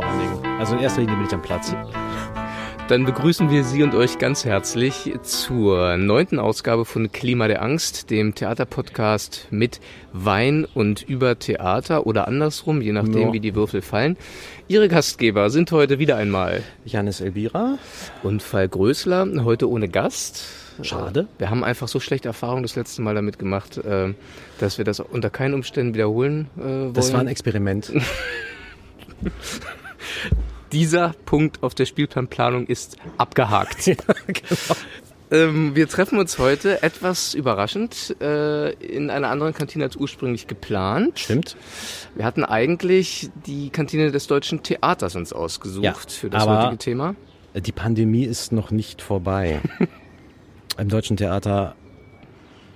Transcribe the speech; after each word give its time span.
vor 0.00 0.08
allen 0.10 0.20
Dingen. 0.20 0.60
Also 0.60 0.74
in 0.76 0.80
erster 0.80 1.00
Linie 1.02 1.16
bin 1.16 1.26
ich 1.26 1.32
am 1.34 1.42
Platz. 1.42 1.74
Dann 2.88 3.04
begrüßen 3.04 3.50
wir 3.50 3.62
Sie 3.62 3.84
und 3.84 3.94
euch 3.94 4.18
ganz 4.18 4.44
herzlich 4.44 5.12
zur 5.22 5.96
neunten 5.96 6.40
Ausgabe 6.40 6.84
von 6.84 7.12
Klima 7.12 7.46
der 7.46 7.62
Angst, 7.62 8.10
dem 8.10 8.34
Theaterpodcast 8.34 9.46
mit 9.50 9.78
Wein 10.12 10.66
und 10.74 11.02
über 11.02 11.38
Theater 11.38 12.06
oder 12.06 12.26
andersrum, 12.26 12.80
je 12.82 12.90
nachdem, 12.90 13.28
Ja. 13.28 13.32
wie 13.32 13.38
die 13.38 13.54
Würfel 13.54 13.80
fallen. 13.80 14.16
Ihre 14.66 14.88
Gastgeber 14.88 15.50
sind 15.50 15.70
heute 15.70 16.00
wieder 16.00 16.16
einmal 16.16 16.62
Janis 16.84 17.20
Elvira. 17.20 17.78
und 18.24 18.42
Falk 18.42 18.72
Größler, 18.72 19.28
heute 19.44 19.68
ohne 19.70 19.88
Gast. 19.88 20.42
Schade. 20.82 21.28
Wir 21.38 21.50
haben 21.50 21.62
einfach 21.62 21.86
so 21.88 22.00
schlechte 22.00 22.26
Erfahrungen 22.26 22.62
das 22.64 22.74
letzte 22.74 23.02
Mal 23.02 23.14
damit 23.14 23.38
gemacht, 23.38 23.76
äh, 23.78 24.14
dass 24.58 24.78
wir 24.78 24.84
das 24.84 24.98
unter 24.98 25.30
keinen 25.30 25.54
Umständen 25.54 25.94
wiederholen 25.94 26.48
äh, 26.58 26.62
wollen. 26.62 26.92
Das 26.94 27.12
war 27.12 27.20
ein 27.20 27.28
Experiment. 27.28 27.92
Dieser 30.72 31.14
Punkt 31.26 31.62
auf 31.62 31.74
der 31.74 31.86
Spielplanplanung 31.86 32.66
ist 32.66 32.96
abgehakt. 33.18 33.84
genau. 34.26 34.76
ähm, 35.32 35.74
wir 35.74 35.88
treffen 35.88 36.18
uns 36.18 36.38
heute 36.38 36.82
etwas 36.82 37.34
überraschend 37.34 38.16
äh, 38.20 38.70
in 38.74 39.10
einer 39.10 39.30
anderen 39.30 39.52
Kantine 39.52 39.84
als 39.84 39.96
ursprünglich 39.96 40.46
geplant. 40.46 41.18
Stimmt. 41.18 41.56
Wir 42.14 42.24
hatten 42.24 42.44
eigentlich 42.44 43.30
die 43.46 43.70
Kantine 43.70 44.12
des 44.12 44.28
Deutschen 44.28 44.62
Theaters 44.62 45.16
uns 45.16 45.32
ausgesucht 45.32 45.84
Ja, 45.84 45.94
für 45.94 46.30
das 46.30 46.46
heutige 46.46 46.78
Thema. 46.78 47.14
Die 47.54 47.72
Pandemie 47.72 48.24
ist 48.24 48.52
noch 48.52 48.70
nicht 48.70 49.02
vorbei. 49.02 49.60
Im 50.78 50.88
Deutschen 50.88 51.16
Theater, 51.16 51.74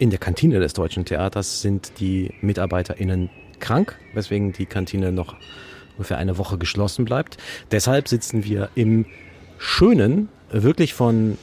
in 0.01 0.11
der 0.11 0.19
Kantine 0.19 0.59
des 0.59 0.73
Deutschen 0.73 1.05
Theaters 1.05 1.63
sind 1.63 2.01
die 2.01 2.35
MitarbeiterInnen 2.41 3.31
krank, 3.61 3.97
weswegen 4.15 4.53
die 4.53 4.67
Kantine 4.67 5.13
noch 5.13 5.37
ungefähr 5.97 6.19
eine 6.19 6.39
Woche 6.39 6.59
geschlossen 6.59 7.05
bleibt. 7.05 7.37
Deshalb 7.71 8.09
sitzen 8.09 8.45
wir 8.45 8.69
im 8.75 9.07
schönen, 9.59 10.29
wirklich 10.51 10.95
von 10.95 11.39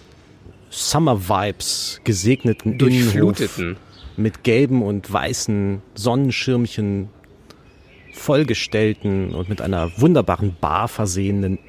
Summer 0.70 1.28
Vibes 1.28 2.02
gesegneten 2.04 2.74
Innenhof 2.74 3.14
Durchfluteten. 3.14 3.78
mit 4.16 4.44
gelben 4.44 4.82
und 4.82 5.12
weißen 5.12 5.82
Sonnenschirmchen 5.96 7.10
vollgestellten 8.14 9.34
und 9.34 9.50
mit 9.50 9.62
einer 9.62 9.92
wunderbaren 9.98 10.56
Bar 10.60 10.88
versehenen 10.88 11.60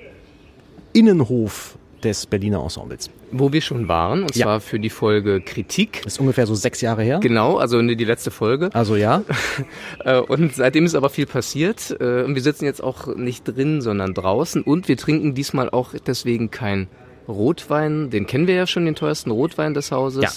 Innenhof 0.92 1.78
des 2.02 2.26
Berliner 2.26 2.62
Ensembles. 2.62 3.10
Wo 3.34 3.52
wir 3.52 3.60
schon 3.62 3.88
waren, 3.88 4.22
und 4.22 4.36
Ja. 4.36 4.44
zwar 4.44 4.60
für 4.60 4.78
die 4.78 4.90
Folge 4.90 5.40
Kritik. 5.40 6.04
Ist 6.06 6.20
ungefähr 6.20 6.46
so 6.46 6.54
sechs 6.54 6.80
Jahre 6.82 7.02
her. 7.02 7.18
Genau, 7.20 7.56
also 7.56 7.80
ne, 7.80 7.96
die 7.96 8.04
letzte 8.04 8.30
Folge. 8.30 8.68
Also 8.74 8.94
ja, 8.96 9.22
Äh, 10.04 10.18
Und 10.20 10.54
seitdem 10.54 10.84
ist 10.84 10.94
aber 10.94 11.08
viel 11.10 11.26
passiert. 11.26 11.96
Äh, 12.00 12.24
Und 12.24 12.34
wir 12.34 12.42
sitzen 12.42 12.64
jetzt 12.66 12.82
auch 12.82 13.06
nicht 13.16 13.44
drin, 13.44 13.80
sondern 13.80 14.12
draußen. 14.14 14.62
Und 14.62 14.88
wir 14.88 14.96
trinken 14.96 15.34
diesmal 15.34 15.70
auch 15.70 15.94
deswegen 16.06 16.50
kein 16.50 16.88
Rotwein. 17.28 18.10
Den 18.10 18.26
kennen 18.26 18.46
wir 18.46 18.54
ja 18.54 18.66
schon, 18.66 18.84
den 18.84 18.94
teuersten 18.94 19.30
Rotwein 19.30 19.74
des 19.74 19.90
Hauses. 19.92 20.22
Ja. 20.22 20.30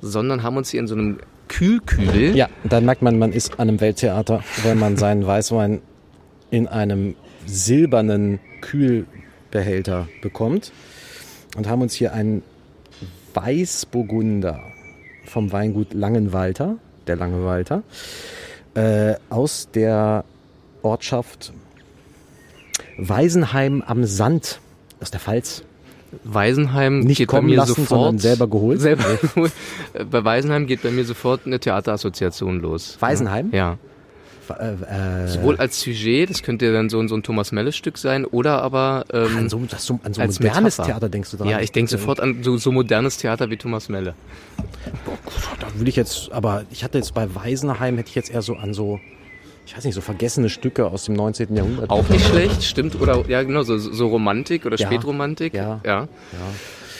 Sondern 0.00 0.42
haben 0.44 0.56
uns 0.56 0.70
hier 0.70 0.80
in 0.80 0.86
so 0.86 0.94
einem 0.94 1.18
Kühlkübel. 1.48 2.36
ja, 2.36 2.48
dann 2.64 2.84
merkt 2.84 3.02
man, 3.02 3.18
man 3.18 3.32
ist 3.32 3.54
an 3.58 3.68
einem 3.68 3.80
Welttheater, 3.80 4.44
wenn 4.62 4.78
man 4.78 4.96
seinen 4.96 5.26
Weißwein 5.26 5.80
in 6.50 6.68
einem 6.68 7.14
silbernen 7.46 8.38
Kühlbehälter 8.60 10.08
bekommt 10.22 10.72
und 11.56 11.68
haben 11.68 11.82
uns 11.82 11.94
hier 11.94 12.12
einen 12.12 12.42
Weißburgunder 13.34 14.60
vom 15.24 15.52
Weingut 15.52 15.94
Langenwalter, 15.94 16.76
der 17.06 17.16
Langenwalter, 17.16 17.82
äh, 18.74 19.14
aus 19.30 19.68
der 19.72 20.24
Ortschaft 20.82 21.52
Weisenheim 22.96 23.82
am 23.86 24.04
Sand 24.04 24.60
aus 25.00 25.10
der 25.10 25.20
Pfalz. 25.20 25.62
Weisenheim 26.24 27.00
Nicht 27.00 27.18
geht 27.18 27.28
bei 27.28 27.36
kommen 27.36 27.50
mir 27.50 27.56
lassen, 27.56 27.74
sofort. 27.74 27.88
sondern 27.88 28.18
selber 28.18 28.48
geholt. 28.48 28.80
Selber 28.80 29.04
geholt. 29.34 29.52
Bei 30.10 30.24
Weisenheim 30.24 30.66
geht 30.66 30.82
bei 30.82 30.90
mir 30.90 31.04
sofort 31.04 31.42
eine 31.44 31.60
Theaterassoziation 31.60 32.60
los. 32.60 32.96
Weisenheim? 33.00 33.50
Ja. 33.52 33.78
Äh, 34.50 35.24
äh, 35.24 35.28
Sowohl 35.28 35.56
als 35.56 35.80
Sujet, 35.80 36.30
das 36.30 36.42
könnte 36.42 36.72
dann 36.72 36.88
so, 36.88 36.98
ein- 37.00 37.08
so 37.08 37.14
ein 37.16 37.22
Thomas 37.22 37.52
Melle-Stück 37.52 37.98
sein, 37.98 38.24
oder 38.24 38.62
aber. 38.62 39.04
Ähm, 39.12 39.36
an 39.36 39.48
so, 39.48 39.60
das 39.68 39.84
so, 39.84 40.00
an 40.02 40.14
so 40.14 40.20
als 40.22 40.40
modernes 40.40 40.78
Metapher. 40.78 40.84
Theater 40.92 41.08
denkst 41.08 41.30
du 41.32 41.36
dran? 41.36 41.48
ja, 41.48 41.60
ich 41.60 41.72
denke 41.72 41.90
sofort 41.90 42.20
an 42.20 42.42
so, 42.42 42.56
so 42.56 42.72
modernes 42.72 43.16
Theater 43.18 43.50
wie 43.50 43.56
Thomas 43.56 43.88
Melle. 43.88 44.14
Da 45.60 45.66
würde 45.74 45.90
ich 45.90 45.96
jetzt, 45.96 46.32
aber 46.32 46.64
ich 46.70 46.84
hatte 46.84 46.98
jetzt 46.98 47.14
bei 47.14 47.34
Weisenheim, 47.34 47.96
hätte 47.96 48.08
ich 48.08 48.14
jetzt 48.14 48.30
eher 48.30 48.42
so 48.42 48.56
an 48.56 48.74
so, 48.74 49.00
ich 49.66 49.76
weiß 49.76 49.84
nicht, 49.84 49.94
so 49.94 50.00
vergessene 50.00 50.48
Stücke 50.48 50.86
aus 50.86 51.04
dem 51.04 51.14
19. 51.14 51.54
Jahrhundert. 51.54 51.90
Auch 51.90 52.08
nicht 52.08 52.26
schlecht, 52.26 52.64
stimmt. 52.64 53.00
Oder 53.00 53.24
ja, 53.28 53.42
genau, 53.42 53.62
so, 53.62 53.76
so 53.78 54.08
Romantik 54.08 54.64
oder 54.66 54.76
Ja. 54.78 54.86
Spätromantik. 54.86 55.52
Ja. 55.54 55.80
ja. 55.84 56.08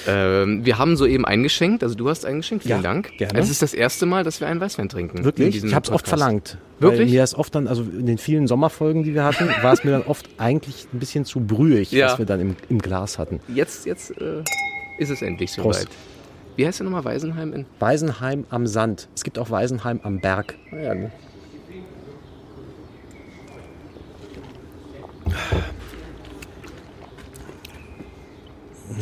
Ähm, 0.06 0.64
wir 0.64 0.78
haben 0.78 0.96
soeben 0.96 1.24
eingeschenkt, 1.24 1.82
also 1.82 1.94
du 1.94 2.08
hast 2.08 2.24
eingeschenkt, 2.24 2.64
vielen 2.64 2.76
Ja, 2.78 2.82
Dank. 2.82 3.12
gerne. 3.18 3.38
Es 3.38 3.50
ist 3.50 3.62
das 3.62 3.74
erste 3.74 4.06
Mal, 4.06 4.24
dass 4.24 4.40
wir 4.40 4.46
einen 4.48 4.60
Weißwein 4.60 4.88
trinken. 4.88 5.18
in 5.18 5.24
Wirklich? 5.24 5.62
Ich 5.64 5.74
habe 5.74 5.84
es 5.86 5.90
oft 5.92 6.06
verlangt. 6.08 6.58
Wirklich? 6.78 7.10
Mir 7.10 7.24
ist 7.24 7.34
oft 7.34 7.54
dann, 7.54 7.66
also 7.66 7.82
in 7.82 8.06
den 8.06 8.18
vielen 8.18 8.46
Sommerfolgen, 8.46 9.02
die 9.02 9.14
wir 9.14 9.24
hatten, 9.24 9.48
war 9.62 9.72
es 9.72 9.84
mir 9.84 9.90
dann 9.90 10.02
oft 10.02 10.28
eigentlich 10.38 10.86
ein 10.92 10.98
bisschen 10.98 11.24
zu 11.24 11.40
brühig, 11.40 11.90
Ja. 11.92 12.06
was 12.12 12.18
wir 12.18 12.26
dann 12.26 12.40
im, 12.40 12.56
im 12.68 12.78
Glas 12.80 13.18
hatten. 13.18 13.40
Jetzt, 13.48 13.86
jetzt 13.86 14.10
äh, 14.20 14.42
ist 14.98 15.10
es 15.10 15.22
endlich 15.22 15.52
soweit. 15.52 15.88
Wie 16.56 16.66
heißt 16.66 16.80
der 16.80 16.84
nochmal 16.84 17.04
Weisenheim 17.04 17.52
in? 17.52 17.66
Weisenheim 17.78 18.44
am 18.50 18.66
Sand. 18.66 19.08
Es 19.14 19.22
gibt 19.24 19.38
auch 19.38 19.50
Weisenheim 19.50 20.00
am 20.02 20.20
Berg. 20.20 20.54
Ah, 20.72 20.76
ja, 20.76 20.94
ne? 20.94 21.12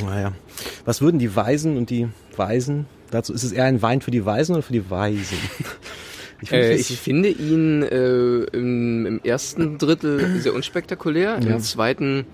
Naja. 0.04 0.32
Was 0.84 1.00
würden 1.00 1.18
die 1.18 1.34
Weisen 1.34 1.76
und 1.76 1.90
die 1.90 2.08
Weisen 2.36 2.86
dazu? 3.10 3.32
Ist 3.32 3.42
es 3.44 3.52
eher 3.52 3.64
ein 3.64 3.82
Wein 3.82 4.00
für 4.00 4.10
die 4.10 4.24
Weisen 4.24 4.54
oder 4.54 4.62
für 4.62 4.72
die 4.72 4.88
Weisen? 4.90 5.38
Ich 6.42 6.50
finde, 6.50 6.66
Äh, 6.66 6.74
ich 6.74 7.00
finde 7.00 7.28
ihn 7.30 7.82
äh, 7.82 8.40
im, 8.54 9.06
im 9.06 9.20
ersten 9.24 9.78
Drittel 9.78 10.38
sehr 10.38 10.52
unspektakulär, 10.54 11.38
Ja. 11.40 11.54
im 11.54 11.60
zweiten 11.60 12.26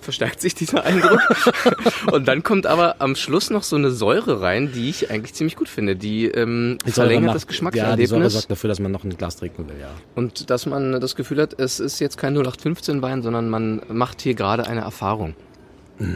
verstärkt 0.00 0.40
sich 0.40 0.54
dieser 0.54 0.84
Eindruck. 0.84 1.20
Und 2.12 2.26
dann 2.28 2.42
kommt 2.42 2.66
aber 2.66 2.96
am 3.02 3.14
Schluss 3.14 3.50
noch 3.50 3.62
so 3.62 3.76
eine 3.76 3.90
Säure 3.90 4.40
rein, 4.40 4.72
die 4.74 4.88
ich 4.88 5.10
eigentlich 5.10 5.34
ziemlich 5.34 5.54
gut 5.56 5.68
finde. 5.68 5.96
Die, 5.96 6.28
ähm, 6.28 6.78
die 6.86 6.92
verlängert 6.92 7.34
macht- 7.34 7.36
das 7.36 7.42
Ja, 7.44 7.94
die 7.94 8.06
Säure 8.06 8.22
Geschmackserlebnis 8.22 8.32
sorgt 8.32 8.50
dafür, 8.50 8.68
dass 8.68 8.80
man 8.80 8.90
noch 8.90 9.04
ein 9.04 9.16
Glas 9.18 9.36
trinken 9.36 9.68
will, 9.68 9.76
ja. 9.78 9.90
und 10.14 10.48
dass 10.48 10.64
man 10.64 10.98
das 10.98 11.14
Gefühl 11.14 11.42
hat, 11.42 11.60
es 11.60 11.78
ist 11.78 12.00
jetzt 12.00 12.16
kein 12.16 12.32
0815 12.34 13.02
Wein, 13.02 13.22
sondern 13.22 13.50
man 13.50 13.82
macht 13.92 14.22
hier 14.22 14.32
gerade 14.32 14.66
eine 14.66 14.80
Erfahrung. 14.80 15.34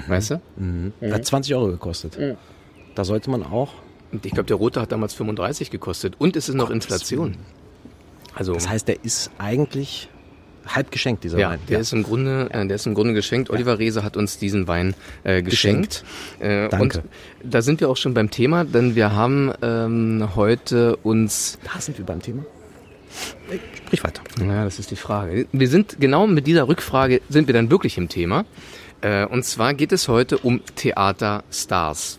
Weißt 0.09 0.31
du? 0.33 0.41
Hat 1.13 1.25
20 1.25 1.55
Euro 1.55 1.69
gekostet. 1.69 2.19
Da 2.95 3.05
sollte 3.05 3.31
man 3.31 3.43
auch. 3.43 3.73
Ich 4.23 4.33
glaube, 4.33 4.47
der 4.47 4.57
rote 4.57 4.81
hat 4.81 4.93
damals 4.93 5.15
35 5.15 5.71
gekostet 5.71 6.15
und 6.19 6.37
es 6.37 6.49
ist 6.49 6.55
noch 6.55 6.69
Gottes 6.69 6.85
Inflation. 6.85 7.37
Also 8.35 8.55
Das 8.55 8.69
heißt, 8.69 8.87
der 8.89 9.05
ist 9.05 9.31
eigentlich 9.39 10.09
halb 10.67 10.91
geschenkt, 10.91 11.25
dieser 11.25 11.39
Ja, 11.39 11.51
Wein. 11.51 11.59
der 11.69 11.81
ist 11.81 11.93
im 11.93 12.03
Grunde, 12.03 12.49
äh, 12.53 12.67
der 12.67 12.75
ist 12.77 12.87
im 12.87 12.95
Grunde 12.95 13.15
geschenkt. 13.15 13.51
Oliver 13.51 13.79
Reese 13.79 14.03
hat 14.03 14.17
uns 14.17 14.39
diesen 14.39 14.67
Wein 14.69 14.95
äh, 15.25 15.43
geschenkt. 15.43 16.05
Äh, 16.41 16.69
Danke. 16.69 16.99
Und 17.43 17.53
da 17.55 17.63
sind 17.63 17.81
wir 17.81 17.89
auch 17.89 17.97
schon 17.97 18.15
beim 18.15 18.31
Thema, 18.31 18.65
denn 18.65 18.95
wir 18.95 19.13
haben 19.13 19.53
ähm, 19.63 20.29
heute 20.35 20.97
uns, 20.97 21.59
Da 21.73 21.81
sind 21.81 21.99
wir 21.99 22.05
beim 22.07 22.21
Thema. 22.21 22.43
Äh, 23.51 23.59
Sprich 23.87 24.03
weiter. 24.05 24.23
ja, 24.41 24.65
das 24.65 24.79
ist 24.79 24.91
die 24.91 24.97
Frage. 24.97 25.47
Wir 25.53 25.69
sind 25.69 25.97
genau 26.01 26.27
mit 26.27 26.47
dieser 26.47 26.69
Rückfrage 26.69 27.21
sind 27.29 27.47
wir 27.47 27.55
dann 27.55 27.71
wirklich 27.71 27.97
im 27.99 28.09
Thema. 28.09 28.45
Äh, 29.07 29.27
und 29.27 29.45
zwar 29.45 29.75
geht 29.75 29.93
es 29.93 30.09
heute 30.09 30.39
um 30.39 30.61
Theaterstars. 30.75 32.19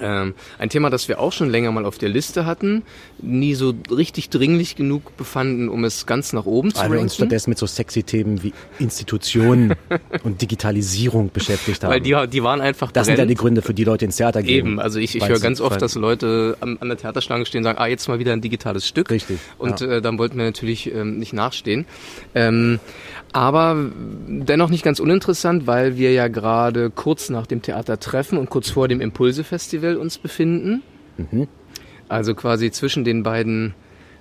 Ähm, 0.00 0.34
ein 0.58 0.68
Thema, 0.68 0.90
das 0.90 1.08
wir 1.08 1.18
auch 1.18 1.32
schon 1.32 1.50
länger 1.50 1.72
mal 1.72 1.84
auf 1.84 1.98
der 1.98 2.08
Liste 2.08 2.46
hatten, 2.46 2.82
nie 3.20 3.54
so 3.54 3.74
richtig 3.90 4.30
dringlich 4.30 4.76
genug 4.76 5.16
befanden, 5.16 5.68
um 5.68 5.84
es 5.84 6.06
ganz 6.06 6.32
nach 6.32 6.46
oben 6.46 6.72
zu 6.72 6.80
Weil 6.80 6.92
wir 6.92 7.00
uns 7.00 7.16
stattdessen 7.16 7.50
mit 7.50 7.58
so 7.58 7.66
sexy 7.66 8.02
Themen 8.02 8.42
wie 8.42 8.52
Institutionen 8.78 9.74
und 10.22 10.40
Digitalisierung 10.40 11.30
beschäftigt 11.32 11.82
haben. 11.82 11.90
Weil 11.90 12.00
die, 12.00 12.16
die 12.30 12.42
waren 12.42 12.60
einfach 12.60 12.92
das 12.92 13.06
sind 13.06 13.18
ja 13.18 13.26
die 13.26 13.34
Gründe, 13.34 13.62
für 13.62 13.74
die 13.74 13.84
Leute 13.84 14.04
ins 14.04 14.16
Theater 14.16 14.42
gehen. 14.42 14.66
Eben, 14.66 14.80
also 14.80 14.98
ich, 14.98 15.16
ich 15.16 15.28
höre 15.28 15.40
ganz 15.40 15.60
oft, 15.60 15.80
dass 15.82 15.94
Leute 15.94 16.56
an, 16.60 16.78
an 16.80 16.88
der 16.88 16.98
Theaterschlange 16.98 17.46
stehen 17.46 17.60
und 17.60 17.64
sagen, 17.64 17.78
ah, 17.78 17.86
jetzt 17.86 18.08
mal 18.08 18.18
wieder 18.18 18.32
ein 18.32 18.40
digitales 18.40 18.86
Stück. 18.86 19.10
Richtig, 19.10 19.38
Und 19.58 19.80
ja. 19.80 19.96
äh, 19.96 20.02
dann 20.02 20.18
wollten 20.18 20.36
wir 20.38 20.44
natürlich 20.44 20.92
ähm, 20.92 21.18
nicht 21.18 21.32
nachstehen. 21.32 21.86
Ähm, 22.34 22.78
aber 23.32 23.76
dennoch 24.26 24.70
nicht 24.70 24.84
ganz 24.84 25.00
uninteressant, 25.00 25.66
weil 25.66 25.96
wir 25.96 26.12
ja 26.12 26.28
gerade 26.28 26.90
kurz 26.90 27.30
nach 27.30 27.46
dem 27.46 27.62
Theatertreffen 27.62 28.38
und 28.38 28.50
kurz 28.50 28.70
vor 28.70 28.88
dem 28.88 29.00
Impulse-Festival 29.00 29.96
uns 29.96 30.18
befinden. 30.18 30.82
Mhm. 31.16 31.48
Also 32.08 32.34
quasi 32.34 32.70
zwischen 32.70 33.04
den 33.04 33.22
beiden 33.22 33.74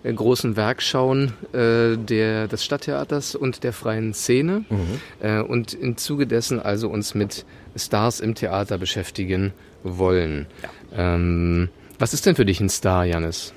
äh, 0.04 0.14
großen 0.14 0.56
Werkschauen 0.56 1.34
äh, 1.54 1.98
der, 1.98 2.48
des 2.48 2.64
Stadttheaters 2.64 3.36
und 3.36 3.64
der 3.64 3.74
freien 3.74 4.14
Szene. 4.14 4.66
Mhm. 4.70 4.78
Äh, 5.22 5.40
und 5.40 5.74
im 5.74 5.98
Zuge 5.98 6.28
dessen 6.28 6.60
also 6.60 6.90
uns 6.90 7.16
mit 7.16 7.46
Stars 7.76 8.20
im 8.20 8.36
Theater 8.36 8.78
beschäftigen 8.78 9.54
wollen. 9.84 10.48
Ähm, 10.96 11.70
was 12.00 12.14
ist 12.14 12.26
denn 12.26 12.36
für 12.36 12.46
dich 12.46 12.60
ein 12.60 12.70
Star, 12.70 13.06
Janis? 13.06 13.54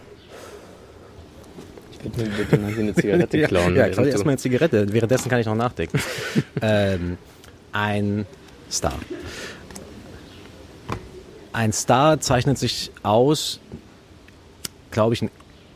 Bitte, 2.03 2.25
bitte 2.31 2.59
mal 2.59 2.71
hier 2.73 2.83
eine 2.83 2.95
Zigarette 2.95 3.39
ja, 3.39 3.49
klauen. 3.49 3.77
ja, 3.77 3.89
klau 3.89 4.03
dir 4.05 4.11
erstmal 4.11 4.33
eine 4.33 4.39
Zigarette. 4.39 4.93
Währenddessen 4.93 5.29
kann 5.29 5.41
ich 5.41 5.47
noch 5.47 5.55
nachdenken. 5.55 6.01
ähm, 6.63 7.19
ein 7.73 8.27
Star. 8.71 8.95
Ein 11.53 11.73
Star 11.73 12.21
zeichnet 12.21 12.59
sich 12.59 12.91
aus, 13.03 13.61
glaube 14.91 15.15
ich, 15.15 15.25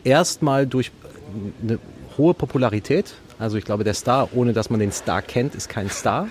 erstmal 0.04 0.66
durch 0.66 0.92
eine 1.62 1.78
hohe 2.16 2.34
Popularität. 2.34 3.14
Also 3.38 3.56
ich 3.56 3.64
glaube, 3.64 3.82
der 3.84 3.94
Star, 3.94 4.28
ohne 4.34 4.52
dass 4.52 4.70
man 4.70 4.78
den 4.80 4.92
Star 4.92 5.20
kennt, 5.20 5.54
ist 5.54 5.68
kein 5.68 5.90
Star. 5.90 6.28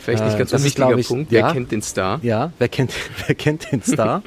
Vielleicht 0.00 0.22
nicht 0.24 0.34
Äh, 0.34 0.38
ganz 0.38 0.50
so 0.50 0.56
das 0.56 0.64
ist, 0.66 0.78
ich, 0.98 1.08
Punkt. 1.08 1.32
ja. 1.32 1.46
Wer 1.46 1.52
kennt 1.52 1.70
den 1.72 1.82
Star? 1.82 2.18
Ja, 2.22 2.52
wer 2.58 2.68
kennt, 2.68 2.92
wer 3.26 3.34
kennt 3.34 3.72
den 3.72 3.82
Star? 3.82 4.22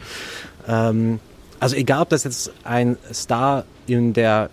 ähm, 0.68 1.20
also 1.60 1.76
egal, 1.76 2.02
ob 2.02 2.10
das 2.10 2.24
jetzt 2.24 2.52
ein 2.64 2.98
Star 3.14 3.66
in 3.86 4.14
der 4.14 4.50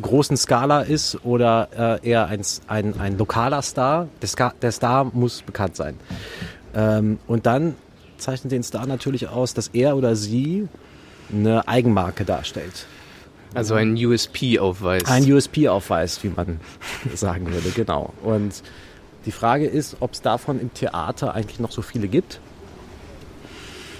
großen 0.00 0.36
Skala 0.36 0.82
ist 0.82 1.24
oder 1.24 2.00
äh, 2.02 2.08
eher 2.08 2.26
ein, 2.26 2.42
ein, 2.66 2.98
ein 2.98 3.18
lokaler 3.18 3.62
Star, 3.62 4.08
der, 4.20 4.28
Ska, 4.28 4.54
der 4.60 4.72
Star 4.72 5.04
muss 5.04 5.42
bekannt 5.42 5.76
sein. 5.76 5.98
Ähm, 6.74 7.18
und 7.26 7.46
dann 7.46 7.74
zeichnet 8.18 8.52
den 8.52 8.62
Star 8.62 8.86
natürlich 8.86 9.28
aus, 9.28 9.54
dass 9.54 9.68
er 9.68 9.96
oder 9.96 10.16
sie 10.16 10.68
eine 11.32 11.66
Eigenmarke 11.68 12.24
darstellt. 12.24 12.86
Also 13.54 13.74
ein 13.74 13.94
USP 13.94 14.58
aufweist. 14.58 15.08
Ein 15.08 15.30
USP 15.30 15.68
aufweist, 15.68 16.24
wie 16.24 16.28
man 16.28 16.60
sagen 17.14 17.52
würde, 17.52 17.70
genau. 17.70 18.12
Und 18.22 18.62
die 19.26 19.32
Frage 19.32 19.66
ist, 19.66 19.96
ob 20.00 20.12
es 20.12 20.22
davon 20.22 20.60
im 20.60 20.74
Theater 20.74 21.34
eigentlich 21.34 21.60
noch 21.60 21.70
so 21.70 21.80
viele 21.80 22.08
gibt. 22.08 22.40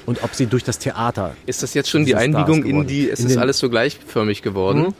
Und 0.06 0.22
ob 0.22 0.34
sie 0.34 0.46
durch 0.46 0.64
das 0.64 0.78
Theater. 0.78 1.34
ist 1.46 1.62
das 1.62 1.72
jetzt 1.74 1.88
schon 1.88 2.04
die 2.04 2.14
Einbiegung 2.14 2.64
in 2.64 2.86
die, 2.86 3.08
es 3.08 3.20
In 3.20 3.26
ist 3.26 3.38
alles 3.38 3.58
so 3.58 3.70
gleichförmig 3.70 4.42
geworden? 4.42 4.94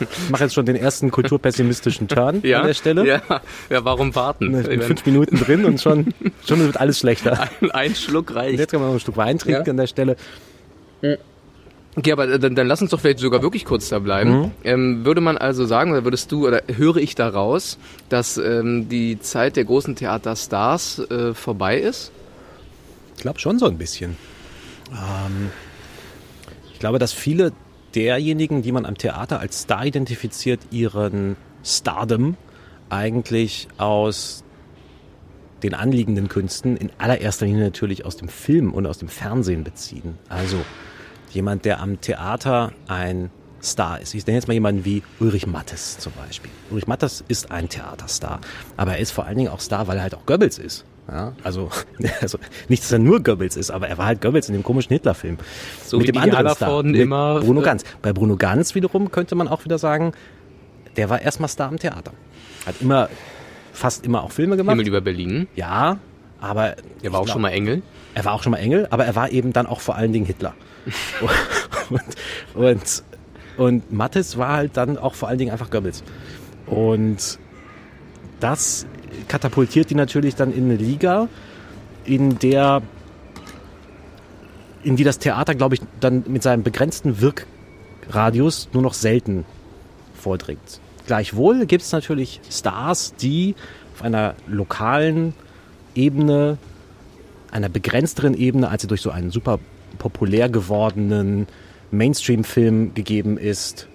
Ich 0.00 0.30
mache 0.30 0.44
jetzt 0.44 0.54
schon 0.54 0.64
den 0.66 0.76
ersten 0.76 1.10
kulturpessimistischen 1.10 2.08
Turn 2.08 2.36
an 2.36 2.42
der 2.42 2.74
Stelle. 2.74 3.06
Ja, 3.06 3.22
ja 3.68 3.84
warum 3.84 4.14
warten? 4.14 4.58
Ich 4.60 4.68
bin 4.68 4.82
fünf 4.82 5.04
Minuten 5.06 5.36
drin 5.38 5.64
und 5.64 5.80
schon, 5.80 6.14
schon 6.46 6.60
wird 6.60 6.78
alles 6.78 6.98
schlechter. 7.00 7.48
Ein, 7.60 7.70
ein 7.70 7.94
Schluck 7.94 8.30
Und 8.30 8.36
reicht. 8.36 8.58
jetzt 8.58 8.70
kann 8.70 8.80
man 8.80 8.90
noch 8.90 8.96
ein 8.96 9.00
Stück 9.00 9.16
Wein 9.16 9.38
trinken 9.38 9.64
Ja. 9.66 9.70
an 9.70 9.76
der 9.76 9.86
Stelle. 9.86 10.16
Okay, 11.94 12.12
aber 12.12 12.38
dann, 12.38 12.54
dann 12.54 12.66
lass 12.66 12.80
uns 12.80 12.90
doch 12.90 13.00
vielleicht 13.00 13.18
sogar 13.18 13.42
wirklich 13.42 13.64
kurz 13.64 13.88
da 13.90 13.98
bleiben. 13.98 14.30
Mhm. 14.40 14.50
Ähm, 14.64 15.04
würde 15.04 15.20
man 15.20 15.36
also 15.36 15.66
sagen, 15.66 15.90
oder 15.92 16.04
würdest 16.04 16.32
du, 16.32 16.46
oder 16.46 16.62
höre 16.74 16.96
ich 16.96 17.14
daraus, 17.14 17.76
dass 18.08 18.38
ähm, 18.38 18.88
die 18.88 19.20
Zeit 19.20 19.56
der 19.56 19.64
großen 19.64 19.94
Theaterstars 19.96 21.00
äh, 21.10 21.34
vorbei 21.34 21.78
ist? 21.78 22.12
Ich 23.22 23.24
glaube 23.24 23.38
schon 23.38 23.60
so 23.60 23.66
ein 23.66 23.78
bisschen. 23.78 24.16
Ähm, 24.90 25.52
ich 26.72 26.80
glaube, 26.80 26.98
dass 26.98 27.12
viele 27.12 27.52
derjenigen, 27.94 28.62
die 28.62 28.72
man 28.72 28.84
am 28.84 28.98
Theater 28.98 29.38
als 29.38 29.60
Star 29.60 29.86
identifiziert, 29.86 30.58
ihren 30.72 31.36
Stardom 31.62 32.36
eigentlich 32.90 33.68
aus 33.78 34.42
den 35.62 35.72
anliegenden 35.72 36.26
Künsten 36.28 36.76
in 36.76 36.90
allererster 36.98 37.46
Linie 37.46 37.62
natürlich 37.62 38.04
aus 38.04 38.16
dem 38.16 38.28
Film 38.28 38.74
und 38.74 38.86
aus 38.88 38.98
dem 38.98 39.06
Fernsehen 39.06 39.62
beziehen. 39.62 40.18
Also 40.28 40.56
jemand, 41.30 41.64
der 41.64 41.78
am 41.78 42.00
Theater 42.00 42.72
ein 42.88 43.30
Star 43.62 44.00
ist. 44.00 44.14
Ich 44.14 44.26
nenne 44.26 44.38
jetzt 44.38 44.48
mal 44.48 44.54
jemanden 44.54 44.84
wie 44.84 45.04
Ulrich 45.20 45.46
Mattes 45.46 45.96
zum 45.98 46.12
Beispiel. 46.14 46.50
Ulrich 46.70 46.88
Mattes 46.88 47.22
ist 47.28 47.52
ein 47.52 47.68
Theaterstar, 47.68 48.40
aber 48.76 48.94
er 48.94 48.98
ist 48.98 49.12
vor 49.12 49.26
allen 49.26 49.38
Dingen 49.38 49.50
auch 49.50 49.60
Star, 49.60 49.86
weil 49.86 49.98
er 49.98 50.02
halt 50.02 50.16
auch 50.16 50.26
Goebbels 50.26 50.58
ist. 50.58 50.84
Ja, 51.08 51.32
also, 51.42 51.68
also 52.20 52.38
nicht, 52.68 52.82
dass 52.84 52.92
er 52.92 52.98
nur 53.00 53.22
Goebbels 53.22 53.56
ist, 53.56 53.70
aber 53.70 53.88
er 53.88 53.98
war 53.98 54.06
halt 54.06 54.20
Goebbels 54.20 54.48
in 54.48 54.54
dem 54.54 54.62
komischen 54.62 54.92
Hitler-Film. 54.94 55.38
So 55.84 56.00
wie 56.00 56.12
die 56.12 56.18
Hallervorden 56.20 56.92
mit 56.92 57.00
immer- 57.00 57.40
Bruno 57.40 57.60
Ganz. 57.60 57.84
Bei 58.02 58.12
Bruno 58.12 58.36
Ganz 58.36 58.74
wiederum 58.74 59.10
könnte 59.10 59.34
man 59.34 59.48
auch 59.48 59.64
wieder 59.64 59.78
sagen, 59.78 60.12
der 60.96 61.10
war 61.10 61.20
erstmal 61.20 61.48
Star 61.48 61.68
am 61.68 61.78
Theater. 61.78 62.12
Hat 62.66 62.76
immer, 62.80 63.08
fast 63.72 64.04
immer 64.06 64.22
auch 64.22 64.30
Filme 64.30 64.56
gemacht. 64.56 64.74
Himmel 64.74 64.86
über 64.88 65.00
Berlin. 65.00 65.48
Ja, 65.56 65.98
aber 66.40 66.76
Er 67.02 67.12
war 67.12 67.20
auch 67.20 67.24
glaub- 67.24 67.28
schon 67.34 67.42
mal 67.42 67.50
Engel. 67.50 67.82
er 68.14 68.24
war 68.24 68.34
auch 68.34 68.42
schon 68.42 68.52
mal 68.52 68.58
Engel, 68.58 68.86
aber 68.90 69.04
er 69.04 69.16
war 69.16 69.30
eben 69.30 69.52
dann 69.52 69.66
auch 69.66 69.80
vor 69.80 69.96
allen 69.96 70.12
Dingen 70.12 70.26
Hitler. 70.26 70.54
und, 71.90 72.02
und, 72.54 73.02
und 73.56 73.92
Mattes 73.92 74.36
war 74.36 74.52
halt 74.54 74.76
dann 74.76 74.98
auch 74.98 75.14
vor 75.14 75.28
allen 75.28 75.38
Dingen 75.38 75.50
einfach 75.52 75.70
Goebbels. 75.70 76.02
Und 76.66 77.38
das 78.40 78.86
katapultiert 79.28 79.90
die 79.90 79.94
natürlich 79.94 80.34
dann 80.34 80.52
in 80.52 80.64
eine 80.64 80.76
Liga, 80.76 81.28
in 82.04 82.38
der 82.38 82.82
in 84.84 84.96
die 84.96 85.04
das 85.04 85.18
Theater, 85.18 85.54
glaube 85.54 85.76
ich, 85.76 85.80
dann 86.00 86.24
mit 86.26 86.42
seinem 86.42 86.64
begrenzten 86.64 87.20
Wirkradius 87.20 88.68
nur 88.72 88.82
noch 88.82 88.94
selten 88.94 89.44
vordringt. 90.14 90.80
Gleichwohl 91.06 91.66
gibt 91.66 91.82
es 91.82 91.92
natürlich 91.92 92.40
Stars, 92.50 93.14
die 93.14 93.54
auf 93.94 94.02
einer 94.02 94.34
lokalen 94.46 95.34
Ebene, 95.94 96.58
einer 97.50 97.68
begrenzteren 97.68 98.34
Ebene, 98.34 98.68
als 98.68 98.82
sie 98.82 98.88
durch 98.88 99.02
so 99.02 99.10
einen 99.10 99.30
super 99.30 99.58
populär 99.98 100.48
gewordenen 100.48 101.46
Mainstream-Film 101.90 102.94
gegeben 102.94 103.36
ist, 103.36 103.88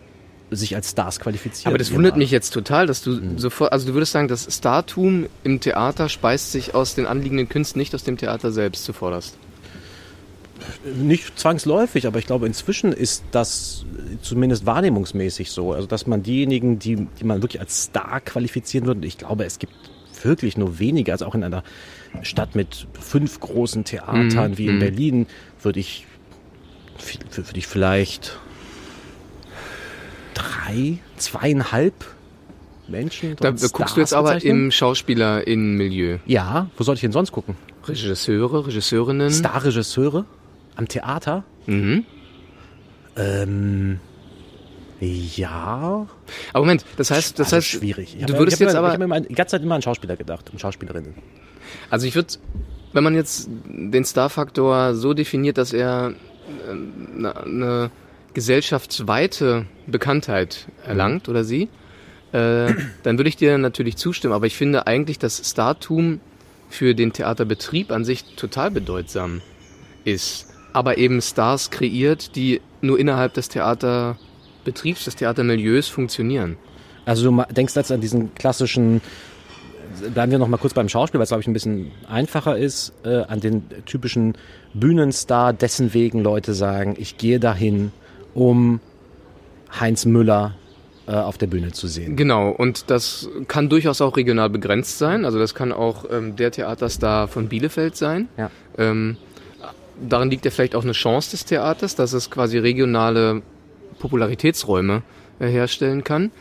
sich 0.50 0.76
als 0.76 0.92
Stars 0.92 1.20
qualifizieren. 1.20 1.72
Aber 1.72 1.78
das 1.78 1.92
wundert 1.94 2.16
mich 2.16 2.32
jetzt 2.32 2.52
total, 2.52 2.88
dass 2.88 3.02
du 3.02 3.12
Mhm. 3.12 3.38
sofort, 3.38 3.72
also 3.74 3.88
du 3.88 3.94
würdest 3.94 4.14
sagen, 4.14 4.28
das 4.28 4.48
Startum 4.50 5.28
im 5.44 5.60
Theater 5.60 6.08
speist 6.10 6.52
sich 6.52 6.74
aus 6.74 6.96
den 6.96 7.06
anliegenden 7.06 7.50
Künsten, 7.50 7.80
nicht 7.80 7.94
aus 7.94 8.04
dem 8.04 8.18
Theater 8.18 8.52
selbst 8.52 8.86
zuvorderst. 8.86 9.38
Nicht 10.96 11.38
zwangsläufig, 11.38 12.08
aber 12.08 12.20
ich 12.20 12.26
glaube, 12.26 12.48
inzwischen 12.48 12.92
ist 12.92 13.24
das 13.32 13.86
zumindest 14.22 14.66
wahrnehmungsmäßig 14.66 15.52
so. 15.52 15.74
Also, 15.74 15.88
dass 15.88 16.08
man 16.08 16.24
diejenigen, 16.24 16.80
die, 16.80 17.08
die 17.20 17.24
man 17.24 17.42
wirklich 17.42 17.62
als 17.62 17.84
Star 17.84 18.20
qualifizieren 18.22 18.88
würde, 18.88 19.06
ich 19.06 19.18
glaube, 19.18 19.46
es 19.46 19.60
gibt 19.60 19.74
wirklich 20.24 20.58
nur 20.58 20.80
wenige, 20.80 21.12
also 21.12 21.26
auch 21.26 21.36
in 21.36 21.44
einer 21.44 21.64
Stadt 22.24 22.56
mit 22.56 22.88
fünf 23.00 23.40
großen 23.40 23.84
Theatern 23.84 24.52
Mhm, 24.52 24.58
wie 24.58 24.68
in 24.68 24.76
mhm. 24.76 24.80
Berlin, 24.80 25.28
würde 25.62 25.80
ich, 25.80 26.08
würde 27.36 27.60
ich 27.60 27.68
vielleicht 27.68 28.40
drei, 30.38 31.00
zweieinhalb 31.18 31.94
Menschen. 32.88 33.36
Da 33.40 33.50
als 33.50 33.72
guckst 33.74 33.96
du 33.98 34.02
jetzt 34.02 34.10
Stars 34.10 34.20
aber 34.20 34.30
bezeichnen? 34.36 34.66
im 34.66 34.72
Schauspielerinnenmilieu. 34.72 36.18
Ja, 36.26 36.70
wo 36.78 36.84
soll 36.84 36.96
ich 36.96 37.02
denn 37.02 37.12
sonst 37.12 37.32
gucken? 37.32 37.56
Regisseure, 37.86 38.68
Regisseurinnen. 38.68 39.32
Starregisseure 39.32 40.26
am 40.76 40.88
Theater? 40.88 41.44
Mhm. 41.66 42.06
Ähm, 43.16 44.00
ja. 45.00 46.08
Aber 46.54 46.60
Moment, 46.66 46.86
das 46.98 47.12
heißt, 47.12 47.40
das 47.40 47.48
also 47.48 47.58
heißt, 47.58 47.68
schwierig. 47.68 48.16
Ich 48.20 48.26
du 48.26 48.34
hab- 48.34 48.40
würdest 48.40 48.56
ich 48.58 48.62
jetzt 48.62 48.72
immer, 48.74 48.80
aber- 48.88 48.96
Ich 48.96 49.12
habe 49.12 49.28
die 49.28 49.34
ganze 49.36 49.52
Zeit 49.52 49.64
immer 49.64 49.76
an 49.76 49.82
Schauspieler 49.82 50.16
gedacht 50.16 50.50
und 50.52 50.60
Schauspielerinnen. 50.60 51.14
also 51.90 52.08
ich 52.08 52.16
würde, 52.16 52.34
wenn 52.94 53.04
man 53.04 53.16
jetzt 53.16 53.50
den 53.68 54.06
Starfaktor 54.06 54.96
so 54.96 55.14
definiert, 55.14 55.58
dass 55.58 55.74
er 55.74 56.14
eine 56.70 57.86
äh, 57.86 57.90
gesellschaftsweite 58.38 59.66
Bekanntheit 59.88 60.68
erlangt 60.86 61.28
oder 61.28 61.44
sie, 61.44 61.70
äh, 62.34 62.72
dann 63.02 63.18
würde 63.18 63.30
ich 63.30 63.36
dir 63.36 63.58
natürlich 63.58 63.98
zustimmen. 63.98 64.36
Aber 64.36 64.46
ich 64.46 64.56
finde 64.56 64.86
eigentlich, 64.86 65.18
dass 65.18 65.42
Startum 65.44 66.20
für 66.70 66.94
den 66.94 67.14
Theaterbetrieb 67.14 67.92
an 67.92 68.06
sich 68.06 68.36
total 68.36 68.70
bedeutsam 68.70 69.42
ist. 70.04 70.54
Aber 70.72 71.00
eben 71.00 71.20
Stars 71.20 71.72
kreiert, 71.72 72.36
die 72.36 72.62
nur 72.80 73.00
innerhalb 73.00 73.34
des 73.34 73.50
Theaterbetriebs, 73.50 75.06
des 75.06 75.16
Theatermilieus 75.16 75.88
funktionieren. 75.88 76.58
Also 77.06 77.32
du 77.32 77.44
denkst 77.52 77.76
jetzt 77.76 77.92
an 77.92 78.02
diesen 78.02 78.36
klassischen, 78.36 79.02
bleiben 80.14 80.32
wir 80.32 80.38
noch 80.38 80.48
mal 80.48 80.58
kurz 80.58 80.76
beim 80.76 80.90
Schauspiel, 80.90 81.18
weil 81.20 81.24
es 81.24 81.30
glaube 81.30 81.42
ich 81.42 81.48
ein 81.48 81.54
bisschen 81.54 81.92
einfacher 82.08 82.56
ist, 82.56 82.94
äh, 83.04 83.24
an 83.24 83.40
den 83.40 83.64
typischen 83.88 84.36
Bühnenstar, 84.76 85.54
dessen 85.54 85.96
wegen 85.96 86.22
Leute 86.22 86.54
sagen, 86.54 86.96
ich 87.00 87.18
gehe 87.18 87.40
dahin, 87.40 87.92
um 88.38 88.80
Heinz 89.80 90.06
Müller 90.06 90.56
äh, 91.08 91.14
auf 91.14 91.40
der 91.40 91.48
Bühne 91.48 91.72
zu 91.72 91.88
sehen. 91.88 92.16
Genau, 92.16 92.50
und 92.52 92.92
das 92.92 93.30
kann 93.48 93.68
durchaus 93.68 94.00
auch 94.00 94.16
regional 94.16 94.50
begrenzt 94.52 95.00
sein. 95.00 95.26
Also 95.26 95.40
das 95.40 95.56
kann 95.56 95.72
auch 95.72 96.06
ähm, 96.12 96.36
der 96.36 96.52
Theaterstar 96.52 97.28
von 97.28 97.50
Bielefeld 97.50 97.96
sein. 97.96 98.30
Ja. 98.38 98.52
Ähm, 98.78 99.18
darin 100.08 100.30
liegt 100.30 100.46
ja 100.46 100.52
vielleicht 100.52 100.76
auch 100.76 100.84
eine 100.84 100.92
Chance 100.92 101.32
des 101.32 101.46
Theaters, 101.46 101.96
dass 101.96 102.14
es 102.14 102.30
quasi 102.30 102.60
regionale 102.60 103.42
Popularitätsräume 103.98 105.02
äh, 105.40 105.48
herstellen 105.48 106.04
kann. 106.04 106.32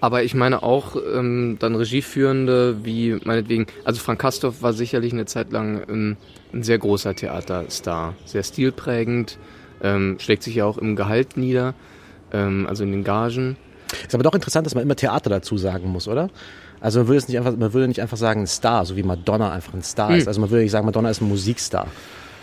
Aber 0.00 0.22
ich 0.22 0.34
meine 0.34 0.62
auch 0.62 0.96
ähm, 0.96 1.56
dann 1.58 1.74
Regieführende 1.74 2.84
wie 2.84 3.18
meinetwegen, 3.24 3.66
also 3.84 4.00
Frank 4.00 4.20
Kastorf 4.20 4.62
war 4.62 4.72
sicherlich 4.72 5.12
eine 5.12 5.26
Zeit 5.26 5.50
lang 5.50 5.82
ähm, 5.88 6.16
ein 6.54 6.62
sehr 6.62 6.78
großer 6.78 7.16
Theaterstar, 7.16 8.14
sehr 8.24 8.44
stilprägend, 8.44 9.36
ähm, 9.82 10.16
schlägt 10.20 10.42
sich 10.42 10.54
ja 10.54 10.64
auch 10.64 10.78
im 10.78 10.96
Gehalt 10.96 11.36
nieder, 11.36 11.74
ähm, 12.32 12.66
also 12.68 12.82
in 12.84 12.92
den 12.92 13.04
Gagen. 13.04 13.56
Ist 14.06 14.14
aber 14.14 14.22
doch 14.22 14.34
interessant, 14.34 14.66
dass 14.66 14.74
man 14.74 14.84
immer 14.84 14.96
Theater 14.96 15.30
dazu 15.30 15.56
sagen 15.58 15.88
muss, 15.88 16.06
oder? 16.08 16.30
Also 16.80 17.00
man 17.00 17.08
würde 17.08 17.18
es 17.18 17.28
nicht 17.28 17.36
einfach, 17.38 17.56
man 17.56 17.72
würde 17.72 17.88
nicht 17.88 18.00
einfach 18.00 18.16
sagen 18.16 18.42
ein 18.42 18.46
Star, 18.46 18.84
so 18.86 18.96
wie 18.96 19.02
Madonna 19.02 19.50
einfach 19.52 19.74
ein 19.74 19.82
Star 19.82 20.10
Hm. 20.10 20.16
ist. 20.16 20.28
Also 20.28 20.40
man 20.40 20.50
würde 20.50 20.62
nicht 20.62 20.72
sagen, 20.72 20.86
Madonna 20.86 21.10
ist 21.10 21.20
ein 21.20 21.28
Musikstar. 21.28 21.86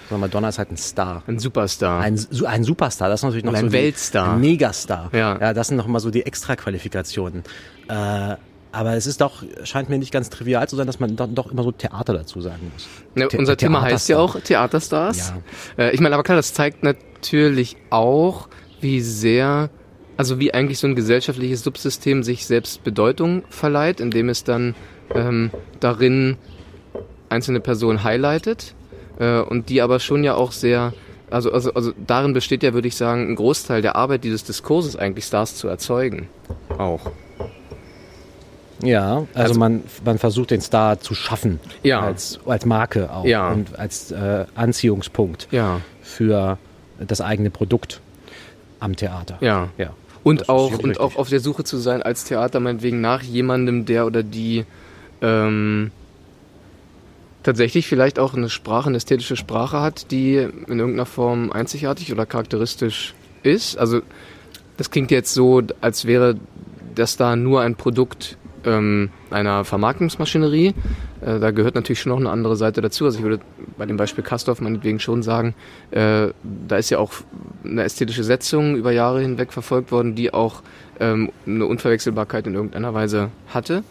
sondern 0.09 0.29
Madonna 0.29 0.49
ist 0.49 0.57
halt 0.59 0.71
ein 0.71 0.77
Star. 0.77 1.23
Ein 1.27 1.39
Superstar. 1.39 2.01
Ein, 2.01 2.19
ein 2.45 2.63
Superstar, 2.63 3.09
das 3.09 3.19
ist 3.21 3.23
natürlich 3.23 3.43
noch 3.45 3.51
Und 3.53 3.59
so 3.59 3.65
ein 3.65 3.71
die- 3.71 3.77
Weltstar. 3.77 4.33
Ein 4.33 4.41
Megastar. 4.41 5.09
Ja. 5.11 5.37
ja, 5.39 5.53
das 5.53 5.67
sind 5.67 5.77
noch 5.77 5.87
mal 5.87 5.99
so 5.99 6.11
die 6.11 6.25
Extraqualifikationen. 6.25 7.43
Äh, 7.89 8.35
aber 8.71 8.93
es 8.95 9.07
ist 9.07 9.21
doch, 9.21 9.43
scheint 9.63 9.89
mir 9.89 9.97
nicht 9.97 10.11
ganz 10.11 10.29
trivial 10.29 10.67
zu 10.67 10.75
sein, 10.75 10.87
dass 10.87 10.99
man 10.99 11.15
doch, 11.15 11.27
doch 11.29 11.51
immer 11.51 11.63
so 11.63 11.71
Theater 11.71 12.13
dazu 12.13 12.41
sagen 12.41 12.71
muss. 12.73 12.87
Ja, 13.15 13.27
The- 13.29 13.37
unser 13.37 13.57
Thema 13.57 13.81
heißt 13.81 14.09
ja 14.09 14.17
auch 14.19 14.39
Theaterstars. 14.39 15.33
Äh, 15.77 15.93
ich 15.93 15.99
meine, 15.99 16.15
aber 16.15 16.23
klar, 16.23 16.35
das 16.35 16.53
zeigt 16.53 16.83
natürlich 16.83 17.77
auch, 17.89 18.49
wie 18.81 19.01
sehr, 19.01 19.69
also 20.17 20.39
wie 20.39 20.53
eigentlich 20.53 20.79
so 20.79 20.87
ein 20.87 20.95
gesellschaftliches 20.95 21.63
Subsystem 21.63 22.23
sich 22.23 22.45
selbst 22.45 22.83
Bedeutung 22.83 23.43
verleiht, 23.49 23.99
indem 23.99 24.29
es 24.29 24.43
dann 24.43 24.75
ähm, 25.15 25.51
darin 25.79 26.37
einzelne 27.29 27.59
Personen 27.59 28.03
highlightet 28.03 28.75
äh, 29.19 29.39
und 29.39 29.69
die 29.69 29.81
aber 29.81 29.99
schon 29.99 30.23
ja 30.23 30.35
auch 30.35 30.51
sehr, 30.51 30.93
also, 31.29 31.51
also, 31.51 31.73
also 31.73 31.91
darin 32.05 32.33
besteht 32.33 32.63
ja, 32.63 32.73
würde 32.73 32.87
ich 32.87 32.95
sagen, 32.95 33.29
ein 33.29 33.35
Großteil 33.35 33.81
der 33.81 33.95
Arbeit 33.95 34.23
dieses 34.23 34.43
Diskurses 34.43 34.95
eigentlich 34.95 35.25
Stars 35.25 35.55
zu 35.55 35.67
erzeugen. 35.67 36.29
Auch. 36.77 37.11
Ja, 38.83 39.25
also, 39.33 39.49
Also- 39.51 39.59
man, 39.59 39.83
man 40.05 40.17
versucht 40.17 40.51
den 40.51 40.61
Star 40.61 40.99
zu 40.99 41.15
schaffen. 41.15 41.59
Ja. 41.83 42.01
Als, 42.01 42.39
als 42.45 42.65
Marke 42.65 43.11
auch. 43.11 43.25
Ja. 43.25 43.51
Und 43.51 43.77
als 43.79 44.11
äh, 44.11 44.45
Anziehungspunkt 44.55 45.47
Ja, 45.51 45.81
für 46.01 46.57
das 46.99 47.21
eigene 47.21 47.49
Produkt 47.49 48.01
am 48.79 48.95
Theater. 48.95 49.37
ja. 49.41 49.69
Ja. 49.77 49.91
Und 50.23 50.49
auch, 50.49 50.71
richtig. 50.71 50.83
und 50.85 50.99
auch 50.99 51.15
auf 51.15 51.29
der 51.29 51.39
Suche 51.39 51.63
zu 51.63 51.77
sein 51.77 52.03
als 52.03 52.25
Theater 52.25 52.59
meinetwegen 52.59 52.99
nach 52.99 53.21
jemandem, 53.23 53.85
der 53.85 54.05
oder 54.05 54.23
die 54.23 54.65
ähm, 55.21 55.91
tatsächlich 57.43 57.87
vielleicht 57.87 58.19
auch 58.19 58.33
eine 58.33 58.49
Sprache, 58.49 58.87
eine 58.87 58.97
ästhetische 58.97 59.37
Sprache 59.37 59.79
hat, 59.79 60.11
die 60.11 60.35
in 60.35 60.79
irgendeiner 60.79 61.05
Form 61.05 61.51
einzigartig 61.51 62.11
oder 62.11 62.25
charakteristisch 62.25 63.13
ist. 63.43 63.77
Also 63.77 64.01
das 64.75 64.91
klingt 64.91 65.11
jetzt 65.11 65.33
so, 65.33 65.61
als 65.79 66.05
wäre 66.05 66.35
das 66.93 67.15
da 67.15 67.35
nur 67.35 67.61
ein 67.61 67.75
Produkt 67.75 68.37
ähm, 68.65 69.09
einer 69.29 69.63
Vermarktungsmaschinerie. 69.65 70.73
Äh, 71.21 71.39
da 71.39 71.51
gehört 71.51 71.75
natürlich 71.75 71.99
schon 71.99 72.11
noch 72.11 72.19
eine 72.19 72.29
andere 72.29 72.55
Seite 72.55 72.81
dazu. 72.81 73.05
Also 73.05 73.19
ich 73.19 73.23
würde 73.23 73.39
bei 73.77 73.85
dem 73.85 73.97
Beispiel 73.97 74.23
Kastorf 74.23 74.61
meinetwegen 74.61 74.99
schon 74.99 75.23
sagen, 75.23 75.53
äh, 75.91 76.29
da 76.67 76.77
ist 76.77 76.89
ja 76.89 76.99
auch 76.99 77.13
eine 77.63 77.83
ästhetische 77.83 78.23
Setzung 78.23 78.75
über 78.75 78.91
Jahre 78.91 79.21
hinweg 79.21 79.53
verfolgt 79.53 79.91
worden, 79.91 80.15
die 80.15 80.33
auch 80.33 80.61
ähm, 80.99 81.31
eine 81.45 81.65
Unverwechselbarkeit 81.65 82.47
in 82.47 82.55
irgendeiner 82.55 82.93
Weise 82.93 83.29
hatte 83.47 83.83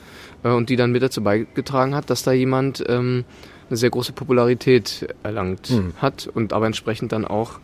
äh, 0.42 0.50
und 0.50 0.68
die 0.68 0.76
dann 0.76 0.92
mit 0.92 1.02
dazu 1.02 1.23
beigetragen 1.23 1.94
hat, 1.94 2.11
dass 2.11 2.23
da 2.23 2.32
jemand 2.32 2.85
ähm, 2.88 3.25
eine 3.68 3.76
sehr 3.76 3.90
große 3.90 4.12
Popularität 4.12 5.08
erlangt 5.23 5.70
Mhm. 5.70 5.92
hat 5.99 6.28
und 6.32 6.52
aber 6.52 6.66
entsprechend 6.66 7.12
dann 7.12 7.25
auch 7.25 7.58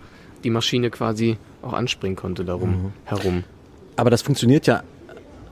die 0.44 0.50
Maschine 0.50 0.90
quasi 0.90 1.36
auch 1.62 1.72
anspringen 1.72 2.16
konnte 2.16 2.44
darum 2.44 2.70
Mhm. 2.70 2.92
herum. 3.04 3.44
Aber 3.96 4.10
das 4.10 4.22
funktioniert 4.22 4.66
ja 4.66 4.82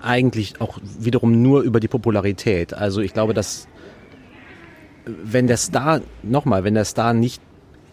eigentlich 0.03 0.61
auch 0.61 0.79
wiederum 0.99 1.43
nur 1.43 1.63
über 1.63 1.81
die 1.81 1.89
Popularität. 1.89 2.75
Also 2.75 3.01
ich 3.01 3.13
glaube, 3.13 3.35
dass 3.35 3.69
wenn 5.05 5.47
der 5.47 5.57
Star, 5.57 6.01
nochmal, 6.23 6.65
wenn 6.65 6.75
der 6.75 6.85
Star 6.85 7.15
nicht 7.15 7.41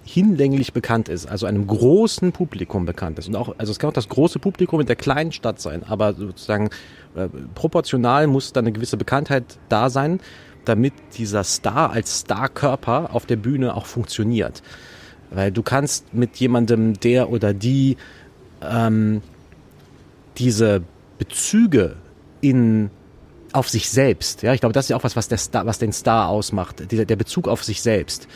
hinlänglich 0.03 0.71
bekannt 0.71 1.09
ist, 1.09 1.25
also 1.25 1.45
einem 1.45 1.67
großen 1.67 2.31
Publikum 2.31 2.85
bekannt 2.85 3.19
ist 3.19 3.27
und 3.27 3.35
auch, 3.35 3.55
also 3.57 3.71
es 3.71 3.79
kann 3.79 3.89
auch 3.89 3.93
das 3.93 4.07
große 4.07 4.39
Publikum 4.39 4.79
in 4.79 4.87
der 4.87 4.95
kleinen 4.95 5.33
Stadt 5.33 5.59
sein, 5.59 5.83
aber 5.83 6.13
sozusagen 6.13 6.69
äh, 7.15 7.27
proportional 7.55 8.27
muss 8.27 8.53
dann 8.53 8.65
eine 8.65 8.71
gewisse 8.71 8.95
Bekanntheit 8.95 9.57
da 9.67 9.89
sein, 9.89 10.21
damit 10.63 10.93
dieser 11.17 11.43
Star 11.43 11.91
als 11.91 12.21
Starkörper 12.21 13.09
auf 13.13 13.25
der 13.25 13.35
Bühne 13.35 13.75
auch 13.75 13.85
funktioniert. 13.85 14.63
Weil 15.29 15.51
du 15.51 15.61
kannst 15.61 16.13
mit 16.13 16.37
jemandem, 16.37 16.97
der 16.99 17.29
oder 17.29 17.53
die 17.53 17.97
ähm, 18.61 19.21
diese 20.37 20.83
Bezüge 21.17 21.95
in 22.41 22.89
auf 23.53 23.69
sich 23.69 23.89
selbst, 23.89 24.43
ja, 24.43 24.53
ich 24.53 24.59
glaube, 24.59 24.73
das 24.73 24.85
ist 24.85 24.89
ja 24.89 24.97
auch 24.97 25.03
was, 25.03 25.15
was 25.15 25.27
der 25.29 25.37
Star, 25.37 25.65
was 25.65 25.79
den 25.79 25.93
Star 25.93 26.27
ausmacht, 26.27 26.91
dieser, 26.91 27.05
der 27.05 27.15
Bezug 27.15 27.47
auf 27.47 27.63
sich 27.63 27.81
selbst. 27.81 28.27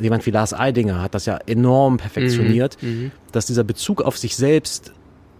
Jemand 0.00 0.26
wie 0.26 0.30
Lars 0.30 0.52
Eidinger 0.52 1.00
hat 1.00 1.14
das 1.14 1.26
ja 1.26 1.38
enorm 1.46 1.96
perfektioniert, 1.96 2.76
dass 3.32 3.46
dieser 3.46 3.64
Bezug 3.64 4.02
auf 4.02 4.18
sich 4.18 4.36
selbst 4.36 4.92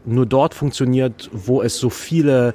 nur 0.04 0.26
dort 0.26 0.54
funktioniert, 0.54 1.30
wo 1.32 1.62
es 1.62 1.78
so 1.78 1.90
viele 1.90 2.54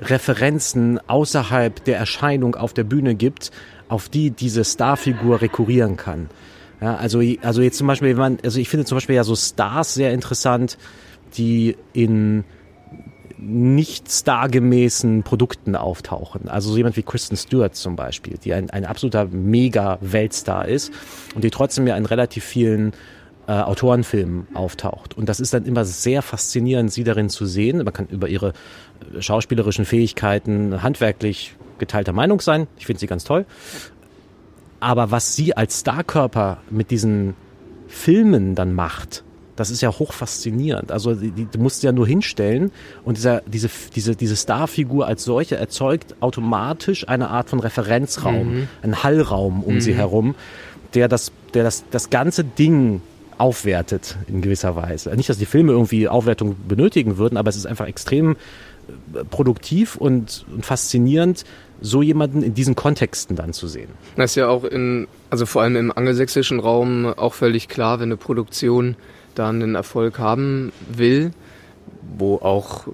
Referenzen 0.00 0.98
außerhalb 1.08 1.84
der 1.84 1.98
Erscheinung 1.98 2.56
auf 2.56 2.72
der 2.72 2.84
Bühne 2.84 3.14
gibt, 3.14 3.50
auf 3.88 4.08
die 4.08 4.30
diese 4.30 4.64
Starfigur 4.64 5.40
rekurrieren 5.40 5.96
kann. 5.96 6.28
Ja, 6.80 6.96
also, 6.96 7.22
also 7.42 7.62
jetzt 7.62 7.78
zum 7.78 7.86
Beispiel, 7.86 8.18
also 8.20 8.58
ich 8.58 8.68
finde 8.68 8.84
zum 8.84 8.96
Beispiel 8.96 9.14
ja 9.14 9.24
so 9.24 9.36
Stars 9.36 9.94
sehr 9.94 10.12
interessant, 10.12 10.76
die 11.36 11.76
in 11.92 12.44
nicht 13.38 14.10
stargemäßen 14.10 15.22
Produkten 15.22 15.76
auftauchen. 15.76 16.48
Also 16.48 16.70
so 16.70 16.76
jemand 16.76 16.96
wie 16.96 17.02
Kristen 17.02 17.36
Stewart 17.36 17.74
zum 17.74 17.96
Beispiel, 17.96 18.38
die 18.42 18.54
ein, 18.54 18.70
ein 18.70 18.84
absoluter 18.84 19.26
Mega-Weltstar 19.26 20.68
ist 20.68 20.92
und 21.34 21.44
die 21.44 21.50
trotzdem 21.50 21.86
ja 21.86 21.96
in 21.96 22.06
relativ 22.06 22.44
vielen 22.44 22.92
äh, 23.46 23.52
Autorenfilmen 23.52 24.46
auftaucht. 24.54 25.16
Und 25.16 25.28
das 25.28 25.40
ist 25.40 25.52
dann 25.52 25.64
immer 25.64 25.84
sehr 25.84 26.22
faszinierend, 26.22 26.92
sie 26.92 27.04
darin 27.04 27.28
zu 27.28 27.46
sehen. 27.46 27.78
Man 27.78 27.92
kann 27.92 28.06
über 28.06 28.28
ihre 28.28 28.52
äh, 29.14 29.20
schauspielerischen 29.20 29.84
Fähigkeiten 29.84 30.82
handwerklich 30.82 31.54
geteilter 31.78 32.12
Meinung 32.12 32.40
sein. 32.40 32.68
Ich 32.78 32.86
finde 32.86 33.00
sie 33.00 33.06
ganz 33.06 33.24
toll. 33.24 33.44
Aber 34.80 35.10
was 35.10 35.34
sie 35.34 35.56
als 35.56 35.80
Starkörper 35.80 36.58
mit 36.70 36.90
diesen 36.90 37.34
Filmen 37.88 38.54
dann 38.54 38.74
macht, 38.74 39.24
das 39.56 39.70
ist 39.70 39.80
ja 39.80 39.90
hoch 39.90 40.12
faszinierend. 40.12 40.90
Also 40.90 41.14
die, 41.14 41.30
die, 41.30 41.46
du 41.46 41.58
musst 41.58 41.82
ja 41.82 41.92
nur 41.92 42.06
hinstellen 42.06 42.72
und 43.04 43.16
dieser, 43.16 43.42
diese, 43.46 43.68
diese, 43.94 44.16
diese 44.16 44.36
Starfigur 44.36 45.06
als 45.06 45.24
solche 45.24 45.56
erzeugt 45.56 46.16
automatisch 46.20 47.08
eine 47.08 47.30
Art 47.30 47.50
von 47.50 47.60
Referenzraum, 47.60 48.68
einen 48.82 49.02
Hallraum 49.02 49.62
um 49.62 49.80
sie 49.80 49.94
herum, 49.94 50.34
der 50.94 51.08
das, 51.08 51.32
der 51.54 51.64
das, 51.64 51.84
das 51.90 52.10
ganze 52.10 52.44
Ding 52.44 53.00
aufwertet 53.38 54.16
in 54.28 54.40
gewisser 54.42 54.76
Weise. 54.76 55.14
Nicht, 55.16 55.28
dass 55.28 55.38
die 55.38 55.46
Filme 55.46 55.72
irgendwie 55.72 56.08
Aufwertung 56.08 56.56
benötigen 56.68 57.18
würden, 57.18 57.36
aber 57.36 57.50
es 57.50 57.56
ist 57.56 57.66
einfach 57.66 57.86
extrem 57.86 58.32
äh, 58.32 59.24
produktiv 59.24 59.96
und, 59.96 60.46
und 60.52 60.64
faszinierend, 60.64 61.44
so 61.80 62.00
jemanden 62.00 62.42
in 62.42 62.54
diesen 62.54 62.76
Kontexten 62.76 63.36
dann 63.36 63.52
zu 63.52 63.66
sehen. 63.66 63.88
Das 64.16 64.32
ist 64.32 64.34
ja 64.36 64.48
auch 64.48 64.64
in, 64.64 65.08
also 65.30 65.46
vor 65.46 65.62
allem 65.62 65.76
im 65.76 65.92
angelsächsischen 65.92 66.60
Raum 66.60 67.06
auch 67.06 67.34
völlig 67.34 67.68
klar, 67.68 67.98
wenn 67.98 68.08
eine 68.08 68.16
Produktion 68.16 68.96
da 69.34 69.48
einen 69.48 69.74
Erfolg 69.74 70.18
haben 70.18 70.72
will, 70.88 71.32
wo 72.16 72.36
auch 72.36 72.86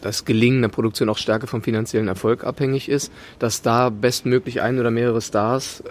das 0.00 0.24
Gelingen 0.24 0.60
der 0.60 0.68
Produktion 0.68 1.08
auch 1.08 1.18
stärker 1.18 1.46
vom 1.46 1.62
finanziellen 1.62 2.08
Erfolg 2.08 2.44
abhängig 2.44 2.88
ist, 2.88 3.10
dass 3.38 3.62
da 3.62 3.88
bestmöglich 3.88 4.60
ein 4.60 4.78
oder 4.78 4.90
mehrere 4.90 5.22
Stars 5.22 5.82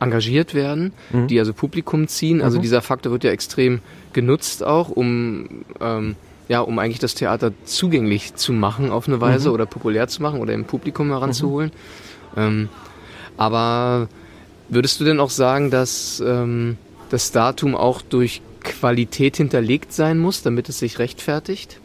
engagiert 0.00 0.54
werden, 0.54 0.92
die 1.28 1.38
also 1.38 1.52
Publikum 1.52 2.08
ziehen. 2.08 2.42
Also 2.42 2.58
dieser 2.58 2.82
Faktor 2.82 3.12
wird 3.12 3.24
ja 3.24 3.30
extrem 3.30 3.80
genutzt 4.12 4.64
auch, 4.64 4.88
um 4.88 5.64
ähm, 5.80 6.16
ja, 6.48 6.60
um 6.60 6.78
eigentlich 6.78 6.98
das 6.98 7.14
Theater 7.14 7.52
zugänglich 7.64 8.34
zu 8.34 8.52
machen 8.52 8.90
auf 8.90 9.06
eine 9.06 9.20
Weise 9.20 9.52
oder 9.52 9.64
populär 9.64 10.08
zu 10.08 10.22
machen 10.22 10.40
oder 10.40 10.52
im 10.52 10.64
Publikum 10.64 11.08
heranzuholen. 11.08 11.70
Ähm, 12.36 12.68
aber 13.36 14.08
würdest 14.68 15.00
du 15.00 15.04
denn 15.04 15.20
auch 15.20 15.30
sagen, 15.30 15.70
dass 15.70 16.22
ähm, 16.24 16.76
das 17.10 17.30
Datum 17.30 17.74
auch 17.74 18.02
durch 18.02 18.42
Qualität 18.62 19.36
hinterlegt 19.36 19.92
sein 19.92 20.18
muss, 20.18 20.42
damit 20.42 20.68
es 20.68 20.78
sich 20.78 20.98
rechtfertigt? 20.98 21.80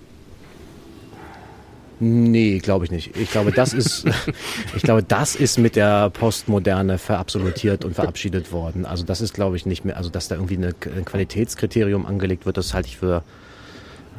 Nee, 1.99 2.59
glaube 2.59 2.85
ich 2.85 2.91
nicht. 2.91 3.17
Ich 3.17 3.31
glaube, 3.31 3.51
das 3.51 3.73
ist, 3.73 4.05
ich 4.75 4.83
glaube, 4.83 5.01
das 5.01 5.35
ist 5.35 5.57
mit 5.57 5.75
der 5.75 6.11
Postmoderne 6.11 6.99
verabsolutiert 6.99 7.85
und 7.85 7.95
verabschiedet 7.95 8.51
worden. 8.51 8.85
Also 8.85 9.03
das 9.03 9.19
ist, 9.19 9.33
glaube 9.33 9.55
ich, 9.55 9.65
nicht 9.65 9.83
mehr, 9.83 9.97
also 9.97 10.09
dass 10.09 10.27
da 10.27 10.35
irgendwie 10.35 10.57
eine, 10.57 10.75
ein 10.95 11.05
Qualitätskriterium 11.05 12.05
angelegt 12.05 12.45
wird, 12.45 12.57
das 12.57 12.75
halte 12.75 12.89
ich 12.89 12.97
für 12.97 13.23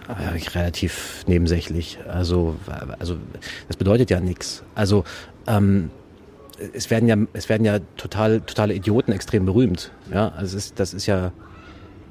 äh, 0.09 0.59
relativ 0.59 1.25
nebensächlich. 1.29 1.99
Also, 2.09 2.57
also 2.99 3.17
das 3.69 3.77
bedeutet 3.77 4.11
ja 4.11 4.19
nichts. 4.19 4.65
Also 4.75 5.05
ähm, 5.47 5.91
es 6.73 6.91
werden 6.91 7.09
ja, 7.09 7.17
es 7.33 7.49
werden 7.49 7.65
ja 7.65 7.79
total, 7.97 8.41
totale 8.41 8.75
Idioten 8.75 9.13
extrem 9.13 9.45
berühmt. 9.45 9.93
Ja, 10.13 10.31
also 10.31 10.57
es 10.57 10.65
ist, 10.65 10.81
das 10.81 10.95
ist 10.95 11.07
ja 11.07 11.31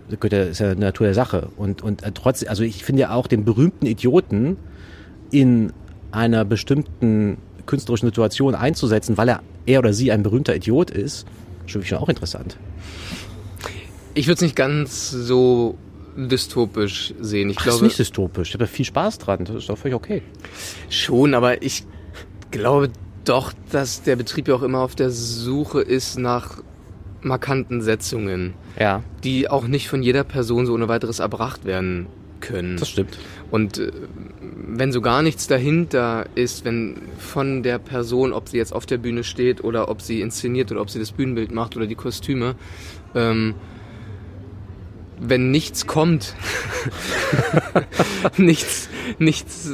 ja- 0.10 0.44
ist 0.44 0.60
ja 0.60 0.76
Natur 0.76 1.08
der 1.08 1.14
Sache. 1.14 1.50
Und, 1.58 1.82
und 1.82 2.04
äh, 2.04 2.12
trotzdem, 2.14 2.50
also 2.50 2.64
ich 2.64 2.84
finde 2.84 3.02
ja 3.02 3.14
auch 3.14 3.28
den 3.28 3.46
berühmten 3.46 3.86
Idioten 3.86 4.58
in 5.32 5.74
einer 6.12 6.46
bestimmten 6.46 7.38
künstlerischen 7.66 8.08
Situation 8.08 8.56
einzusetzen, 8.56 9.18
weil 9.18 9.30
er, 9.30 9.42
er 9.66 9.80
oder 9.80 9.94
sie 9.94 10.12
ein 10.12 10.24
berühmter 10.24 10.56
Idiot 10.56 10.90
ist, 10.90 11.26
schon 11.66 11.84
schon 11.84 11.98
auch 11.98 12.10
interessant. 12.10 12.58
Ich 14.14 14.28
würde 14.28 14.36
es 14.36 14.42
nicht 14.42 14.56
ganz 14.56 15.12
so 15.12 15.78
dystopisch 16.16 17.14
sehen. 17.20 17.50
Ich 17.50 17.58
Ach, 17.60 17.66
ist 17.68 17.72
glaube 17.74 17.86
nicht 17.86 18.00
dystopisch. 18.00 18.50
Ich 18.50 18.54
habe 18.56 18.64
da 18.64 18.68
viel 18.70 18.86
Spaß 18.86 19.20
dran. 19.20 19.46
Das 19.46 19.56
ist 19.58 19.70
doch 19.70 19.78
völlig 19.78 19.96
okay. 19.96 20.24
schon, 20.90 21.34
aber 21.34 21.62
ich 21.62 21.86
glaube 22.50 22.90
doch, 23.26 23.54
dass 23.72 24.02
der 24.04 24.16
Betrieb 24.16 24.48
ja 24.48 24.56
auch 24.56 24.64
immer 24.64 24.80
auf 24.80 24.96
der 24.96 25.12
Suche 25.12 25.82
ist 25.82 26.18
nach 26.18 26.64
markanten 27.28 27.82
Setzungen, 27.82 28.54
Ja, 28.80 29.04
die 29.24 29.50
auch 29.50 29.68
nicht 29.68 29.90
von 29.90 30.02
jeder 30.04 30.24
Person 30.24 30.66
so 30.66 30.74
ohne 30.74 30.88
weiteres 30.88 31.20
erbracht 31.20 31.66
werden 31.66 32.08
können. 32.40 32.78
das 32.78 32.90
stimmt. 32.90 33.18
Und 33.50 33.78
äh, 33.80 33.92
wenn 34.70 34.92
so 34.92 35.02
gar 35.02 35.22
nichts 35.22 35.48
dahinter 35.48 36.26
ist, 36.36 36.66
wenn 36.66 37.02
von 37.18 37.64
der 37.64 37.80
Person, 37.80 38.32
ob 38.34 38.50
sie 38.50 38.58
jetzt 38.58 38.74
auf 38.74 38.86
der 38.86 38.98
Bühne 38.98 39.24
steht 39.24 39.64
oder 39.64 39.90
ob 39.90 40.02
sie 40.02 40.22
inszeniert 40.22 40.72
oder 40.72 40.82
ob 40.82 40.90
sie 40.90 41.00
das 41.00 41.12
Bühnenbild 41.12 41.52
macht 41.52 41.76
oder 41.76 41.88
die 41.88 41.96
Kostüme, 41.96 42.56
ähm, 43.16 43.56
wenn 45.20 45.50
nichts 45.50 45.88
kommt, 45.88 46.36
nichts, 48.38 48.88
nichts 49.18 49.72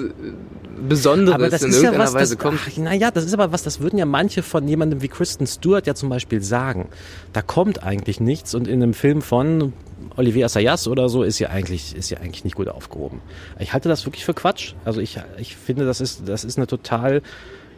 Besonderes 0.87 1.61
in 1.61 1.71
irgendeiner 1.71 2.13
Weise 2.13 2.35
das, 2.35 2.43
kommt. 2.43 2.59
ach, 2.65 2.77
naja, 2.77 3.11
das 3.11 3.25
ist 3.25 3.33
aber 3.33 3.51
was, 3.51 3.63
das 3.63 3.79
würden 3.79 3.97
ja 3.97 4.05
manche 4.05 4.43
von 4.43 4.67
jemandem 4.67 5.01
wie 5.01 5.07
Kristen 5.07 5.47
Stewart 5.47 5.87
ja 5.87 5.95
zum 5.95 6.09
Beispiel 6.09 6.41
sagen. 6.41 6.89
Da 7.31 7.41
kommt 7.41 7.83
eigentlich 7.83 8.19
nichts 8.19 8.53
und 8.55 8.67
in 8.67 8.81
einem 8.81 8.93
Film 8.93 9.21
von 9.21 9.73
Olivier 10.15 10.45
Assayas 10.45 10.87
oder 10.87 11.09
so 11.09 11.23
ist 11.23 11.39
ja 11.39 11.49
eigentlich, 11.49 11.95
ist 11.95 12.09
ja 12.09 12.19
eigentlich 12.19 12.43
nicht 12.43 12.55
gut 12.55 12.67
aufgehoben. 12.67 13.21
Ich 13.59 13.73
halte 13.73 13.89
das 13.89 14.05
wirklich 14.05 14.25
für 14.25 14.33
Quatsch. 14.33 14.73
Also 14.85 15.01
ich, 15.01 15.19
ich 15.37 15.55
finde, 15.55 15.85
das 15.85 16.01
ist, 16.01 16.23
das 16.27 16.43
ist 16.43 16.57
eine 16.57 16.67
total 16.67 17.21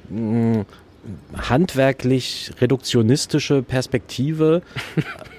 mh, 0.09 0.65
handwerklich 1.37 2.51
reduktionistische 2.59 3.61
Perspektive, 3.61 4.61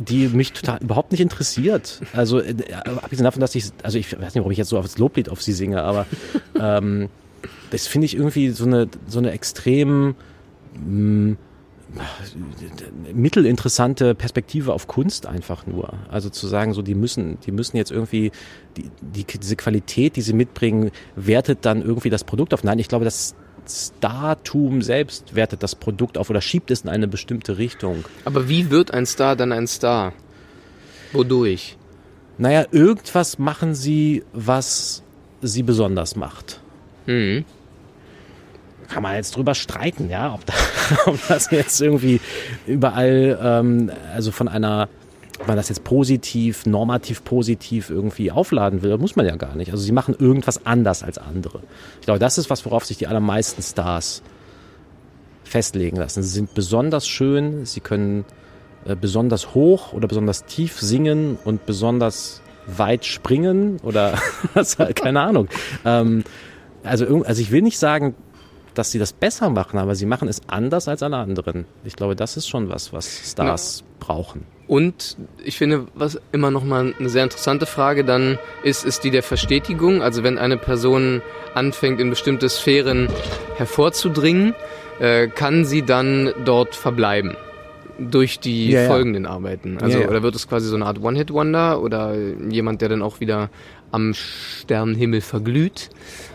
die 0.00 0.28
mich 0.28 0.52
total 0.52 0.78
überhaupt 0.82 1.12
nicht 1.12 1.20
interessiert. 1.20 2.00
Also 2.12 2.40
äh, 2.40 2.54
abgesehen 3.02 3.24
davon, 3.24 3.40
dass 3.40 3.54
ich, 3.54 3.70
also 3.82 3.98
ich 3.98 4.12
weiß 4.12 4.34
nicht, 4.34 4.36
warum 4.36 4.52
ich 4.52 4.58
jetzt 4.58 4.68
so 4.68 4.78
aufs 4.78 4.98
Loblied 4.98 5.28
auf 5.28 5.42
sie 5.42 5.52
singe, 5.52 5.82
aber 5.82 6.06
ähm, 6.60 7.08
das 7.70 7.86
finde 7.86 8.06
ich 8.06 8.14
irgendwie 8.14 8.50
so 8.50 8.64
eine 8.64 8.88
so 9.08 9.18
eine 9.18 9.32
extrem 9.32 10.14
mh, 10.74 11.36
mittelinteressante 13.12 14.14
Perspektive 14.14 14.72
auf 14.72 14.86
Kunst 14.86 15.26
einfach 15.26 15.66
nur. 15.66 15.94
Also 16.08 16.30
zu 16.30 16.46
sagen, 16.46 16.74
so 16.74 16.82
die 16.82 16.94
müssen, 16.94 17.38
die 17.46 17.52
müssen 17.52 17.76
jetzt 17.76 17.90
irgendwie 17.90 18.32
die, 18.76 18.90
die, 19.00 19.24
diese 19.24 19.56
Qualität, 19.56 20.16
die 20.16 20.22
sie 20.22 20.32
mitbringen, 20.32 20.90
wertet 21.14 21.64
dann 21.64 21.82
irgendwie 21.82 22.10
das 22.10 22.24
Produkt 22.24 22.54
auf. 22.54 22.64
Nein, 22.64 22.78
ich 22.78 22.88
glaube, 22.88 23.04
das 23.04 23.34
Startum 23.68 24.82
selbst 24.82 25.34
wertet 25.34 25.62
das 25.62 25.74
Produkt 25.74 26.18
auf 26.18 26.30
oder 26.30 26.40
schiebt 26.40 26.70
es 26.70 26.82
in 26.82 26.88
eine 26.88 27.08
bestimmte 27.08 27.58
Richtung. 27.58 28.04
Aber 28.24 28.48
wie 28.48 28.70
wird 28.70 28.92
ein 28.92 29.06
Star 29.06 29.36
dann 29.36 29.52
ein 29.52 29.66
Star? 29.66 30.12
Wodurch? 31.12 31.76
Naja, 32.38 32.66
irgendwas 32.70 33.38
machen 33.38 33.74
sie, 33.74 34.24
was 34.32 35.02
sie 35.42 35.62
besonders 35.62 36.16
macht. 36.16 36.60
Mhm. 37.06 37.44
Kann 38.88 39.02
man 39.02 39.16
jetzt 39.16 39.36
drüber 39.36 39.54
streiten, 39.54 40.10
ja, 40.10 40.32
ob, 40.32 40.44
da, 40.46 40.54
ob 41.06 41.18
das 41.28 41.50
jetzt 41.50 41.80
irgendwie 41.80 42.20
überall, 42.66 43.38
ähm, 43.42 43.90
also 44.14 44.30
von 44.30 44.48
einer, 44.48 44.88
ob 45.40 45.48
man 45.48 45.56
das 45.56 45.68
jetzt 45.68 45.84
positiv, 45.84 46.66
normativ 46.66 47.24
positiv 47.24 47.90
irgendwie 47.90 48.30
aufladen 48.30 48.82
will, 48.82 48.96
muss 48.98 49.16
man 49.16 49.26
ja 49.26 49.36
gar 49.36 49.54
nicht. 49.56 49.70
Also 49.70 49.82
sie 49.82 49.92
machen 49.92 50.14
irgendwas 50.18 50.64
anders 50.66 51.02
als 51.02 51.18
andere. 51.18 51.60
Ich 52.00 52.06
glaube, 52.06 52.18
das 52.18 52.38
ist 52.38 52.50
was, 52.50 52.64
worauf 52.64 52.84
sich 52.84 52.96
die 52.96 53.06
allermeisten 53.06 53.62
Stars 53.62 54.22
festlegen 55.44 55.96
lassen. 55.96 56.22
Sie 56.22 56.30
sind 56.30 56.54
besonders 56.54 57.06
schön, 57.06 57.66
sie 57.66 57.80
können 57.80 58.24
äh, 58.84 58.96
besonders 58.96 59.54
hoch 59.54 59.92
oder 59.92 60.08
besonders 60.08 60.44
tief 60.44 60.80
singen 60.80 61.38
und 61.44 61.66
besonders 61.66 62.40
weit 62.66 63.04
springen 63.04 63.78
oder 63.82 64.18
keine 64.94 65.20
Ahnung. 65.20 65.48
Ähm, 65.84 66.24
also, 66.82 67.24
also 67.24 67.42
ich 67.42 67.50
will 67.50 67.62
nicht 67.62 67.78
sagen, 67.78 68.14
dass 68.74 68.90
sie 68.90 68.98
das 68.98 69.12
besser 69.12 69.50
machen, 69.50 69.78
aber 69.78 69.94
sie 69.94 70.06
machen 70.06 70.28
es 70.28 70.40
anders 70.48 70.88
als 70.88 71.02
alle 71.02 71.16
anderen. 71.16 71.64
Ich 71.84 71.96
glaube, 71.96 72.16
das 72.16 72.36
ist 72.36 72.48
schon 72.48 72.68
was, 72.68 72.92
was 72.92 73.30
Stars 73.30 73.84
brauchen. 74.00 74.44
Und 74.68 75.16
ich 75.44 75.58
finde, 75.58 75.86
was 75.94 76.20
immer 76.32 76.50
noch 76.50 76.64
mal 76.64 76.92
eine 76.98 77.08
sehr 77.08 77.22
interessante 77.22 77.66
Frage 77.66 78.04
dann 78.04 78.38
ist, 78.64 78.84
ist 78.84 79.04
die 79.04 79.10
der 79.10 79.22
Verstetigung. 79.22 80.02
Also 80.02 80.22
wenn 80.24 80.38
eine 80.38 80.56
Person 80.56 81.22
anfängt, 81.54 82.00
in 82.00 82.10
bestimmte 82.10 82.48
Sphären 82.48 83.08
hervorzudringen, 83.56 84.54
äh, 84.98 85.28
kann 85.28 85.64
sie 85.64 85.82
dann 85.82 86.32
dort 86.44 86.74
verbleiben 86.74 87.36
durch 87.98 88.40
die 88.40 88.70
Ja, 88.70 88.82
ja. 88.82 88.88
folgenden 88.88 89.24
Arbeiten. 89.26 89.78
Also 89.80 89.98
Ja, 89.98 90.04
ja. 90.04 90.10
oder 90.10 90.22
wird 90.22 90.34
es 90.34 90.48
quasi 90.48 90.68
so 90.68 90.76
eine 90.76 90.86
Art 90.86 91.00
One-Hit-Wonder 91.00 91.80
oder 91.80 92.14
jemand, 92.50 92.82
der 92.82 92.88
dann 92.90 93.02
auch 93.02 93.20
wieder 93.20 93.50
am 93.92 94.12
Sternenhimmel 94.14 95.20
verglüht? 95.20 95.90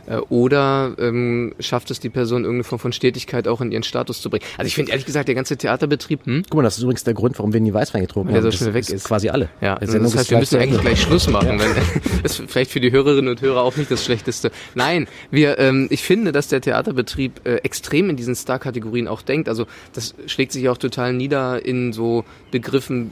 Äh, 0.07 0.17
Oder 0.29 0.95
ähm, 0.99 1.53
schafft 1.59 1.91
es 1.91 1.99
die 1.99 2.09
Person 2.09 2.43
irgendeine 2.43 2.63
Form 2.63 2.79
von 2.79 2.93
Stetigkeit 2.93 3.47
auch 3.47 3.61
in 3.61 3.71
ihren 3.71 3.83
Status 3.83 4.21
zu 4.21 4.29
bringen? 4.29 4.43
Also 4.57 4.67
ich 4.67 4.75
finde 4.75 4.91
ehrlich 4.91 5.05
gesagt, 5.05 5.27
der 5.27 5.35
ganze 5.35 5.57
Theaterbetrieb, 5.57 6.25
hm? 6.25 6.43
Guck 6.49 6.57
mal, 6.57 6.63
das 6.63 6.77
ist 6.77 6.83
übrigens 6.83 7.03
der 7.03 7.13
Grund, 7.13 7.37
warum 7.39 7.53
wir 7.53 7.59
nie 7.61 7.73
Weißwein 7.73 8.01
getrunken 8.01 8.29
Weil 8.29 8.41
der 8.41 8.43
haben. 8.43 8.51
so 8.51 8.57
schnell 8.57 8.73
das 8.73 8.89
weg 8.89 8.95
ist. 8.95 9.05
Quasi 9.05 9.29
alle. 9.29 9.49
Ja, 9.61 9.77
Die 9.79 9.85
das 9.85 10.15
heißt, 10.15 10.31
wir 10.31 10.37
müssen 10.39 10.59
eigentlich 10.59 10.81
gleich 10.81 11.01
Schluss 11.01 11.27
machen. 11.29 11.59
Wenn, 11.59 11.71
das 12.23 12.39
ist 12.39 12.49
vielleicht 12.49 12.71
für 12.71 12.79
die 12.79 12.91
Hörerinnen 12.91 13.29
und 13.29 13.41
Hörer 13.41 13.61
auch 13.61 13.75
nicht 13.75 13.91
das 13.91 14.03
Schlechteste. 14.03 14.51
Nein, 14.75 15.07
wir, 15.29 15.59
ähm, 15.59 15.87
ich 15.89 16.03
finde, 16.03 16.31
dass 16.31 16.47
der 16.47 16.61
Theaterbetrieb 16.61 17.41
äh, 17.45 17.55
extrem 17.57 18.09
in 18.09 18.15
diesen 18.15 18.35
Star-Kategorien 18.35 19.07
auch 19.07 19.21
denkt. 19.21 19.49
Also 19.49 19.65
das 19.93 20.15
schlägt 20.27 20.51
sich 20.51 20.67
auch 20.69 20.77
total 20.77 21.13
nieder 21.13 21.63
in 21.65 21.93
so 21.93 22.25
Begriffen 22.51 23.11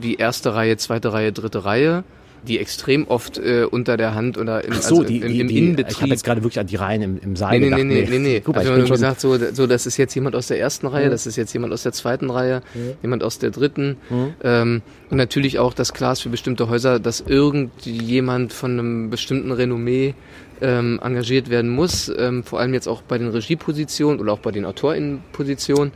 wie 0.00 0.14
erste 0.14 0.54
Reihe, 0.54 0.76
zweite 0.76 1.12
Reihe, 1.12 1.32
dritte 1.32 1.64
Reihe, 1.64 2.04
die 2.48 2.58
extrem 2.58 3.06
oft 3.06 3.38
äh, 3.38 3.64
unter 3.70 3.96
der 3.96 4.14
Hand 4.14 4.38
oder 4.38 4.64
im, 4.64 4.72
Ach 4.72 4.82
so, 4.82 4.96
also 4.96 5.04
die, 5.04 5.18
im, 5.18 5.22
im 5.24 5.30
die, 5.30 5.36
ich 5.36 5.42
habe 5.42 5.52
Innenbetrieb 5.52 6.08
jetzt 6.08 6.24
gerade 6.24 6.42
wirklich 6.42 6.58
an 6.58 6.66
die 6.66 6.76
Reihen 6.76 7.02
im, 7.02 7.18
im 7.22 7.36
Saal 7.36 7.52
Nee, 7.52 7.58
nee, 7.58 7.64
gedacht. 7.66 7.84
nee, 7.84 8.00
nee, 8.02 8.06
nee, 8.10 8.18
nee. 8.18 8.40
Guck 8.44 8.56
also 8.56 8.70
man 8.70 8.80
schon, 8.82 8.90
gesagt, 8.90 9.20
so, 9.20 9.36
so, 9.52 9.66
das 9.66 9.86
ist 9.86 9.96
jetzt 9.96 10.14
jemand 10.14 10.34
aus 10.34 10.48
der 10.48 10.58
ersten 10.58 10.86
Reihe, 10.86 11.10
das 11.10 11.26
ist 11.26 11.36
jetzt 11.36 11.52
jemand 11.52 11.72
aus 11.72 11.82
der 11.82 11.92
zweiten 11.92 12.30
Reihe, 12.30 12.62
jemand 13.02 13.22
aus 13.22 13.38
der 13.38 13.50
dritten. 13.50 13.96
Ähm, 14.42 14.82
und 15.10 15.16
natürlich 15.16 15.58
auch 15.58 15.74
das 15.74 15.90
ist 15.90 16.20
für 16.22 16.28
bestimmte 16.28 16.68
Häuser, 16.68 16.98
dass 16.98 17.20
irgendjemand 17.20 18.52
von 18.52 18.72
einem 18.72 19.10
bestimmten 19.10 19.52
Renommee 19.52 20.14
ähm, 20.60 21.00
engagiert 21.02 21.50
werden 21.50 21.70
muss, 21.70 22.10
ähm, 22.16 22.42
vor 22.44 22.60
allem 22.60 22.74
jetzt 22.74 22.88
auch 22.88 23.02
bei 23.02 23.18
den 23.18 23.28
Regiepositionen 23.28 24.20
oder 24.20 24.32
auch 24.32 24.40
bei 24.40 24.50
den 24.50 24.64
AutorInnenpositionen, 24.64 25.92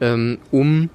ähm, 0.00 0.38
um 0.50 0.90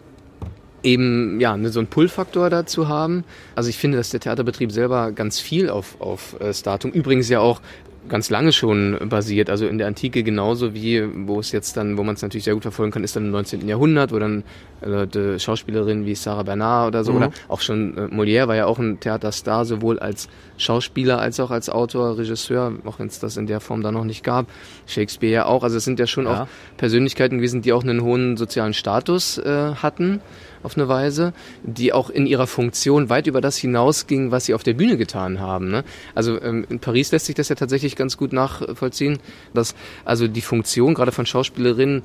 eben 0.86 1.40
ja 1.40 1.58
ne, 1.58 1.70
so 1.70 1.80
einen 1.80 1.88
Pull-Faktor 1.88 2.50
dazu 2.50 2.88
haben. 2.88 3.24
Also 3.56 3.70
ich 3.70 3.78
finde, 3.78 3.98
dass 3.98 4.10
der 4.12 4.20
Theaterbetrieb 4.20 4.72
selber 4.72 5.12
ganz 5.12 5.40
viel 5.40 5.70
auf, 5.70 6.00
auf 6.00 6.40
äh, 6.40 6.54
Statum, 6.54 6.92
übrigens 6.92 7.28
ja 7.30 7.40
auch 7.40 7.60
ganz 8.08 8.30
lange 8.30 8.52
schon 8.54 9.00
basiert, 9.10 9.50
also 9.50 9.66
in 9.66 9.80
der 9.80 9.88
Antike 9.88 10.22
genauso 10.22 10.76
wie, 10.76 11.04
wo 11.28 11.40
es 11.40 11.52
jetzt 11.52 11.76
dann, 11.76 11.98
wo 11.98 12.04
man 12.04 12.14
es 12.14 12.22
natürlich 12.22 12.44
sehr 12.44 12.54
gut 12.54 12.62
verfolgen 12.62 12.92
kann, 12.92 13.04
ist 13.04 13.16
dann 13.16 13.26
im 13.26 13.32
19. 13.32 13.68
Jahrhundert, 13.68 14.12
wo 14.12 14.20
dann 14.20 14.44
äh, 14.82 15.08
die 15.08 15.40
Schauspielerinnen 15.40 16.06
wie 16.06 16.14
Sarah 16.14 16.44
Bernard 16.44 16.90
oder 16.90 17.04
so, 17.04 17.14
Mhm. 17.14 17.18
oder 17.18 17.32
auch 17.48 17.62
schon 17.62 17.98
äh, 17.98 18.02
Molière 18.14 18.48
war 18.48 18.56
ja 18.56 18.68
auch 18.68 18.78
ein 18.78 19.00
Theaterstar, 19.00 19.66
sowohl 19.66 19.98
als 19.98 20.30
Schauspieler 20.58 21.18
als 21.20 21.40
auch 21.40 21.50
als 21.50 21.68
Autor, 21.68 22.20
Regisseur, 22.20 22.74
auch 22.86 23.00
wenn 23.00 23.08
es 23.08 23.18
das 23.20 23.38
in 23.38 23.48
der 23.48 23.60
Form 23.60 23.82
da 23.82 23.92
noch 23.92 24.04
nicht 24.06 24.24
gab. 24.24 24.46
Shakespeare 24.86 25.34
ja 25.34 25.46
auch, 25.48 25.64
also 25.64 25.78
es 25.78 25.84
sind 25.84 25.98
ja 26.00 26.06
schon 26.06 26.26
Ja. 26.26 26.44
auch 26.44 26.48
Persönlichkeiten 26.78 27.38
gewesen, 27.40 27.64
die 27.64 27.74
auch 27.74 27.82
einen 27.84 28.04
hohen 28.04 28.38
sozialen 28.38 28.76
Status 28.76 29.40
äh, 29.40 29.74
hatten 29.82 30.22
auf 30.66 30.78
eine 30.78 30.88
Weise, 30.88 31.34
die 31.64 31.94
auch 31.94 32.10
in 32.10 32.26
ihrer 32.26 32.48
Funktion 32.48 33.10
weit 33.10 33.28
über 33.28 33.40
das 33.40 33.58
hinausging, 33.58 34.32
was 34.32 34.46
sie 34.46 34.54
auf 34.54 34.64
der 34.64 34.74
Bühne 34.74 34.98
getan 34.98 35.40
haben. 35.40 35.70
Ne? 35.70 35.84
Also 36.14 36.42
ähm, 36.42 36.66
in 36.70 36.80
Paris 36.80 37.12
lässt 37.12 37.28
sich 37.28 37.36
das 37.36 37.50
ja 37.50 37.56
tatsächlich 37.56 37.96
ganz 37.96 38.18
gut 38.18 38.34
nachvollziehen, 38.34 39.20
dass 39.54 39.76
also 40.04 40.28
die 40.28 40.42
Funktion 40.42 40.94
gerade 40.94 41.12
von 41.12 41.26
Schauspielerinnen 41.26 42.04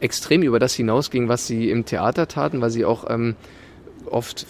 extrem 0.00 0.42
über 0.42 0.58
das 0.58 0.74
hinausging, 0.74 1.28
was 1.28 1.46
sie 1.46 1.70
im 1.70 1.84
Theater 1.84 2.28
taten, 2.28 2.60
weil 2.60 2.70
sie 2.70 2.84
auch 2.84 3.08
ähm, 3.10 3.36
oft 4.06 4.46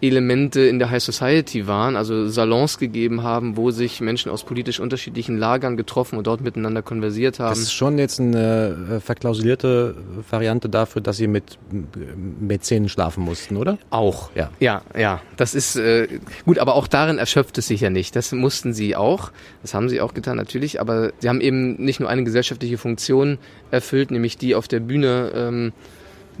Verbindungselemente 0.00 0.60
in 0.60 0.78
der 0.78 0.90
High 0.90 1.02
Society 1.02 1.66
waren, 1.66 1.96
also 1.96 2.28
Salons 2.28 2.78
gegeben 2.78 3.22
haben, 3.22 3.56
wo 3.56 3.70
sich 3.70 4.00
Menschen 4.00 4.30
aus 4.30 4.44
politisch 4.44 4.80
unterschiedlichen 4.80 5.38
Lagern 5.38 5.76
getroffen 5.76 6.18
und 6.18 6.26
dort 6.26 6.40
miteinander 6.40 6.82
konversiert 6.82 7.38
haben. 7.38 7.50
Das 7.50 7.58
ist 7.60 7.72
schon 7.72 7.98
jetzt 7.98 8.20
eine 8.20 8.96
äh, 8.96 9.00
verklausulierte 9.00 9.96
Variante 10.30 10.68
dafür, 10.68 11.02
dass 11.02 11.16
sie 11.16 11.26
mit 11.26 11.58
äh, 11.72 11.76
Mäzenen 12.16 12.88
schlafen 12.88 13.24
mussten, 13.24 13.56
oder? 13.56 13.78
Auch. 13.90 14.30
Ja. 14.34 14.50
Ja, 14.60 14.82
ja. 14.96 15.20
Das 15.36 15.54
ist 15.54 15.76
äh, 15.76 16.08
gut, 16.44 16.58
aber 16.58 16.74
auch 16.74 16.86
darin 16.86 17.18
erschöpft 17.18 17.58
es 17.58 17.68
sich 17.68 17.80
ja 17.80 17.90
nicht. 17.90 18.16
Das 18.16 18.32
mussten 18.32 18.74
sie 18.74 18.96
auch. 18.96 19.30
Das 19.62 19.74
haben 19.74 19.88
sie 19.88 20.00
auch 20.00 20.14
getan, 20.14 20.36
natürlich. 20.36 20.80
Aber 20.80 21.12
sie 21.18 21.28
haben 21.28 21.40
eben 21.40 21.76
nicht 21.76 22.00
nur 22.00 22.08
eine 22.08 22.24
gesellschaftliche 22.24 22.78
Funktion 22.78 23.38
erfüllt, 23.70 24.10
nämlich 24.10 24.36
die 24.36 24.54
auf 24.54 24.68
der 24.68 24.80
Bühne 24.80 25.32
ähm, 25.34 25.72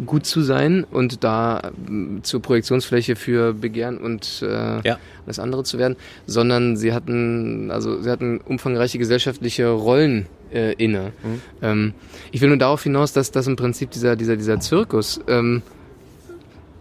gut 0.04 0.26
zu 0.26 0.42
sein 0.42 0.84
und 0.84 1.24
da 1.24 1.70
ähm, 1.88 2.20
zur 2.22 2.42
Projektionsfläche 2.42 3.16
für 3.16 3.54
Begehren 3.54 3.96
und 3.98 4.42
äh, 4.42 4.80
Ja. 4.86 4.98
das 5.24 5.38
andere 5.38 5.64
zu 5.64 5.78
werden, 5.78 5.96
sondern 6.26 6.76
sie 6.76 6.92
hatten, 6.92 7.70
also 7.70 8.02
sie 8.02 8.10
hatten 8.10 8.38
umfangreiche 8.44 8.98
gesellschaftliche 8.98 9.68
Rollen 9.68 10.26
äh, 10.52 10.74
inne. 10.74 11.12
Ähm, 11.62 11.94
ich 12.30 12.40
will 12.42 12.48
nur 12.48 12.58
darauf 12.58 12.82
hinaus, 12.82 13.12
dass 13.12 13.30
das 13.30 13.46
im 13.46 13.56
Prinzip 13.56 13.90
dieser, 13.90 14.16
dieser, 14.16 14.36
dieser 14.36 14.60
Zirkus 14.60 15.20
ähm, 15.28 15.62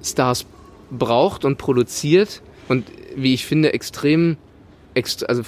Stars 0.04 0.46
braucht 0.92 1.46
und 1.46 1.58
produziert 1.58 2.42
und 2.68 2.86
wie 3.16 3.34
ich 3.34 3.46
finde 3.46 3.74
extrem 3.74 4.38
ext 4.94 5.28
also 5.30 5.44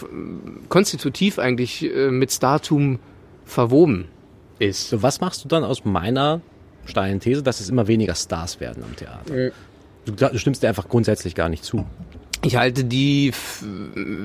konstitutiv 0.70 1.38
eigentlich 1.40 1.84
äh, 1.84 2.12
mit 2.12 2.32
Startum 2.32 3.00
verwoben 3.46 4.06
ist. 4.60 4.90
So, 4.90 5.02
was 5.04 5.22
machst 5.22 5.44
du 5.44 5.48
dann 5.48 5.64
aus 5.64 5.86
meiner 5.86 6.42
steilen 6.88 7.20
These, 7.20 7.44
dass 7.44 7.60
es 7.60 7.70
immer 7.70 7.88
weniger 7.88 8.16
Stars 8.16 8.60
werden 8.60 8.84
am 8.84 8.96
Theater. 8.96 9.52
Du, 10.06 10.14
du 10.14 10.40
stimmst 10.40 10.64
dir 10.64 10.70
einfach 10.70 10.88
grundsätzlich 10.88 11.36
gar 11.36 11.50
nicht 11.50 11.64
zu. 11.64 11.86
Ich 12.44 12.56
halte 12.56 12.84
die 12.84 13.32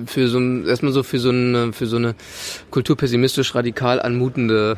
für 0.07 0.29
so 0.29 0.39
erstmal 0.39 0.93
so 0.93 1.03
für 1.03 1.19
so 1.19 1.31
eine 1.31 1.73
für 1.73 1.87
so 1.87 1.97
eine 1.97 2.15
kulturpessimistisch 2.71 3.55
radikal 3.55 4.03
anmutende 4.03 4.77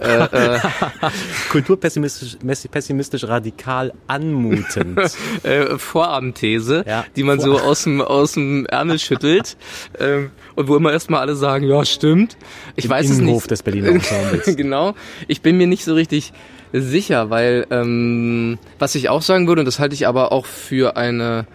äh, 0.00 0.22
äh, 0.22 0.60
kulturpessimistisch 1.50 2.38
pessimistisch 2.70 3.24
radikal 3.24 3.92
anmutend 4.06 4.98
äh, 5.42 5.76
Vorabendthese, 5.78 6.84
ja, 6.86 7.04
die 7.16 7.24
man 7.24 7.40
vor 7.40 7.58
so 7.58 7.64
aus 7.64 7.82
dem 7.82 8.00
aus 8.00 8.32
dem 8.32 8.66
Ärmel 8.66 9.00
schüttelt 9.00 9.56
ähm, 9.98 10.30
und 10.54 10.68
wo 10.68 10.76
immer 10.76 10.92
erstmal 10.92 11.20
alle 11.20 11.34
sagen, 11.34 11.66
ja 11.66 11.84
stimmt. 11.84 12.36
Ich 12.76 12.84
Im 12.84 12.92
weiß 12.92 13.10
Innenhof 13.10 13.36
es 13.36 13.42
nicht. 13.42 13.50
des 13.50 13.62
Berliner 13.64 13.88
Ensembles. 13.90 14.56
genau. 14.56 14.94
Ich 15.26 15.42
bin 15.42 15.56
mir 15.56 15.66
nicht 15.66 15.84
so 15.84 15.94
richtig 15.94 16.32
sicher, 16.80 17.30
weil 17.30 17.66
ähm, 17.70 18.58
was 18.78 18.94
ich 18.94 19.08
auch 19.08 19.22
sagen 19.22 19.48
würde, 19.48 19.60
und 19.60 19.66
das 19.66 19.78
halte 19.78 19.94
ich 19.94 20.06
aber 20.06 20.32
auch 20.32 20.46
für 20.46 20.96
eine 20.96 21.46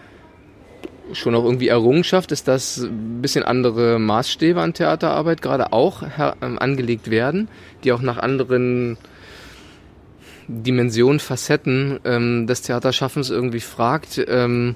schon 1.14 1.36
auch 1.36 1.44
irgendwie 1.44 1.68
Errungenschaft 1.68 2.32
ist, 2.32 2.48
dass 2.48 2.78
ein 2.78 3.22
bisschen 3.22 3.44
andere 3.44 4.00
Maßstäbe 4.00 4.62
an 4.62 4.74
Theaterarbeit 4.74 5.42
gerade 5.42 5.74
auch 5.74 6.04
ähm, 6.42 6.58
angelegt 6.60 7.12
werden, 7.12 7.50
die 7.84 7.92
auch 7.92 8.02
nach 8.02 8.18
anderen 8.18 8.98
Dimensionen, 10.48 11.20
Facetten 11.20 12.00
ähm, 12.06 12.48
des 12.48 12.62
Theaterschaffens 12.62 13.30
irgendwie 13.30 13.60
fragt. 13.60 14.24
Ähm, 14.28 14.76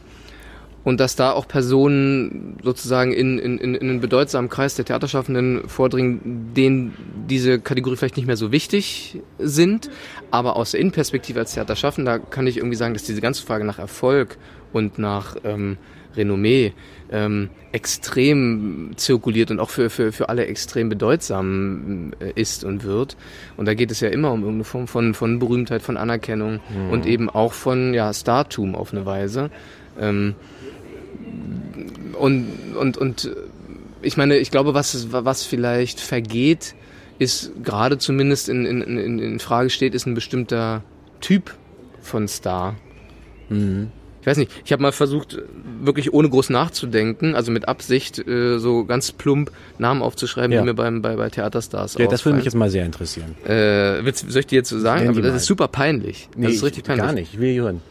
und 0.86 1.00
dass 1.00 1.17
da 1.17 1.32
auch 1.32 1.48
Personen 1.48 2.58
sozusagen 2.63 3.12
in, 3.12 3.38
in, 3.39 3.58
in 3.58 3.76
einen 3.76 4.00
bedeutsamen 4.00 4.50
Kreis 4.50 4.76
der 4.76 4.86
Theaterschaffenden 4.86 5.67
vordringen, 5.67 6.54
denen 6.56 6.93
diese 7.28 7.60
Kategorie 7.60 7.98
vielleicht 7.98 8.15
nicht 8.15 8.28
mehr 8.28 8.38
so 8.38 8.52
wichtig 8.52 9.19
sind, 9.39 9.89
aber 10.32 10.56
aus 10.56 10.71
der 10.71 10.80
Innenperspektive 10.80 11.39
als 11.39 11.56
Theaterschaffender 11.56 12.19
kann 12.19 12.48
ich 12.48 12.58
irgendwie 12.58 12.78
sagen, 12.78 12.93
dass 12.93 13.04
diese 13.04 13.19
ganze 13.19 13.43
Frage 13.43 13.65
nach 13.65 13.80
Erfolg 13.80 14.38
und 14.71 15.00
nach 15.00 15.36
ähm, 15.43 15.78
Renommee 16.15 16.74
ähm, 17.12 17.50
extrem 17.71 18.91
zirkuliert 18.95 19.52
und 19.52 19.60
auch 19.60 19.71
für, 19.71 19.89
für, 19.89 20.12
für 20.12 20.30
alle 20.30 20.45
extrem 20.45 20.89
bedeutsam 20.89 22.13
äh, 22.19 22.32
ist 22.39 22.63
und 22.63 22.84
wird. 22.84 23.17
Und 23.58 23.65
da 23.67 23.74
geht 23.74 23.91
es 23.91 24.00
ja 24.00 24.10
immer 24.10 24.32
um 24.32 24.41
irgendeine 24.41 24.63
Form 24.63 24.88
von, 24.88 25.13
von 25.13 25.39
Berühmtheit, 25.39 25.82
von 25.82 25.98
Anerkennung 25.98 26.60
mhm. 26.69 26.89
und 26.91 27.06
eben 27.06 27.30
auch 27.30 27.54
von 27.54 27.93
ja, 27.93 28.13
Startum 28.13 28.76
auf 28.76 28.93
eine 28.93 29.06
Weise. 29.06 29.50
Ähm, 30.00 30.36
und, 32.19 32.75
und, 32.78 32.97
und 32.97 33.32
ich 34.01 34.17
meine, 34.17 34.38
ich 34.38 34.51
glaube, 34.51 34.73
was, 34.73 35.12
was 35.12 35.43
vielleicht 35.43 35.99
vergeht, 35.99 36.75
ist 37.17 37.51
gerade 37.63 37.97
zumindest 37.97 38.49
in, 38.49 38.65
in, 38.65 38.82
in, 38.82 39.19
in 39.19 39.39
Frage 39.39 39.69
steht, 39.69 39.95
ist 39.95 40.06
ein 40.06 40.13
bestimmter 40.13 40.84
Typ 41.21 41.56
von 42.01 42.28
Star. 42.28 42.75
Mhm 43.49 43.91
ich 44.25 44.28
weiß 44.28 44.38
nicht, 44.38 44.51
ich 44.65 44.71
habe 44.71 44.82
mal 44.82 44.91
versucht, 44.91 45.38
wirklich 45.84 46.12
ohne 46.12 46.28
groß 46.28 46.49
nachzudenken, 46.49 47.36
also 47.36 47.51
mit 47.51 47.67
Absicht 47.67 48.28
äh, 48.28 48.58
so 48.58 48.84
ganz 48.84 49.12
plump 49.12 49.51
Namen 49.78 50.01
aufzuschreiben, 50.01 50.51
ja. 50.51 50.62
die 50.62 50.65
mir 50.65 50.73
beim, 50.73 51.04
bei, 51.04 51.15
bei 51.15 51.30
Theaterstars 51.30 51.93
Ja, 51.99 52.08
das 52.08 52.25
würde 52.25 52.38
mich 52.38 52.45
jetzt 52.45 52.56
mal 52.56 52.71
sehr 52.71 52.88
interessieren. 52.88 53.36
Äh, 53.45 54.04
willst, 54.04 54.28
soll 54.28 54.39
ich 54.39 54.47
dir 54.47 54.56
jetzt 54.56 54.69
so 54.69 54.80
sagen? 54.80 55.08
Aber 55.10 55.21
das 55.21 55.36
ist 55.36 55.45
super 55.45 55.67
peinlich. 55.67 56.28
Nee, 56.36 56.47
das 56.47 56.56
ist 56.56 56.63
richtig 56.63 56.86
peinlich. 56.86 57.06
Gar 57.06 57.13
nicht, 57.13 57.34
ich 57.36 57.39
will 57.39 57.56
hören. 57.56 57.82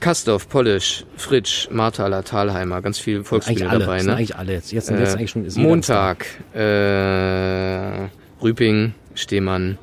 Kastorf, 0.00 0.48
Polish, 0.48 1.04
Fritsch, 1.16 1.68
Marthaler, 1.70 2.24
Thalheimer, 2.24 2.82
ganz 2.82 2.98
viele 2.98 3.24
Volksspiele 3.24 3.68
alle, 3.68 3.80
dabei. 3.80 4.02
Ne? 4.02 4.16
eigentlich 4.16 4.36
alle. 4.36 4.54
Jetzt, 4.54 4.72
jetzt 4.72 4.86
sind 4.86 4.98
jetzt 4.98 5.14
äh, 5.14 5.18
eigentlich 5.18 5.30
schon 5.30 5.44
ist 5.44 5.58
Montag, 5.58 6.26
äh, 6.54 8.08
Rüping, 8.42 8.94
Stehmann. 9.14 9.78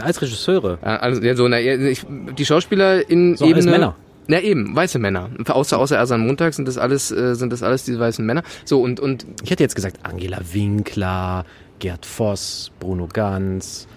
Als 0.00 0.20
Regisseure. 0.22 0.78
Also, 0.82 1.20
ja, 1.22 1.34
so, 1.34 1.48
na, 1.48 1.60
ich, 1.60 2.04
die 2.08 2.46
Schauspieler 2.46 3.08
in 3.08 3.36
so, 3.36 3.46
Ebene, 3.46 3.70
Männer. 3.70 3.96
Ja, 4.28 4.40
eben, 4.40 4.74
weiße 4.74 4.98
Männer. 4.98 5.30
Außer, 5.46 5.78
außer 5.78 5.96
Ersan 5.96 6.20
Montag 6.20 6.54
sind 6.54 6.68
das 6.68 6.78
alles, 6.78 7.10
äh, 7.10 7.34
sind 7.34 7.52
das 7.52 7.62
alles 7.62 7.84
diese 7.84 7.98
weißen 7.98 8.24
Männer. 8.24 8.42
So, 8.64 8.80
und, 8.80 9.00
und. 9.00 9.26
Ich 9.42 9.50
hätte 9.50 9.62
jetzt 9.62 9.74
gesagt 9.74 9.98
Angela 10.04 10.38
Winkler, 10.52 11.44
Gerd 11.80 12.06
Voss, 12.06 12.70
Bruno 12.78 13.08
Ganz, 13.12 13.88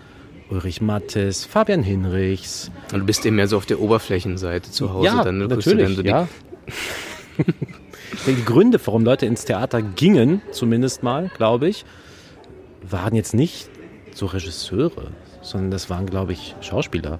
Ulrich 0.54 0.82
Mattes, 0.82 1.46
Fabian 1.46 1.82
Hinrichs. 1.82 2.70
Und 2.92 3.00
du 3.00 3.06
bist 3.06 3.26
eben 3.26 3.36
mehr 3.36 3.48
so 3.48 3.58
auf 3.58 3.66
der 3.66 3.80
Oberflächenseite 3.80 4.70
zu 4.70 4.94
Hause. 4.94 5.08
Ja, 5.08 5.24
dann 5.24 5.40
natürlich, 5.40 5.84
dann 5.84 5.96
so 5.96 6.04
ja. 6.04 6.28
die 8.28 8.46
Gründe, 8.46 8.80
warum 8.86 9.04
Leute 9.04 9.26
ins 9.26 9.46
Theater 9.46 9.82
gingen, 9.82 10.42
zumindest 10.52 11.02
mal, 11.02 11.32
glaube 11.36 11.68
ich, 11.68 11.86
waren 12.88 13.16
jetzt 13.16 13.34
nicht 13.34 13.68
so 14.14 14.28
Regisseure, 14.28 15.08
sondern 15.42 15.72
das 15.72 15.90
waren, 15.90 16.06
glaube 16.06 16.34
ich, 16.34 16.56
Schauspieler. 16.62 17.20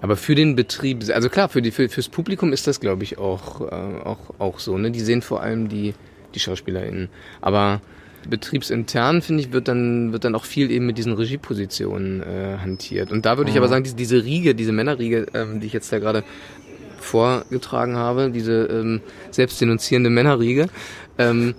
Aber 0.00 0.16
für 0.16 0.34
den 0.34 0.56
Betrieb, 0.56 1.04
also 1.14 1.28
klar, 1.28 1.48
für 1.48 1.62
die, 1.62 1.70
für, 1.70 1.88
fürs 1.88 2.08
Publikum 2.08 2.52
ist 2.52 2.66
das, 2.66 2.80
glaube 2.80 3.04
ich, 3.04 3.18
auch, 3.18 3.60
äh, 3.60 3.74
auch, 4.04 4.18
auch 4.38 4.58
so. 4.58 4.76
Ne? 4.78 4.90
Die 4.90 5.00
sehen 5.00 5.22
vor 5.22 5.42
allem 5.42 5.68
die, 5.68 5.94
die 6.34 6.40
SchauspielerInnen. 6.40 7.08
Aber 7.40 7.80
betriebsintern, 8.28 9.22
finde 9.22 9.42
ich, 9.42 9.52
wird 9.52 9.68
dann, 9.68 10.12
wird 10.12 10.24
dann 10.24 10.34
auch 10.34 10.44
viel 10.44 10.70
eben 10.70 10.86
mit 10.86 10.98
diesen 10.98 11.12
Regiepositionen 11.12 12.22
äh, 12.22 12.58
hantiert. 12.60 13.12
Und 13.12 13.26
da 13.26 13.36
würde 13.38 13.50
ich 13.50 13.56
aber 13.56 13.68
sagen, 13.68 13.84
diese, 13.84 13.96
diese 13.96 14.24
Riege, 14.24 14.54
diese 14.54 14.72
Männerriege, 14.72 15.26
ähm, 15.34 15.60
die 15.60 15.66
ich 15.66 15.72
jetzt 15.72 15.92
da 15.92 15.98
gerade 15.98 16.24
vorgetragen 16.98 17.96
habe, 17.96 18.30
diese 18.30 18.64
ähm, 18.66 19.00
selbstdenunzierende 19.30 20.10
Männerriege, 20.10 20.68
ähm, 21.16 21.54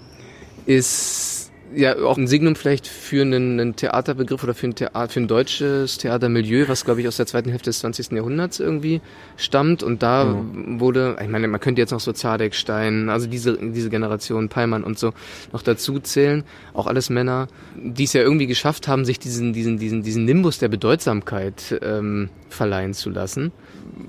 ist 0.65 1.38
ja 1.75 1.97
auch 1.97 2.17
ein 2.17 2.27
Signum 2.27 2.55
vielleicht 2.55 2.87
für 2.87 3.21
einen, 3.21 3.59
einen 3.59 3.75
Theaterbegriff 3.75 4.43
oder 4.43 4.53
für 4.53 4.67
ein, 4.67 4.75
Theater, 4.75 5.09
für 5.09 5.19
ein 5.19 5.27
deutsches 5.27 5.97
Theatermilieu, 5.97 6.67
was 6.67 6.85
glaube 6.85 7.01
ich 7.01 7.07
aus 7.07 7.17
der 7.17 7.25
zweiten 7.25 7.49
Hälfte 7.49 7.69
des 7.69 7.79
20. 7.79 8.11
Jahrhunderts 8.11 8.59
irgendwie 8.59 9.01
stammt. 9.37 9.83
Und 9.83 10.03
da 10.03 10.25
mhm. 10.25 10.79
wurde, 10.79 11.17
ich 11.21 11.27
meine, 11.27 11.47
man 11.47 11.59
könnte 11.59 11.81
jetzt 11.81 11.91
noch 11.91 11.99
so 11.99 12.11
Zadekstein, 12.11 13.09
also 13.09 13.27
diese, 13.27 13.57
diese 13.57 13.89
Generation, 13.89 14.49
Peimann 14.49 14.83
und 14.83 14.97
so 14.97 15.13
noch 15.51 15.61
dazu 15.61 15.99
zählen. 15.99 16.43
Auch 16.73 16.87
alles 16.87 17.09
Männer, 17.09 17.47
die 17.75 18.03
es 18.03 18.13
ja 18.13 18.21
irgendwie 18.21 18.47
geschafft 18.47 18.87
haben, 18.87 19.05
sich 19.05 19.19
diesen, 19.19 19.53
diesen, 19.53 19.77
diesen, 19.77 20.03
diesen 20.03 20.25
Nimbus 20.25 20.59
der 20.59 20.69
Bedeutsamkeit 20.69 21.79
ähm, 21.81 22.29
verleihen 22.49 22.93
zu 22.93 23.09
lassen 23.09 23.51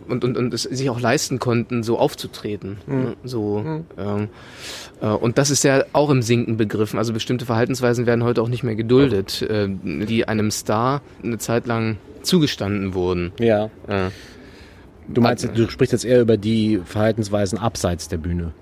und, 0.08 0.24
und, 0.24 0.36
und 0.36 0.54
es 0.54 0.62
sich 0.62 0.90
auch 0.90 1.00
leisten 1.00 1.38
konnten, 1.38 1.82
so 1.82 1.98
aufzutreten. 1.98 2.78
Mhm. 2.86 3.16
So, 3.24 3.58
mhm. 3.58 3.84
Ähm, 3.98 4.28
äh, 5.00 5.06
und 5.06 5.38
das 5.38 5.50
ist 5.50 5.64
ja 5.64 5.84
auch 5.92 6.10
im 6.10 6.22
Sinken 6.22 6.56
begriffen. 6.56 6.98
Also 6.98 7.12
bestimmte 7.12 7.46
Verhaltensweisen 7.50 8.06
werden 8.06 8.22
heute 8.22 8.42
auch 8.42 8.48
nicht 8.48 8.62
mehr 8.62 8.76
geduldet, 8.76 9.42
äh, 9.42 9.68
die 9.68 10.28
einem 10.28 10.52
Star 10.52 11.02
eine 11.20 11.38
Zeit 11.38 11.66
lang 11.66 11.96
zugestanden 12.22 12.94
wurden. 12.94 13.32
Ja. 13.40 13.64
Äh, 13.88 14.10
du 15.08 15.20
meinst, 15.20 15.48
du 15.52 15.68
sprichst 15.68 15.92
jetzt 15.92 16.04
eher 16.04 16.20
über 16.20 16.36
die 16.36 16.80
Verhaltensweisen 16.84 17.58
abseits 17.58 18.06
der 18.06 18.18
Bühne. 18.18 18.52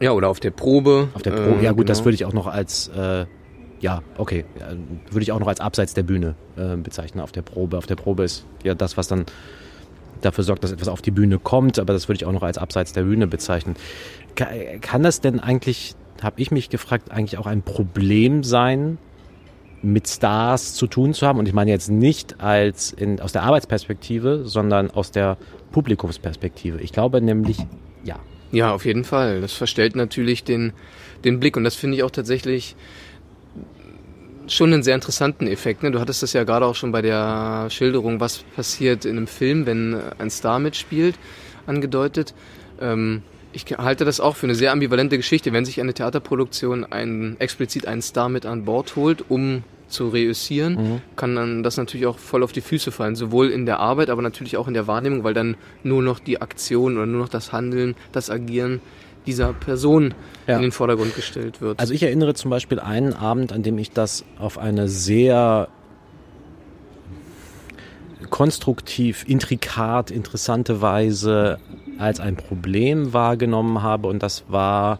Ja, 0.00 0.12
oder 0.12 0.28
auf 0.28 0.38
der 0.38 0.52
Probe. 0.52 1.08
Auf 1.14 1.22
der 1.22 1.32
Probe, 1.32 1.60
ja 1.60 1.72
gut, 1.72 1.78
genau. 1.78 1.88
das 1.88 2.04
würde 2.04 2.14
ich 2.14 2.24
auch 2.24 2.32
noch 2.32 2.46
als 2.46 2.86
äh, 2.88 3.26
ja, 3.80 4.02
okay, 4.16 4.44
würde 5.10 5.22
ich 5.22 5.32
auch 5.32 5.40
noch 5.40 5.48
als 5.48 5.60
abseits 5.60 5.94
der 5.94 6.04
Bühne 6.04 6.36
äh, 6.56 6.76
bezeichnen, 6.76 7.20
auf 7.20 7.32
der 7.32 7.42
Probe. 7.42 7.78
Auf 7.78 7.86
der 7.86 7.96
Probe 7.96 8.24
ist 8.24 8.44
ja 8.62 8.74
das, 8.74 8.96
was 8.96 9.08
dann 9.08 9.26
dafür 10.20 10.44
sorgt, 10.44 10.64
dass 10.64 10.72
etwas 10.72 10.88
auf 10.88 11.02
die 11.02 11.10
Bühne 11.10 11.38
kommt, 11.38 11.78
aber 11.78 11.92
das 11.92 12.08
würde 12.08 12.16
ich 12.16 12.26
auch 12.26 12.32
noch 12.32 12.42
als 12.42 12.58
abseits 12.58 12.92
der 12.92 13.02
Bühne 13.02 13.26
bezeichnen. 13.26 13.76
Kann 14.34 15.02
das 15.02 15.20
denn 15.20 15.40
eigentlich, 15.40 15.94
habe 16.22 16.40
ich 16.40 16.50
mich 16.50 16.70
gefragt, 16.70 17.10
eigentlich 17.10 17.38
auch 17.38 17.46
ein 17.46 17.62
Problem 17.62 18.42
sein, 18.42 18.98
mit 19.82 20.08
Stars 20.08 20.74
zu 20.74 20.86
tun 20.86 21.14
zu 21.14 21.26
haben? 21.26 21.38
Und 21.38 21.46
ich 21.46 21.54
meine 21.54 21.70
jetzt 21.70 21.90
nicht 21.90 22.40
als 22.40 22.92
in, 22.92 23.20
aus 23.20 23.32
der 23.32 23.42
Arbeitsperspektive, 23.42 24.42
sondern 24.44 24.90
aus 24.90 25.10
der 25.10 25.36
Publikumsperspektive. 25.72 26.80
Ich 26.80 26.92
glaube 26.92 27.20
nämlich, 27.20 27.58
ja. 28.04 28.16
Ja, 28.50 28.72
auf 28.72 28.84
jeden 28.84 29.04
Fall. 29.04 29.40
Das 29.40 29.52
verstellt 29.52 29.94
natürlich 29.94 30.42
den, 30.44 30.72
den 31.24 31.38
Blick 31.38 31.56
und 31.56 31.64
das 31.64 31.74
finde 31.74 31.96
ich 31.96 32.02
auch 32.02 32.10
tatsächlich 32.10 32.76
schon 34.46 34.72
einen 34.72 34.82
sehr 34.82 34.94
interessanten 34.94 35.46
Effekt. 35.46 35.82
Ne? 35.82 35.90
Du 35.90 36.00
hattest 36.00 36.22
das 36.22 36.32
ja 36.32 36.44
gerade 36.44 36.66
auch 36.66 36.74
schon 36.74 36.92
bei 36.92 37.02
der 37.02 37.68
Schilderung, 37.70 38.20
was 38.20 38.38
passiert 38.56 39.04
in 39.04 39.16
einem 39.16 39.26
Film, 39.26 39.66
wenn 39.66 40.00
ein 40.18 40.30
Star 40.30 40.58
mitspielt, 40.58 41.16
angedeutet. 41.66 42.34
Ähm, 42.80 43.22
ich 43.52 43.64
halte 43.76 44.04
das 44.04 44.20
auch 44.20 44.36
für 44.36 44.46
eine 44.46 44.54
sehr 44.54 44.72
ambivalente 44.72 45.16
Geschichte, 45.16 45.52
wenn 45.52 45.64
sich 45.64 45.80
eine 45.80 45.94
Theaterproduktion 45.94 46.84
einen, 46.84 47.40
explizit 47.40 47.86
einen 47.86 48.02
Star 48.02 48.28
mit 48.28 48.46
an 48.46 48.64
Bord 48.64 48.96
holt, 48.96 49.24
um 49.28 49.62
zu 49.88 50.08
reüssieren, 50.08 50.74
mhm. 50.74 51.00
kann 51.16 51.34
dann 51.34 51.62
das 51.62 51.78
natürlich 51.78 52.06
auch 52.06 52.18
voll 52.18 52.42
auf 52.42 52.52
die 52.52 52.60
Füße 52.60 52.92
fallen, 52.92 53.16
sowohl 53.16 53.48
in 53.48 53.64
der 53.64 53.80
Arbeit, 53.80 54.10
aber 54.10 54.20
natürlich 54.20 54.56
auch 54.56 54.68
in 54.68 54.74
der 54.74 54.86
Wahrnehmung, 54.86 55.24
weil 55.24 55.34
dann 55.34 55.56
nur 55.82 56.02
noch 56.02 56.18
die 56.18 56.42
Aktion 56.42 56.96
oder 56.96 57.06
nur 57.06 57.22
noch 57.22 57.30
das 57.30 57.52
Handeln, 57.52 57.94
das 58.12 58.28
Agieren 58.28 58.80
dieser 59.26 59.52
Person 59.52 60.14
ja. 60.46 60.56
in 60.56 60.62
den 60.62 60.72
Vordergrund 60.72 61.14
gestellt 61.14 61.60
wird. 61.60 61.80
Also 61.80 61.92
ich 61.92 62.02
erinnere 62.02 62.34
zum 62.34 62.50
Beispiel 62.50 62.80
einen 62.80 63.12
Abend, 63.14 63.52
an 63.52 63.62
dem 63.62 63.78
ich 63.78 63.90
das 63.90 64.24
auf 64.38 64.58
eine 64.58 64.88
sehr 64.88 65.68
konstruktiv, 68.30 69.24
intrikat, 69.26 70.10
interessante 70.10 70.80
Weise 70.80 71.58
als 71.98 72.20
ein 72.20 72.36
Problem 72.36 73.12
wahrgenommen 73.12 73.82
habe 73.82 74.08
und 74.08 74.22
das 74.22 74.44
war 74.48 74.98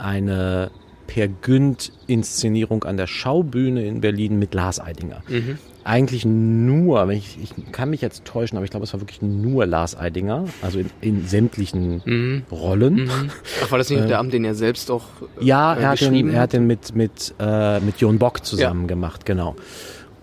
eine 0.00 0.70
Per 1.06 1.28
Günd 1.28 1.92
Inszenierung 2.06 2.84
an 2.84 2.96
der 2.96 3.06
Schaubühne 3.06 3.84
in 3.86 4.00
Berlin 4.00 4.38
mit 4.38 4.54
Lars 4.54 4.78
Eidinger. 4.80 5.22
Mhm. 5.28 5.58
eigentlich 5.84 6.26
nur, 6.26 7.08
ich, 7.08 7.38
ich 7.42 7.72
kann 7.72 7.88
mich 7.88 8.02
jetzt 8.02 8.26
täuschen, 8.26 8.58
aber 8.58 8.64
ich 8.66 8.70
glaube, 8.70 8.84
es 8.84 8.92
war 8.92 9.00
wirklich 9.00 9.22
nur 9.22 9.64
Lars 9.64 9.98
Eidinger, 9.98 10.44
also 10.60 10.80
in, 10.80 10.90
in 11.00 11.26
sämtlichen 11.26 12.02
Mhm. 12.04 12.42
Rollen. 12.52 13.04
Mhm. 13.04 13.30
Ach, 13.64 13.70
war 13.70 13.78
das 13.78 13.88
nicht 13.88 14.04
der 14.08 14.18
Abend, 14.18 14.34
den 14.34 14.44
er 14.44 14.54
selbst 14.54 14.90
auch 14.90 15.04
äh, 15.40 15.44
Ja, 15.46 15.72
äh, 15.74 15.80
er 15.80 15.88
hat, 15.88 16.00
den, 16.00 16.10
geschrieben 16.10 16.30
er 16.30 16.40
hat 16.42 16.52
den 16.52 16.66
mit, 16.66 16.94
mit, 16.94 17.34
äh, 17.40 17.80
mit 17.80 17.98
Jon 18.02 18.18
Bock 18.18 18.44
zusammen 18.44 18.86
gemacht, 18.86 19.24
genau. 19.24 19.56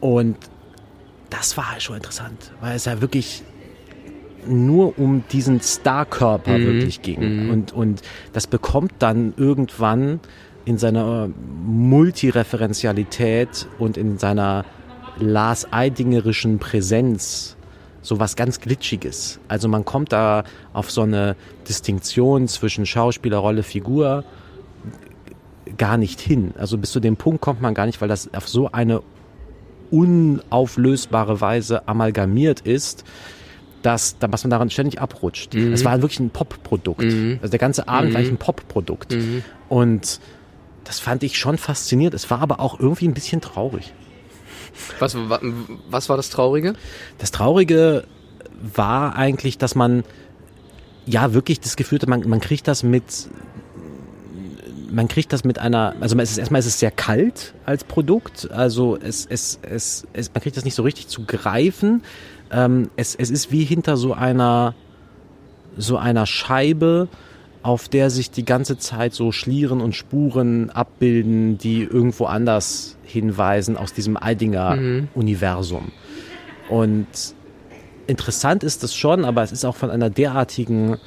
Und 0.02 0.38
das 1.32 1.58
war 1.58 1.72
halt 1.72 1.82
schon 1.82 1.96
interessant, 1.96 2.52
weil 2.62 2.76
es 2.76 2.86
ja 2.86 3.02
wirklich 3.02 3.42
nur 4.48 4.98
um 5.00 5.24
diesen 5.32 5.62
Starkörper 5.62 6.58
Mhm. 6.58 6.66
wirklich 6.66 7.02
ging. 7.02 7.46
Mhm. 7.46 7.50
Und, 7.50 7.74
und 7.74 8.02
das 8.34 8.48
bekommt 8.48 8.92
dann 9.00 9.34
irgendwann 9.38 10.20
in 10.66 10.78
seiner 10.78 11.30
Multireferenzialität 11.66 13.68
und 13.80 13.98
in 13.98 14.18
seiner 14.18 14.66
Lars 15.20 15.72
Eidingerischen 15.72 16.60
Präsenz 16.60 17.56
so 18.02 18.20
was 18.20 18.36
ganz 18.36 18.60
Glitschiges. 18.60 19.40
Also 19.48 19.68
man 19.68 19.84
kommt 19.84 20.12
da 20.12 20.44
auf 20.74 20.92
so 20.92 21.02
eine 21.02 21.36
Distinktion 21.68 22.48
zwischen 22.48 22.86
Schauspieler, 22.86 23.38
Rolle, 23.38 23.64
Figur 23.64 24.24
gar 25.78 25.98
nicht 25.98 26.22
hin. 26.22 26.54
Also 26.58 26.78
bis 26.78 26.92
zu 26.92 27.00
dem 27.00 27.18
Punkt 27.18 27.42
kommt 27.42 27.62
man 27.62 27.74
gar 27.74 27.88
nicht, 27.88 28.02
weil 28.02 28.08
das 28.08 28.32
auf 28.34 28.48
so 28.48 28.72
eine 28.72 29.02
unauflösbare 29.92 31.42
Weise 31.42 31.88
amalgamiert 31.88 32.62
ist, 32.62 33.04
dass, 33.86 34.18
dass 34.20 34.44
man 34.44 34.50
daran 34.52 34.70
ständig 34.70 35.00
abrutscht. 35.00 35.54
Mhm. 35.54 35.74
Es 35.74 35.86
war 35.86 36.02
wirklich 36.02 36.20
ein 36.20 36.30
Pop-Produkt. 36.30 37.04
Mhm. 37.04 37.40
Also 37.42 37.52
der 37.52 37.60
ganze 37.60 37.88
Abend 37.88 38.10
Mhm. 38.12 38.14
war 38.16 38.22
ein 38.22 38.38
Pop-Produkt. 38.38 39.14
Mhm. 39.14 39.44
Und 39.70 40.20
das 40.84 41.00
fand 41.00 41.24
ich 41.24 41.38
schon 41.38 41.58
faszinierend. 41.58 42.14
Es 42.14 42.30
war 42.32 42.42
aber 42.42 42.60
auch 42.60 42.80
irgendwie 42.80 43.08
ein 43.08 43.14
bisschen 43.14 43.42
traurig. 43.42 43.94
Was, 45.00 45.16
wa- 45.16 45.40
was 45.90 46.10
war 46.10 46.18
das 46.18 46.30
Traurige? 46.30 46.74
Das 47.18 47.32
Traurige 47.32 48.04
war 48.76 49.16
eigentlich, 49.16 49.58
dass 49.58 49.74
man 49.76 50.04
ja 51.06 51.34
wirklich 51.34 51.60
das 51.60 51.76
Gefühl 51.76 52.00
hat, 52.02 52.08
man, 52.10 52.28
man 52.28 52.40
kriegt 52.40 52.68
das 52.68 52.84
mit 52.84 53.04
man 54.92 55.08
kriegt 55.08 55.34
das 55.34 55.44
mit 55.44 55.60
einer, 55.60 55.96
also 56.00 56.18
es 56.20 56.32
ist 56.32 56.38
erstmal 56.38 56.60
ist 56.60 56.68
es 56.68 56.80
sehr 56.80 56.92
kalt 56.92 57.54
als 57.66 57.84
Produkt, 57.84 58.50
also 58.52 58.96
es, 58.98 59.26
es, 59.26 59.60
es, 59.62 60.08
es 60.14 60.34
man 60.34 60.42
kriegt 60.42 60.56
das 60.56 60.64
nicht 60.64 60.76
so 60.76 60.84
richtig 60.84 61.08
zu 61.08 61.26
greifen. 61.26 62.04
Ähm, 62.52 62.90
es, 62.96 63.16
es 63.16 63.30
ist 63.30 63.52
wie 63.52 63.64
hinter 63.64 63.98
so 63.98 64.14
einer 64.14 64.76
so 65.78 65.98
einer 65.98 66.26
Scheibe, 66.26 67.10
auf 67.62 67.90
der 67.90 68.10
sich 68.10 68.32
die 68.32 68.46
ganze 68.46 68.78
Zeit 68.78 69.14
so 69.14 69.32
Schlieren 69.32 69.82
und 69.82 69.96
Spuren 69.96 70.70
abbilden, 70.70 71.58
die 71.58 71.84
irgendwo 71.84 72.26
anders 72.26 72.96
hinweisen 73.04 73.76
aus 73.76 73.92
diesem 73.92 74.16
Eidinger 74.18 74.76
Mhm. 74.76 75.08
Universum. 75.16 75.92
Und 76.70 77.08
interessant 78.08 78.64
ist 78.64 78.84
es 78.84 78.96
schon, 78.96 79.26
aber 79.26 79.44
es 79.44 79.52
ist 79.52 79.66
auch 79.66 79.76
von 79.76 79.90
einer 79.90 80.10
derartigen, 80.10 80.98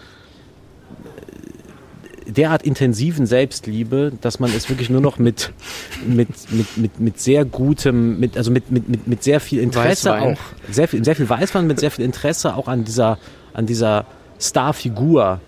derart 2.28 2.62
intensiven 2.62 3.26
Selbstliebe, 3.26 4.12
dass 4.20 4.38
man 4.38 4.54
es 4.54 4.68
wirklich 4.68 4.90
nur 4.90 5.00
noch 5.00 5.18
mit, 5.18 5.52
mit, 6.06 6.28
mit, 6.50 6.76
mit, 6.76 7.00
mit 7.00 7.20
sehr 7.20 7.44
gutem, 7.44 8.20
mit, 8.20 8.36
also 8.36 8.50
mit, 8.50 8.70
mit, 8.70 8.88
mit, 8.88 9.06
mit 9.06 9.22
sehr 9.22 9.40
viel 9.40 9.60
Interesse 9.60 10.10
Weißwein. 10.10 10.34
auch, 10.34 10.40
sehr 10.70 10.88
viel, 10.88 11.04
sehr 11.04 11.16
viel 11.16 11.28
Weißwein, 11.28 11.66
mit 11.66 11.80
sehr 11.80 11.90
viel 11.90 12.04
Interesse 12.04 12.54
auch 12.54 12.68
an 12.68 12.84
dieser, 12.84 13.18
an 13.54 13.66
dieser 13.66 14.06
Starfigur 14.38 15.40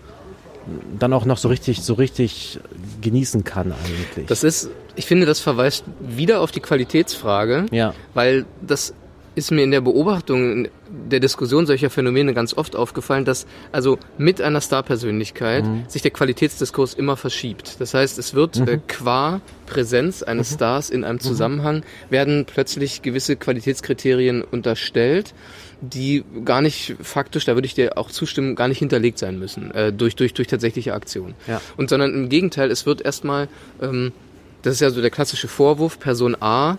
dann 0.99 1.12
auch 1.12 1.25
noch 1.25 1.38
so 1.38 1.49
richtig, 1.49 1.83
so 1.83 1.95
richtig 1.95 2.61
genießen 3.01 3.45
kann 3.45 3.73
eigentlich. 3.73 4.27
Das 4.27 4.45
ist, 4.45 4.71
ich 4.97 5.07
finde, 5.07 5.27
das 5.27 5.40
verweist 5.40 5.85
wieder 6.01 6.40
auf 6.40 6.51
die 6.51 6.61
Qualitätsfrage, 6.61 7.66
ja. 7.71 7.95
weil 8.14 8.47
das 8.61 8.95
ist 9.40 9.50
mir 9.50 9.64
in 9.64 9.70
der 9.70 9.81
Beobachtung 9.81 10.68
der 10.90 11.18
Diskussion 11.18 11.64
solcher 11.64 11.88
Phänomene 11.88 12.35
ganz 12.35 12.55
oft 12.55 12.76
aufgefallen, 12.76 13.24
dass 13.24 13.46
also 13.72 13.98
mit 14.18 14.42
einer 14.42 14.61
Starpersönlichkeit 14.61 15.64
sich 15.88 16.03
der 16.03 16.11
Qualitätsdiskurs 16.11 16.92
immer 16.92 17.16
verschiebt. 17.16 17.81
Das 17.81 17.94
heißt, 17.94 18.18
es 18.18 18.35
wird 18.35 18.59
äh, 18.59 18.79
qua 18.87 19.40
Präsenz 19.64 20.22
eines 20.22 20.53
Stars 20.53 20.90
in 20.90 21.05
einem 21.05 21.20
Zusammenhang 21.20 21.85
werden 22.11 22.44
plötzlich 22.44 23.00
gewisse 23.00 23.37
Qualitätskriterien 23.37 24.42
unterstellt, 24.42 25.33
die 25.81 26.22
gar 26.44 26.61
nicht 26.61 26.96
faktisch, 27.00 27.46
da 27.46 27.55
würde 27.55 27.66
ich 27.66 27.74
dir 27.74 27.96
auch 27.96 28.11
zustimmen, 28.11 28.57
gar 28.57 28.68
nicht 28.68 28.79
hinterlegt 28.79 29.18
sein 29.18 29.38
müssen 29.38 29.70
äh, 29.70 29.90
durch, 29.90 30.16
durch, 30.16 30.35
durch 30.35 30.48
tatsächliche 30.48 30.92
Aktion. 30.92 31.35
Ja. 31.46 31.62
Und 31.79 31.88
sondern 31.88 32.12
im 32.12 32.29
Gegenteil, 32.29 32.70
es 32.70 32.85
wird 32.85 33.00
erstmal, 33.00 33.48
ähm, 33.81 34.12
das 34.61 34.74
ist 34.74 34.81
ja 34.81 34.90
so 34.90 35.00
der 35.00 35.11
klassische 35.11 35.48
Vorwurf, 35.48 35.98
Person 35.98 36.37
A 36.40 36.76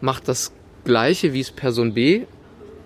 macht 0.00 0.28
das 0.28 0.52
Gleiche, 0.84 1.32
wie 1.32 1.40
es 1.40 1.50
Person 1.50 1.94
B 1.94 2.22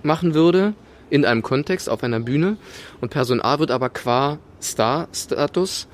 machen 0.02 0.34
würde, 0.34 0.74
in 1.10 1.24
einem 1.24 1.42
Kontext, 1.42 1.88
auf 1.88 2.02
einer 2.02 2.20
Bühne. 2.20 2.56
Und 3.00 3.10
Person 3.10 3.40
A 3.40 3.58
wird 3.58 3.70
aber 3.70 3.88
qua 3.88 4.38
Star-Status 4.62 5.88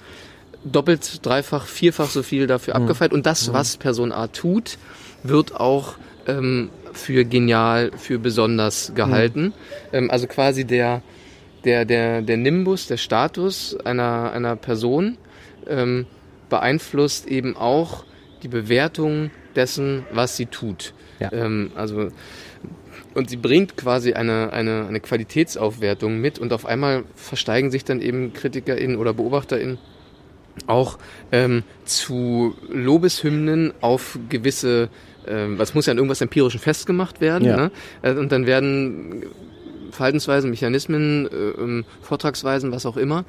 doppelt, 0.64 1.24
dreifach, 1.24 1.66
vierfach 1.66 2.10
so 2.10 2.22
viel 2.22 2.46
dafür 2.46 2.76
abgefeiert. 2.76 3.12
Und 3.12 3.26
das, 3.26 3.52
was 3.52 3.76
Person 3.76 4.12
A 4.12 4.28
tut, 4.28 4.78
wird 5.22 5.54
auch 5.54 5.94
ähm, 6.26 6.70
für 6.92 7.24
genial, 7.24 7.90
für 7.96 8.18
besonders 8.18 8.92
gehalten. 8.94 9.52
Ähm, 9.92 10.10
also 10.10 10.26
quasi 10.26 10.64
der, 10.64 11.02
der, 11.64 11.84
der, 11.84 12.22
der 12.22 12.36
Nimbus, 12.36 12.86
der 12.86 12.96
Status 12.96 13.76
einer, 13.84 14.32
einer 14.32 14.56
Person 14.56 15.18
ähm, 15.66 16.06
beeinflusst 16.48 17.26
eben 17.26 17.56
auch 17.56 18.04
die 18.42 18.48
Bewertung 18.48 19.30
dessen, 19.54 20.04
was 20.12 20.36
sie 20.36 20.46
tut. 20.46 20.94
Ja. 21.20 21.32
Ähm, 21.32 21.70
also 21.74 22.08
und 23.14 23.30
sie 23.30 23.36
bringt 23.36 23.76
quasi 23.76 24.12
eine, 24.14 24.52
eine, 24.52 24.86
eine 24.88 25.00
Qualitätsaufwertung 25.00 26.20
mit 26.20 26.38
und 26.38 26.52
auf 26.52 26.66
einmal 26.66 27.04
versteigen 27.14 27.70
sich 27.70 27.84
dann 27.84 28.00
eben 28.00 28.32
KritikerInnen 28.32 28.96
oder 28.96 29.14
BeobachterInnen 29.14 29.78
auch 30.66 30.98
ähm, 31.32 31.62
zu 31.84 32.54
Lobeshymnen 32.68 33.72
auf 33.80 34.18
gewisse, 34.28 34.88
ähm, 35.26 35.58
was 35.58 35.74
muss 35.74 35.86
ja 35.86 35.92
an 35.92 35.98
irgendwas 35.98 36.20
Empirischen 36.20 36.60
festgemacht 36.60 37.20
werden. 37.20 37.48
Ja. 37.48 37.56
Ne? 37.56 37.70
Äh, 38.02 38.12
Und 38.12 38.30
dann 38.30 38.46
werden 38.46 39.24
Verhaltensweisen, 39.90 40.50
Mechanismen, 40.50 41.26
äh, 41.26 41.60
ähm, 41.60 41.84
Vortragsweisen, 42.02 42.72
was 42.72 42.86
auch 42.86 42.96
immer, 42.96 43.24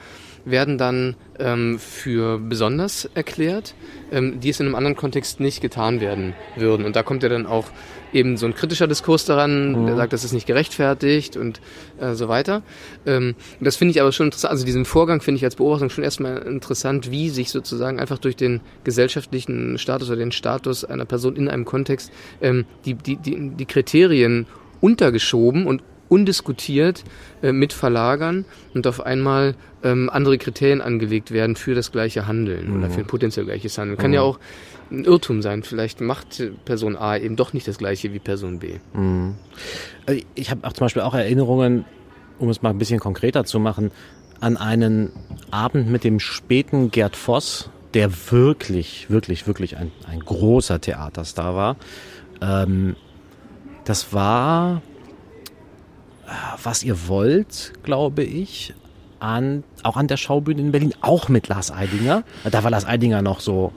werden 0.46 0.78
dann 0.78 1.16
ähm, 1.40 1.80
für 1.80 2.40
besonders 2.40 3.10
erklärt, 3.14 3.76
ähm, 4.12 4.40
die 4.40 4.50
es 4.50 4.60
in 4.60 4.68
einem 4.68 4.76
anderen 4.76 4.96
Kontext 4.96 5.40
nicht 5.40 5.62
getan 5.62 6.00
werden 6.00 6.34
würden. 6.56 6.86
Und 6.86 6.96
da 6.96 7.04
kommt 7.04 7.24
ja 7.24 7.30
dann 7.30 7.46
auch 7.46 7.66
eben 8.14 8.38
so 8.38 8.46
ein 8.46 8.56
kritischer 8.56 8.88
Diskurs 8.88 9.26
daran, 9.26 9.86
der 9.86 9.96
sagt, 9.96 10.14
das 10.14 10.24
ist 10.24 10.32
nicht 10.32 10.48
gerechtfertigt 10.48 11.36
und 11.36 11.60
äh, 12.00 12.14
so 12.14 12.30
weiter. 12.30 12.62
Ähm, 13.06 13.36
das 13.60 13.76
finde 13.76 13.92
ich 13.92 14.02
aber 14.02 14.12
schon 14.12 14.28
interessant, 14.28 14.52
also 14.52 14.66
diesen 14.66 14.86
Vorgang 14.86 15.22
finde 15.22 15.38
ich 15.38 15.44
als 15.44 15.56
Beobachtung 15.56 15.90
schon 15.90 16.04
erstmal 16.04 16.38
interessant, 16.44 17.12
wie 17.12 17.30
sich 17.30 17.50
sozusagen 17.50 18.00
einfach 18.00 18.18
durch 18.18 18.38
den 18.38 18.62
gesellschaftlichen 18.84 19.78
Status 19.78 20.10
oder 20.10 20.20
den 20.20 20.32
Status 20.32 20.86
einer 20.86 21.06
Person 21.06 21.36
in 21.36 21.50
einem 21.50 21.66
Kontext 21.66 22.12
ähm, 22.42 22.66
die, 22.86 22.94
die, 22.94 23.18
die, 23.18 23.50
die 23.50 23.66
Kriterien 23.66 24.46
untergeschoben 24.80 25.68
und 25.68 25.82
undiskutiert 26.10 27.04
äh, 27.42 27.52
mit 27.52 27.74
verlagern 27.74 28.46
und 28.74 28.88
auf 28.88 29.06
einmal 29.06 29.56
ähm, 29.84 30.10
andere 30.10 30.38
Kriterien 30.38 30.82
angelegt 30.82 31.32
werden 31.32 31.56
für 31.56 31.76
das 31.76 31.92
gleiche 31.92 32.28
Handeln 32.28 32.78
oder 32.78 32.90
für 32.90 33.02
ein 33.02 33.08
potenziell 33.08 33.46
gleiches 33.46 33.78
Handeln. 33.78 33.98
Kann 33.98 34.14
ja 34.14 34.22
auch 34.22 34.40
ein 34.92 35.04
Irrtum 35.04 35.42
sein. 35.42 35.64
Vielleicht 35.64 36.02
macht 36.02 36.44
Person 36.66 36.96
A 36.96 37.18
eben 37.18 37.36
doch 37.36 37.54
nicht 37.54 37.68
das 37.68 37.78
gleiche 37.78 38.14
wie 38.14 38.20
Person 38.20 38.60
B. 38.60 38.76
Also 40.06 40.22
Ich 40.36 40.52
habe 40.52 40.68
auch 40.68 40.74
zum 40.74 40.86
Beispiel 40.86 41.02
auch 41.02 41.16
Erinnerungen, 41.16 41.86
um 42.40 42.50
es 42.50 42.62
mal 42.62 42.70
ein 42.70 42.78
bisschen 42.78 43.00
konkreter 43.00 43.46
zu 43.46 43.60
machen, 43.60 43.92
an 44.42 44.58
einen 44.58 45.12
Abend 45.50 45.90
mit 45.90 46.04
dem 46.04 46.20
späten 46.20 46.92
Gerd 46.92 47.16
Voss, 47.16 47.70
der 47.94 48.12
wirklich, 48.32 49.10
wirklich, 49.10 49.48
wirklich 49.48 49.78
ein, 49.78 49.92
ein 50.08 50.20
großer 50.20 50.82
Theaterstar 50.82 51.56
war. 51.56 51.78
Ähm, 52.42 52.96
das 53.86 54.14
war, 54.14 54.82
was 56.64 56.84
ihr 56.84 57.08
wollt, 57.08 57.74
glaube 57.84 58.24
ich, 58.24 58.74
an, 59.20 59.64
auch 59.84 59.98
an 59.98 60.08
der 60.08 60.18
Schaubühne 60.18 60.62
in 60.62 60.72
Berlin, 60.72 60.94
auch 61.02 61.30
mit 61.30 61.48
Lars 61.48 61.72
Eidinger. 61.72 62.24
Da 62.50 62.64
war 62.64 62.72
Lars 62.72 62.86
Eidinger 62.86 63.22
noch 63.22 63.40
so, 63.40 63.72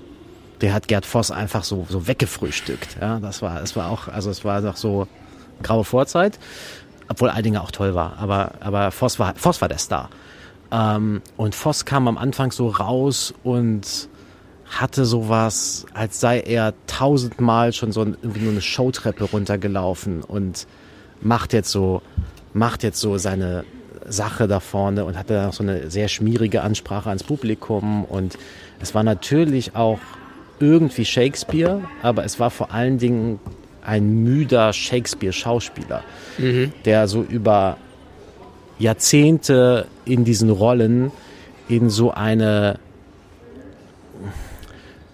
der 0.61 0.75
hat 0.75 0.89
Gerd 0.89 1.07
Voss 1.07 1.31
einfach 1.31 1.65
so, 1.65 1.87
so 1.89 2.07
weggefrühstückt. 2.07 2.99
Ja, 3.01 3.21
das 3.21 3.43
war, 3.43 3.63
es 3.63 3.77
war 3.77 3.91
auch, 3.91 4.09
also 4.09 4.31
es 4.31 4.45
war 4.45 4.61
noch 4.61 4.77
so 4.77 5.07
graue 5.63 5.85
Vorzeit, 5.85 6.39
obwohl 7.09 7.31
Eidinger 7.31 7.63
auch 7.63 7.71
toll 7.71 7.95
war, 7.95 8.19
aber, 8.19 8.53
aber 8.61 8.91
Voss 8.91 9.19
war, 9.19 9.35
Voss 9.37 9.61
war 9.61 9.69
der 9.69 9.79
Star. 9.79 10.11
Ähm, 10.71 11.23
und 11.37 11.55
Voss 11.55 11.85
kam 11.85 12.09
am 12.09 12.19
Anfang 12.19 12.51
so 12.51 12.69
raus 12.69 13.33
und 13.43 14.09
hatte 14.67 15.07
sowas, 15.07 15.87
als 15.95 16.21
sei 16.21 16.41
er 16.41 16.75
tausendmal 16.87 17.73
schon 17.73 17.91
so 17.91 18.03
irgendwie 18.03 18.41
nur 18.41 18.53
eine 18.53 18.61
Showtreppe 18.61 19.25
runtergelaufen 19.25 20.23
und 20.23 20.67
macht 21.23 21.53
jetzt 21.53 21.71
so, 21.71 22.03
macht 22.53 22.83
jetzt 22.83 23.01
so 23.01 23.19
seine 23.19 23.65
Sache 24.07 24.49
da 24.49 24.61
vorne 24.61 25.05
und 25.05 25.19
hatte 25.19 25.35
dann 25.35 25.47
noch 25.47 25.53
so 25.53 25.63
eine 25.63 25.91
sehr 25.91 26.09
schmierige 26.09 26.63
Ansprache 26.63 27.09
ans 27.09 27.23
Publikum 27.23 28.05
und 28.05 28.39
es 28.81 28.95
war 28.95 29.03
natürlich 29.03 29.75
auch 29.77 29.99
irgendwie 30.61 31.05
Shakespeare, 31.05 31.83
aber 32.03 32.25
es 32.25 32.41
war 32.41 32.51
vor 32.51 32.73
allen 32.73 32.99
Dingen 32.99 33.39
ein 33.83 34.23
müder 34.23 34.73
Shakespeare-Schauspieler, 34.73 36.03
der 36.85 37.09
so 37.09 37.23
über 37.23 37.77
Jahrzehnte 38.79 39.87
in 40.05 40.25
diesen 40.25 40.51
Rollen 40.51 41.11
in 41.69 41.91
so 41.91 42.11
eine 42.11 42.79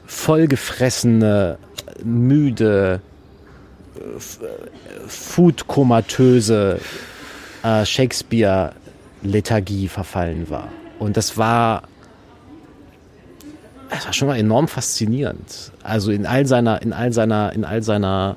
vollgefressene, 0.07 1.59
müde, 2.03 3.01
foodkomatöse 5.07 6.81
äh, 7.64 7.85
Shakespeare-Lethargie 7.85 9.88
verfallen 9.88 10.48
war. 10.50 10.68
Und 10.98 11.16
das 11.16 11.37
war, 11.37 11.83
das 13.90 14.07
war 14.07 14.12
schon 14.12 14.29
mal 14.29 14.38
enorm 14.38 14.68
faszinierend. 14.68 15.72
Also 15.83 16.11
in 16.12 16.27
all 16.27 16.46
seiner, 16.46 16.81
in 16.83 16.92
all 16.92 17.12
seiner, 17.12 17.53
in 17.53 17.64
all 17.64 17.83
seiner, 17.83 18.37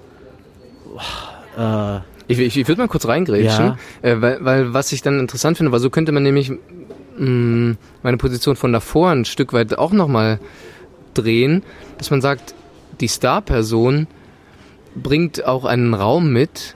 äh, 1.58 1.98
Ich, 2.28 2.40
ich, 2.40 2.58
ich 2.58 2.68
würde 2.68 2.82
mal 2.82 2.88
kurz 2.88 3.08
reingrätschen, 3.08 3.66
Ja. 3.66 3.78
äh, 4.10 4.22
weil, 4.22 4.38
weil 4.44 4.74
was 4.74 4.92
ich 4.92 5.02
dann 5.02 5.20
interessant 5.20 5.58
finde, 5.58 5.72
weil 5.72 5.80
so 5.80 5.90
könnte 5.90 6.12
man 6.12 6.24
nämlich 6.24 6.52
mh, 7.18 7.76
meine 8.04 8.18
Position 8.18 8.56
von 8.56 8.74
davor 8.74 9.12
ein 9.12 9.26
Stück 9.26 9.54
weit 9.54 9.78
auch 9.78 9.92
nochmal 9.92 10.40
drehen, 11.14 11.64
dass 11.98 12.12
man 12.12 12.22
sagt, 12.22 12.54
die 13.02 13.08
Star-Person 13.08 14.08
bringt 14.96 15.46
auch 15.46 15.66
einen 15.66 15.94
Raum 15.94 16.32
mit, 16.34 16.76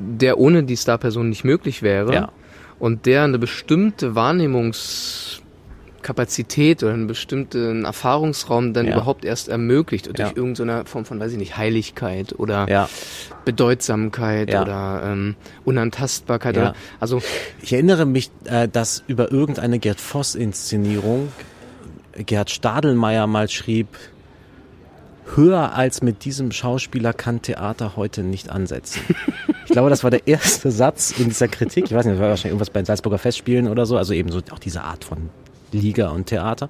der 0.00 0.38
ohne 0.38 0.62
die 0.64 0.76
Star-Person 0.76 1.28
nicht 1.28 1.44
möglich 1.44 1.82
wäre 1.82 2.14
Ja. 2.14 2.32
und 2.78 3.06
der 3.06 3.22
eine 3.24 3.38
bestimmte 3.38 4.14
Wahrnehmungskapazität 4.14 6.82
oder 6.82 6.92
einen 6.94 7.06
bestimmten 7.06 7.84
Erfahrungsraum 7.84 8.72
dann 8.72 8.86
Ja. 8.86 8.94
überhaupt 8.94 9.24
erst 9.24 9.48
ermöglicht 9.48 10.06
durch 10.06 10.18
Ja. 10.18 10.30
irgendeine 10.34 10.84
Form 10.86 11.04
von, 11.04 11.20
weiß 11.20 11.32
ich 11.32 11.38
nicht, 11.38 11.56
Heiligkeit 11.56 12.34
oder 12.38 12.66
ja. 12.68 12.88
Bedeutsamkeit 13.44 14.52
Ja. 14.52 14.62
oder 14.62 15.02
ähm, 15.04 15.36
Unantastbarkeit. 15.64 16.56
Ja. 16.56 16.62
Oder, 16.62 16.74
also 17.00 17.20
Ich 17.62 17.72
erinnere 17.72 18.06
mich, 18.06 18.30
äh, 18.44 18.68
dass 18.68 19.02
über 19.06 19.30
irgendeine 19.30 19.78
Gerd 19.78 20.00
Voss-Inszenierung 20.00 21.28
Gerd 22.16 22.50
Stadelmeier 22.50 23.26
mal 23.26 23.48
schrieb, 23.48 23.88
höher 25.36 25.74
als 25.74 26.02
mit 26.02 26.24
diesem 26.24 26.52
Schauspieler 26.52 27.12
kann 27.12 27.42
Theater 27.42 27.96
heute 27.96 28.22
nicht 28.22 28.50
ansetzen. 28.50 29.00
Ich 29.66 29.74
glaube, 29.74 29.88
das 29.88 30.02
war 30.02 30.10
der 30.10 30.26
erste 30.26 30.72
Satz 30.72 31.12
in 31.16 31.28
dieser 31.28 31.46
Kritik. 31.46 31.84
Ich 31.84 31.92
weiß 31.92 32.04
nicht, 32.04 32.14
das 32.14 32.20
war 32.20 32.30
wahrscheinlich 32.30 32.54
irgendwas 32.54 32.70
bei 32.70 32.80
den 32.80 32.86
Salzburger 32.86 33.18
Festspielen 33.18 33.68
oder 33.68 33.86
so, 33.86 33.96
also 33.96 34.12
eben 34.12 34.32
so 34.32 34.40
auch 34.50 34.58
diese 34.58 34.82
Art 34.82 35.04
von 35.04 35.30
Liga 35.70 36.08
und 36.08 36.26
Theater. 36.26 36.68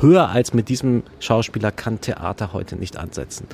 Höher 0.00 0.28
als 0.28 0.54
mit 0.54 0.68
diesem 0.68 1.02
Schauspieler 1.18 1.72
kann 1.72 2.00
Theater 2.00 2.52
heute 2.52 2.76
nicht 2.76 2.96
ansetzen. 2.96 3.48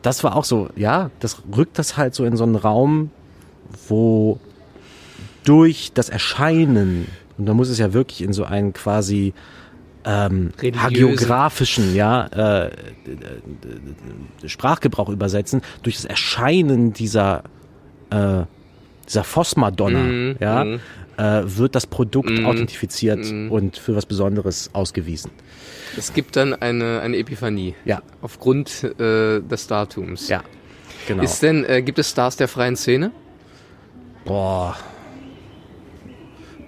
Das 0.00 0.24
war 0.24 0.36
auch 0.36 0.44
so, 0.44 0.70
ja, 0.74 1.10
das 1.20 1.42
rückt 1.54 1.78
das 1.78 1.98
halt 1.98 2.14
so 2.14 2.24
in 2.24 2.34
so 2.34 2.44
einen 2.44 2.56
Raum, 2.56 3.10
wo 3.88 4.40
durch 5.44 5.92
das 5.92 6.08
Erscheinen, 6.08 7.08
und 7.36 7.44
da 7.44 7.52
muss 7.52 7.68
es 7.68 7.78
ja 7.78 7.92
wirklich 7.92 8.22
in 8.22 8.32
so 8.32 8.44
einen 8.44 8.72
quasi 8.72 9.34
ähm, 10.04 10.52
hagiografischen 10.76 11.94
ja, 11.94 12.26
äh, 12.26 12.66
äh, 12.68 14.48
Sprachgebrauch 14.48 15.08
übersetzen, 15.08 15.62
durch 15.82 15.96
das 15.96 16.04
Erscheinen 16.06 16.92
dieser, 16.92 17.44
äh, 18.10 18.42
dieser 19.06 19.24
Phosmadonna 19.24 19.98
Mhm, 19.98 20.36
ja, 20.40 20.64
mhm. 20.64 20.80
äh, 21.18 21.42
wird 21.44 21.74
das 21.74 21.86
Produkt 21.86 22.30
Mhm, 22.30 22.46
authentifiziert 22.46 23.30
mhm. 23.30 23.50
und 23.50 23.76
für 23.76 23.94
was 23.94 24.06
Besonderes 24.06 24.70
ausgewiesen. 24.72 25.30
es 25.96 26.12
gibt 26.14 26.36
dann 26.36 26.54
eine, 26.54 27.00
eine 27.00 27.16
Epiphanie 27.18 27.74
Ja, 27.84 28.00
aufgrund 28.22 28.84
äh, 28.98 29.40
des 29.40 29.66
Datums. 29.66 30.28
ja, 30.28 30.42
genau. 31.08 31.22
Ist 31.22 31.42
denn, 31.42 31.64
äh, 31.64 31.82
gibt 31.82 31.98
es 31.98 32.10
Stars 32.10 32.36
der 32.36 32.48
freien 32.48 32.76
Szene? 32.76 33.10
Boah. 34.24 34.76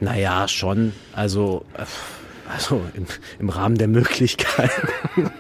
Naja, 0.01 0.49
schon. 0.49 0.93
Also, 1.15 1.65
äh, 1.75 1.85
also 2.53 2.81
im, 2.95 3.07
im 3.41 3.49
Rahmen 3.49 3.77
der 3.79 3.89
Möglichkeiten. 3.89 4.89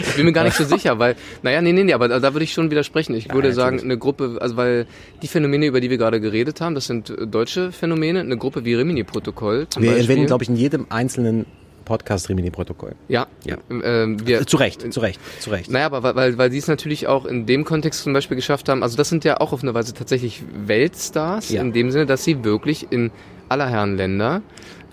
Ich 0.00 0.14
bin 0.16 0.24
mir 0.24 0.32
gar 0.32 0.44
nicht 0.44 0.56
so 0.56 0.64
sicher, 0.64 0.98
weil, 0.98 1.14
naja, 1.42 1.60
nee, 1.62 1.72
nee, 1.72 1.84
nee, 1.84 1.92
aber 1.92 2.08
da, 2.08 2.20
würde 2.34 2.42
ich 2.44 2.52
schon 2.52 2.70
widersprechen. 2.70 3.14
Ich 3.14 3.32
würde 3.32 3.48
Ja, 3.48 3.54
sagen, 3.54 3.80
eine 3.80 3.96
Gruppe, 3.98 4.38
also 4.40 4.56
weil 4.56 4.86
die 5.22 5.28
Phänomene, 5.28 5.66
über 5.66 5.80
die 5.80 5.90
wir 5.90 5.98
gerade 5.98 6.20
geredet 6.20 6.60
haben, 6.60 6.74
das 6.74 6.86
sind 6.86 7.10
äh, 7.10 7.26
deutsche 7.26 7.70
Phänomene, 7.72 8.20
eine 8.20 8.36
Gruppe 8.36 8.64
wie 8.64 8.74
Rimini-Protokoll 8.74 9.66
Wir 9.78 9.90
Beispiel. 9.90 10.02
erwähnen, 10.10 10.26
glaube 10.26 10.42
ich, 10.42 10.48
in 10.48 10.56
jedem 10.56 10.86
einzelnen 10.88 11.46
Podcast 11.84 12.28
Rimini-Protokoll. 12.28 12.94
ja, 13.08 13.26
Ja. 13.44 13.56
Ähm, 13.70 14.26
wir, 14.26 14.46
Zu 14.46 14.56
Recht, 14.56 14.92
zu 14.92 15.00
Recht, 15.00 15.20
zu 15.40 15.50
Recht. 15.50 15.70
Naja, 15.70 15.86
aber 15.86 16.14
weil- 16.16 16.36
weil, 16.38 16.50
sie 16.50 16.58
es 16.58 16.66
natürlich 16.68 17.06
auch 17.06 17.24
in 17.24 17.46
dem 17.46 17.64
Kontext 17.64 18.02
zum 18.02 18.12
Beispiel 18.12 18.36
geschafft 18.36 18.68
haben, 18.68 18.82
also 18.82 18.96
das 18.96 19.08
sind 19.08 19.24
ja 19.24 19.40
auch 19.40 19.52
auf 19.52 19.62
eine 19.62 19.74
Weise 19.74 19.94
tatsächlich 19.94 20.42
Weltstars, 20.66 21.50
Ja. 21.50 21.60
in 21.62 21.72
dem 21.72 21.90
Sinne, 21.90 22.06
dass 22.06 22.24
sie 22.24 22.42
wirklich 22.44 22.86
in 22.90 23.10
aller 23.48 23.68
Herren 23.68 23.96
Länder 23.96 24.42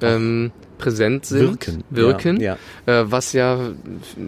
ähm, 0.01 0.51
präsent 0.77 1.25
sind, 1.25 1.49
Wirken. 1.65 1.83
wirken 1.89 2.39
Ja, 2.39 2.57
Äh, 2.85 3.03
was 3.05 3.33
ja 3.33 3.57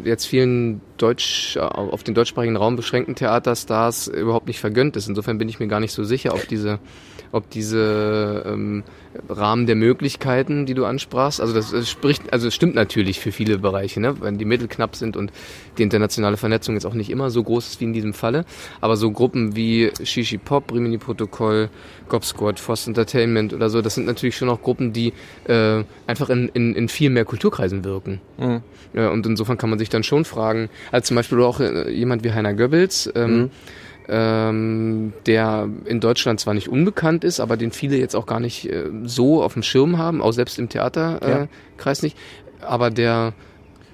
jetzt 0.03 0.25
vielen 0.25 0.81
deutsch, 0.97 1.57
auf 1.57 2.03
den 2.03 2.15
deutschsprachigen 2.15 2.57
Raum 2.57 2.75
beschränkten 2.75 3.15
Theaterstars 3.15 4.07
überhaupt 4.07 4.47
nicht 4.47 4.59
vergönnt 4.59 4.95
ist. 4.95 5.07
Insofern 5.07 5.37
bin 5.37 5.47
ich 5.49 5.59
mir 5.59 5.67
gar 5.67 5.79
nicht 5.79 5.93
so 5.93 6.03
sicher, 6.03 6.33
ob 6.33 6.47
diese, 6.47 6.79
ob 7.31 7.49
diese 7.49 8.43
ähm, 8.45 8.83
Rahmen 9.29 9.65
der 9.65 9.75
Möglichkeiten, 9.75 10.65
die 10.65 10.73
du 10.73 10.85
ansprachst, 10.85 11.41
also 11.41 11.53
das, 11.53 11.71
das 11.71 11.89
spricht, 11.89 12.31
also 12.31 12.47
es 12.47 12.55
stimmt 12.55 12.75
natürlich 12.75 13.19
für 13.19 13.31
viele 13.31 13.57
Bereiche, 13.57 13.99
ne? 13.99 14.21
wenn 14.21 14.37
die 14.37 14.45
Mittel 14.45 14.67
knapp 14.67 14.95
sind 14.95 15.17
und 15.17 15.31
die 15.77 15.83
internationale 15.83 16.37
Vernetzung 16.37 16.75
jetzt 16.75 16.85
auch 16.85 16.93
nicht 16.93 17.09
immer 17.09 17.29
so 17.29 17.43
groß 17.43 17.67
ist 17.67 17.81
wie 17.81 17.85
in 17.85 17.93
diesem 17.93 18.13
Falle. 18.13 18.45
Aber 18.81 18.97
so 18.97 19.11
Gruppen 19.11 19.55
wie 19.55 19.91
Shishi 20.03 20.37
Pop, 20.37 20.71
Rimini 20.73 20.97
Protokoll, 20.97 21.69
Gob 22.09 22.25
Squad, 22.25 22.59
Foss 22.59 22.87
Entertainment 22.87 23.53
oder 23.53 23.69
so, 23.69 23.81
das 23.81 23.95
sind 23.95 24.05
natürlich 24.05 24.37
schon 24.37 24.49
auch 24.49 24.61
Gruppen, 24.61 24.93
die 24.93 25.13
äh, 25.45 25.83
einfach 26.05 26.29
in, 26.29 26.49
in, 26.49 26.75
in 26.75 26.87
viel 26.89 27.09
mehr 27.09 27.25
Kulturkreisen 27.25 27.83
wirken. 27.83 28.21
Mhm. 28.37 28.61
Ja, 28.93 29.09
und 29.09 29.25
insofern 29.25 29.57
kann 29.57 29.69
man 29.69 29.79
sich 29.79 29.89
dann 29.89 30.03
schon 30.03 30.25
fragen, 30.25 30.69
als 30.91 31.07
zum 31.07 31.15
Beispiel 31.15 31.41
auch 31.41 31.59
äh, 31.59 31.91
jemand 31.91 32.23
wie 32.23 32.31
Heiner 32.31 32.53
Goebbels, 32.53 33.11
ähm, 33.15 33.37
Mhm. 33.37 33.49
Ähm, 34.09 35.13
der 35.25 35.69
in 35.85 35.99
Deutschland 35.99 36.39
zwar 36.39 36.53
nicht 36.53 36.69
unbekannt 36.69 37.23
ist, 37.23 37.39
aber 37.39 37.57
den 37.57 37.71
viele 37.71 37.97
jetzt 37.97 38.15
auch 38.15 38.25
gar 38.25 38.39
nicht 38.39 38.69
äh, 38.69 38.85
so 39.03 39.43
auf 39.43 39.53
dem 39.53 39.63
Schirm 39.63 39.97
haben, 39.97 40.21
auch 40.21 40.31
selbst 40.31 40.59
im 40.59 40.69
Theaterkreis 40.69 41.99
äh, 41.99 42.01
Ja. 42.01 42.07
Nicht, 42.07 42.17
aber 42.61 42.89
der 42.89 43.33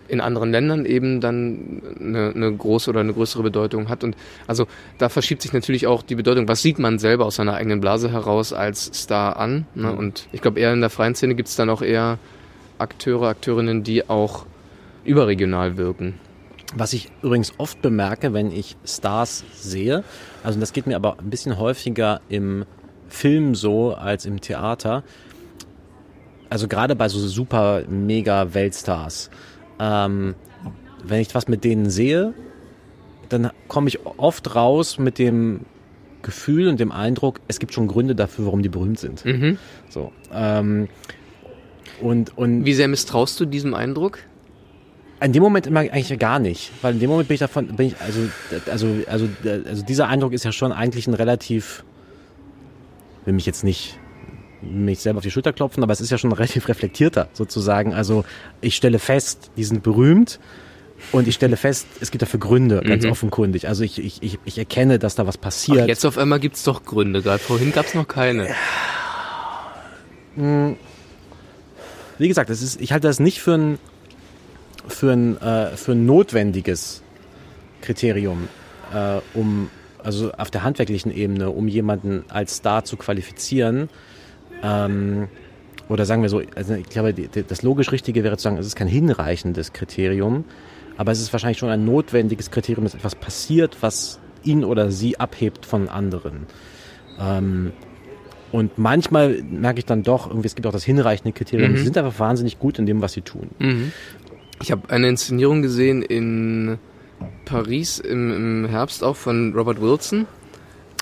in 0.08 0.22
anderen 0.22 0.52
Ländern 0.52 0.86
eben 0.86 1.22
dann 1.22 1.82
eine, 2.00 2.34
eine 2.36 2.54
große 2.54 2.90
oder 2.90 3.00
eine 3.00 3.14
größere 3.14 3.42
Bedeutung 3.42 3.90
hat. 3.90 4.04
Und 4.04 4.16
also 4.48 4.68
da 4.98 5.10
verschiebt 5.10 5.42
sich 5.42 5.54
natürlich 5.54 5.88
auch 5.88 6.04
die 6.04 6.16
Bedeutung. 6.16 6.48
Was 6.48 6.62
sieht 6.62 6.78
man 6.78 7.00
selber 7.00 7.26
aus 7.26 7.36
seiner 7.36 7.56
eigenen 7.56 7.82
Blase 7.82 8.12
heraus 8.12 8.54
als 8.54 8.92
Star 8.94 9.38
an? 9.38 9.66
Ne? 9.74 9.92
Mhm. 9.92 9.98
Und 9.98 10.28
ich 10.32 10.42
glaube, 10.42 10.60
eher 10.60 10.74
in 10.74 10.82
der 10.82 10.90
freien 10.90 11.16
Szene 11.16 11.36
gibt 11.36 11.50
es 11.50 11.56
dann 11.56 11.70
auch 11.70 11.82
eher 11.82 12.20
Akteure, 12.78 13.30
Akteurinnen, 13.30 13.84
die 13.84 14.10
auch 14.10 14.46
überregional 15.06 15.78
wirken. 15.78 16.20
Was 16.76 16.94
ich 16.94 17.12
übrigens 17.22 17.54
oft 17.58 17.82
bemerke, 17.82 18.34
wenn 18.34 18.52
ich 18.52 18.78
Stars 18.86 19.44
sehe, 19.54 20.04
also 20.44 20.60
das 20.60 20.74
geht 20.74 20.88
mir 20.88 20.96
aber 20.96 21.20
ein 21.20 21.30
bisschen 21.30 21.58
häufiger 21.58 22.22
im 22.30 22.66
Film 23.08 23.54
so 23.54 23.94
als 23.94 24.26
im 24.26 24.42
Theater, 24.42 25.04
also 26.50 26.68
gerade 26.68 26.96
bei 26.96 27.10
so 27.10 27.20
super 27.20 27.84
mega 27.88 28.54
Weltstars, 28.54 29.30
ähm, 29.80 30.36
wenn 31.04 31.20
ich 31.20 31.34
was 31.36 31.48
mit 31.48 31.64
denen 31.64 31.90
sehe, 31.90 32.34
dann 33.30 33.52
komme 33.68 33.88
ich 33.90 34.06
oft 34.06 34.56
raus 34.56 34.98
mit 34.98 35.20
dem 35.20 35.62
Gefühl 36.22 36.68
und 36.68 36.80
dem 36.80 36.92
Eindruck, 36.92 37.40
es 37.48 37.60
gibt 37.60 37.74
schon 37.74 37.88
Gründe 37.88 38.16
dafür, 38.16 38.46
warum 38.46 38.64
die 38.64 38.70
berühmt 38.70 39.00
sind. 39.00 39.26
Mhm. 39.26 39.58
So. 39.90 40.12
Ähm, 40.34 40.88
und, 42.02 42.38
und 42.38 42.66
Wie 42.66 42.74
sehr 42.74 42.88
misstraust 42.88 43.40
du 43.40 43.46
diesem 43.46 43.74
Eindruck? 43.74 44.20
In 45.24 45.34
dem 45.34 45.42
Moment 45.44 45.68
immer 45.68 45.80
eigentlich 45.80 46.18
gar 46.20 46.40
nicht, 46.40 46.72
weil 46.82 46.94
in 46.94 47.00
dem 47.00 47.10
Moment 47.10 47.28
bin 47.28 47.36
ich 47.36 47.40
davon, 47.40 47.68
bin 47.76 47.88
ich, 47.88 47.96
also, 48.02 48.20
also, 48.70 48.88
also, 49.08 49.28
also 49.68 49.84
dieser 49.86 50.08
Eindruck 50.08 50.34
ist 50.34 50.44
ja 50.44 50.52
schon 50.52 50.72
eigentlich 50.72 51.08
ein 51.08 51.14
relativ, 51.14 51.84
will 53.26 53.34
mich 53.34 53.46
jetzt 53.46 53.64
nicht 53.64 53.98
mich 54.62 55.00
selber 55.00 55.18
auf 55.18 55.24
die 55.24 55.32
Schulter 55.32 55.52
klopfen, 55.52 55.84
aber 55.84 55.92
es 55.94 56.00
ist 56.02 56.10
ja 56.10 56.18
schon 56.18 56.30
ein 56.32 56.34
relativ 56.38 56.68
reflektierter 56.68 57.28
sozusagen. 57.34 57.94
Also 57.94 58.24
ich 58.62 58.76
stelle 58.76 59.00
fest, 59.00 59.52
die 59.58 59.64
sind 59.64 59.84
berühmt 59.84 60.40
und 61.12 61.28
ich 61.28 61.36
stelle 61.36 61.58
fest, 61.58 61.86
es 62.00 62.12
gibt 62.12 62.22
dafür 62.22 62.40
Gründe, 62.40 62.82
ganz 62.82 63.04
Mhm. 63.04 63.12
offenkundig. 63.12 63.68
Also 63.68 63.84
ich, 63.84 64.00
ich, 64.00 64.24
ich, 64.24 64.40
ich 64.46 64.58
erkenne, 64.58 65.00
dass 65.00 65.16
da 65.16 65.28
was 65.28 65.38
passiert. 65.38 65.82
Ach, 65.84 65.88
jetzt 65.88 66.06
auf 66.06 66.18
einmal 66.18 66.40
gibt's 66.40 66.64
doch 66.64 66.86
Gründe. 66.86 67.22
Gerade 67.22 67.40
vorhin 67.44 67.72
gab's 67.74 67.94
noch 67.94 68.08
keine. 68.08 68.48
Wie 72.18 72.28
gesagt, 72.28 72.50
es 72.50 72.62
ist, 72.62 72.80
ich 72.82 72.92
halte 72.94 73.08
das 73.08 73.20
nicht 73.20 73.42
für 73.42 73.54
ein, 73.56 73.80
für 74.88 75.12
ein, 75.12 75.42
äh, 75.42 75.76
für 75.78 75.94
ein 75.94 76.06
notwendiges 76.06 77.02
Kriterium, 77.82 78.48
äh, 78.94 79.20
um, 79.38 79.70
also 80.04 80.32
auf 80.34 80.52
der 80.52 80.64
handwerklichen 80.64 81.12
Ebene, 81.12 81.50
um 81.50 81.68
jemanden 81.68 82.24
als 82.30 82.58
Star 82.58 82.84
zu 82.84 82.98
qualifizieren. 82.98 83.90
Ähm, 84.62 85.28
oder 85.90 86.06
sagen 86.06 86.22
wir 86.22 86.30
so, 86.30 86.42
also 86.56 86.76
ich 86.76 86.88
glaube, 86.90 87.14
das 87.14 87.62
logisch 87.62 87.92
Richtige 87.92 88.24
wäre 88.24 88.38
zu 88.38 88.44
sagen, 88.44 88.58
es 88.58 88.66
ist 88.66 88.76
kein 88.76 88.88
hinreichendes 88.88 89.74
Kriterium, 89.74 90.46
aber 90.98 91.12
es 91.12 91.20
ist 91.22 91.34
wahrscheinlich 91.34 91.58
schon 91.58 91.70
ein 91.70 91.86
notwendiges 91.86 92.52
Kriterium, 92.52 92.86
dass 92.86 92.96
etwas 92.96 93.16
passiert, 93.16 93.78
was 93.82 94.20
ihn 94.44 94.64
oder 94.64 94.92
sie 94.92 95.20
abhebt 95.20 95.66
von 95.66 95.90
anderen. 95.90 96.48
Ähm, 97.20 97.72
und 98.52 98.78
manchmal 98.78 99.42
merke 99.44 99.80
ich 99.80 99.86
dann 99.86 100.04
doch, 100.04 100.28
irgendwie, 100.30 100.48
es 100.48 100.56
gibt 100.56 100.68
auch 100.68 100.72
das 100.72 100.84
hinreichende 100.84 101.34
Kriterium, 101.34 101.72
Mhm. 101.72 101.78
sie 101.78 101.84
sind 101.86 101.98
einfach 101.98 102.20
wahnsinnig 102.20 102.60
gut 102.60 102.78
in 102.78 102.86
dem, 102.86 103.02
was 103.02 103.14
sie 103.14 103.22
tun. 103.22 103.50
Mhm. 103.60 103.92
Ich 104.62 104.72
habe 104.72 104.90
eine 104.90 105.10
Inszenierung 105.10 105.62
gesehen 105.62 106.02
in 106.02 106.78
Paris 107.46 108.00
im, 108.00 108.64
im 108.64 108.70
Herbst 108.70 109.04
auch 109.04 109.16
von 109.16 109.54
Robert 109.54 109.82
Wilson. 109.82 110.26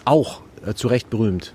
Auch 0.06 0.42
äh, 0.66 0.74
zu 0.74 0.88
Recht 0.88 1.10
berühmt. 1.10 1.54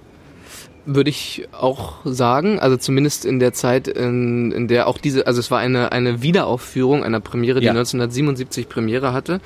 Würde 0.84 1.10
ich 1.10 1.48
auch 1.52 1.96
sagen, 2.04 2.60
also 2.60 2.76
zumindest 2.76 3.24
in 3.24 3.40
der 3.40 3.52
Zeit, 3.52 3.88
in, 3.88 4.52
in 4.52 4.68
der 4.68 4.86
auch 4.86 4.98
diese, 4.98 5.26
also 5.26 5.40
es 5.40 5.50
war 5.50 5.58
eine, 5.58 5.90
eine 5.90 6.22
Wiederaufführung 6.22 7.02
einer 7.02 7.18
Premiere, 7.20 7.58
die 7.58 7.66
Ja. 7.66 7.72
1977 7.72 8.68
Premiere 8.68 9.12
hatte. 9.12 9.40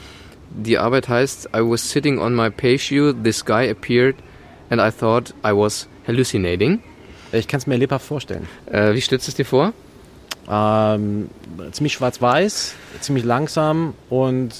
Die 0.50 0.76
Arbeit 0.76 1.08
heißt 1.08 1.50
I 1.56 1.60
was 1.60 1.90
sitting 1.90 2.18
on 2.18 2.34
my 2.34 2.50
patio, 2.50 3.12
this 3.14 3.44
guy 3.44 3.70
appeared 3.70 4.16
and 4.68 4.80
I 4.82 4.90
thought 4.90 5.32
I 5.44 5.52
was 5.52 5.88
hallucinating. 6.06 6.80
Ich 7.32 7.48
kann 7.48 7.58
es 7.58 7.66
mir 7.66 7.76
lebhaft 7.78 8.04
vorstellen. 8.04 8.46
Äh, 8.66 8.92
wie 8.94 9.00
stellst 9.00 9.26
du 9.28 9.30
es 9.30 9.36
dir 9.36 9.44
vor? 9.46 9.72
Ähm, 10.48 11.28
ziemlich 11.72 11.92
schwarz-weiß, 11.92 12.74
ziemlich 13.00 13.24
langsam 13.24 13.94
und 14.08 14.50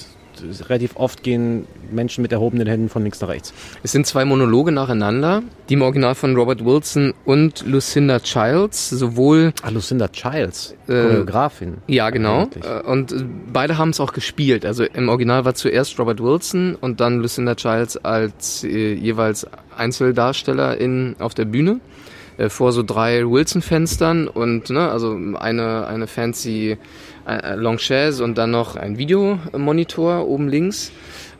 relativ 0.67 0.95
oft 0.95 1.21
gehen 1.21 1.67
Menschen 1.91 2.23
mit 2.23 2.31
erhobenen 2.31 2.65
Händen 2.65 2.89
von 2.89 3.03
links 3.03 3.21
nach 3.21 3.27
rechts. 3.27 3.53
Es 3.83 3.91
sind 3.91 4.07
zwei 4.07 4.25
Monologe 4.25 4.71
nacheinander, 4.71 5.43
die 5.69 5.75
im 5.75 5.83
Original 5.83 6.15
von 6.15 6.35
Robert 6.35 6.65
Wilson 6.65 7.13
und 7.25 7.63
Lucinda 7.67 8.19
Childs, 8.19 8.89
sowohl 8.89 9.53
Ah, 9.61 9.69
Lucinda 9.69 10.07
Childs, 10.07 10.73
Äh, 10.87 10.93
Choreografin. 10.93 11.77
Ja, 11.87 12.09
genau. 12.09 12.43
Eigentlich. 12.43 12.63
Äh, 12.65 12.81
Und 12.89 13.11
äh, 13.11 13.23
beide 13.53 13.77
haben 13.77 13.89
es 13.91 13.99
auch 13.99 14.13
gespielt. 14.13 14.65
Also 14.65 14.83
im 14.83 15.09
Original 15.09 15.45
war 15.45 15.53
zuerst 15.53 15.99
Robert 15.99 16.23
Wilson 16.23 16.75
und 16.79 17.01
dann 17.01 17.19
Lucinda 17.19 17.53
Childs 17.53 17.97
als 17.97 18.63
äh, 18.63 18.93
jeweils 18.93 19.45
Einzeldarsteller 19.77 20.77
in, 20.77 21.15
auf 21.19 21.33
der 21.35 21.45
Bühne 21.45 21.81
äh, 22.37 22.49
vor 22.49 22.71
so 22.71 22.83
drei 22.83 23.29
Wilson-Fenstern 23.29 24.27
und 24.27 24.69
ne, 24.69 24.89
also 24.89 25.17
eine, 25.39 25.87
eine 25.87 26.07
fancy 26.07 26.77
äh, 27.27 27.55
Longchaise 27.55 28.23
und 28.23 28.37
dann 28.37 28.51
noch 28.51 28.75
ein 28.75 28.97
Videomonitor 28.97 30.27
oben 30.27 30.47
links. 30.47 30.91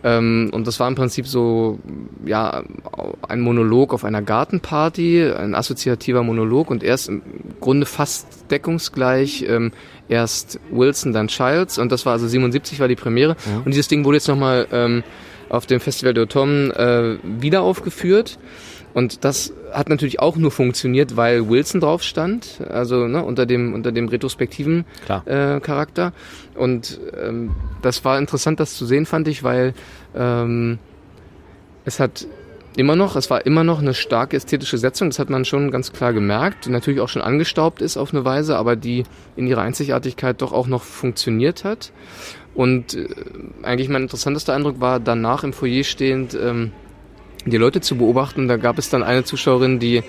Ähm, 0.04 0.50
und 0.52 0.66
das 0.66 0.80
war 0.80 0.88
im 0.88 0.96
Prinzip 0.96 1.28
so, 1.28 1.80
ja, 2.26 2.64
ein 3.28 3.42
Monolog 3.42 3.94
auf 3.94 4.04
einer 4.04 4.22
Gartenparty, 4.22 5.32
ein 5.32 5.54
assoziativer 5.54 6.24
Monolog 6.24 6.72
und 6.72 6.84
erst 6.84 7.10
im 7.10 7.22
Grunde 7.60 7.86
fast 7.86 8.50
deckungsgleich, 8.50 9.46
ähm, 9.48 9.72
erst 10.10 10.60
Wilson, 10.72 11.14
dann 11.14 11.28
Childs 11.28 11.78
und 11.78 11.92
das 11.92 12.06
war 12.06 12.14
also 12.14 12.28
77 12.28 12.80
war 12.80 12.88
die 12.88 12.96
Premiere. 12.96 13.36
Und 13.64 13.72
dieses 13.72 13.88
Ding 13.88 14.04
wurde 14.04 14.18
jetzt 14.18 14.28
nochmal 14.28 14.68
ähm, 14.72 15.04
auf 15.50 15.66
dem 15.66 15.80
Festival 15.80 16.14
de 16.14 16.24
Automne 16.24 17.20
äh, 17.22 17.42
wieder 17.42 17.62
aufgeführt. 17.62 18.40
Und 18.94 19.24
das 19.24 19.54
hat 19.72 19.90
natürlich 19.90 20.20
auch 20.20 20.36
nur 20.36 20.52
funktioniert, 20.52 21.18
weil 21.18 21.50
Wilson 21.50 21.82
drauf 21.82 22.04
stand, 22.04 22.62
also 22.70 23.08
ne, 23.08 23.24
unter 23.24 23.46
dem 23.46 23.74
unter 23.74 23.92
dem 23.92 24.08
retrospektiven 24.08 24.86
äh, 25.26 25.60
Charakter. 25.60 26.14
Und 26.56 27.00
ähm, 27.20 27.52
das 27.82 28.04
war 28.06 28.20
interessant, 28.20 28.60
das 28.60 28.76
zu 28.76 28.86
sehen, 28.86 29.06
fand 29.06 29.28
ich, 29.28 29.44
weil 29.44 29.74
ähm, 30.16 30.80
es 31.86 32.00
hat 32.00 32.28
immer 32.78 32.96
noch, 32.96 33.16
es 33.16 33.30
war 33.30 33.46
immer 33.46 33.64
noch 33.64 33.80
eine 33.80 33.94
starke 33.94 34.38
ästhetische 34.38 34.78
Setzung, 34.78 35.10
das 35.10 35.20
hat 35.20 35.30
man 35.30 35.46
schon 35.46 35.72
ganz 35.72 35.92
klar 35.92 36.14
gemerkt, 36.14 36.66
die 36.66 36.70
natürlich 36.70 37.02
auch 37.02 37.10
schon 37.10 37.22
angestaubt 37.22 37.82
ist 37.82 37.98
auf 37.98 38.14
eine 38.14 38.24
Weise, 38.24 38.58
aber 38.58 38.76
die 38.76 39.04
in 39.36 39.48
ihrer 39.48 39.62
Einzigartigkeit 39.62 40.42
doch 40.42 40.54
auch 40.54 40.68
noch 40.68 40.84
funktioniert 40.84 41.64
hat. 41.64 41.92
Und 42.54 42.96
äh, 42.96 43.08
eigentlich 43.64 43.90
mein 43.90 44.04
interessantester 44.04 44.54
Eindruck 44.54 44.80
war 44.80 45.00
danach 45.00 45.44
im 45.44 45.54
Foyer 45.54 45.84
stehend, 45.84 46.34
ähm, 46.34 46.72
die 47.46 47.58
Leute 47.58 47.82
zu 47.82 47.98
beobachten. 47.98 48.48
Da 48.48 48.58
gab 48.58 48.78
es 48.78 48.90
dann 48.90 49.04
eine 49.04 49.24
Zuschauerin, 49.24 49.80
die 49.80 50.04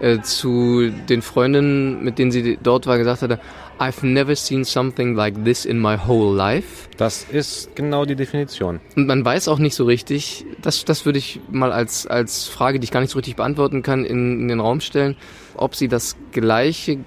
äh, 0.00 0.20
zu 0.20 0.90
den 1.08 1.22
Freundinnen, 1.22 2.02
mit 2.02 2.18
denen 2.18 2.30
sie 2.30 2.58
dort 2.62 2.86
war, 2.86 2.98
gesagt 2.98 3.22
hatte, 3.22 3.40
I've 3.78 4.04
never 4.04 4.34
seen 4.34 4.64
something 4.64 5.14
like 5.14 5.44
this 5.44 5.64
in 5.64 5.80
my 5.80 5.96
whole 5.96 6.36
life. 6.36 6.88
Das 6.96 7.24
ist 7.24 7.74
genau 7.76 8.04
die 8.04 8.16
Definition. 8.16 8.80
Und 8.96 9.06
man 9.06 9.24
weiß 9.24 9.48
auch 9.48 9.58
nicht 9.58 9.74
so 9.74 9.84
richtig, 9.84 10.44
das, 10.62 10.84
das 10.84 11.04
würde 11.04 11.18
ich 11.18 11.40
mal 11.50 11.72
als, 11.72 12.06
als 12.06 12.46
Frage, 12.46 12.80
die 12.80 12.84
ich 12.84 12.90
gar 12.90 13.00
nicht 13.00 13.10
so 13.10 13.18
richtig 13.18 13.36
beantworten 13.36 13.82
kann, 13.82 14.04
in, 14.04 14.40
in 14.40 14.48
den 14.48 14.60
Raum 14.60 14.80
stellen, 14.80 15.16
ob 15.54 15.74
sie 15.74 15.88
das 15.88 16.16
Gleiche 16.32 16.98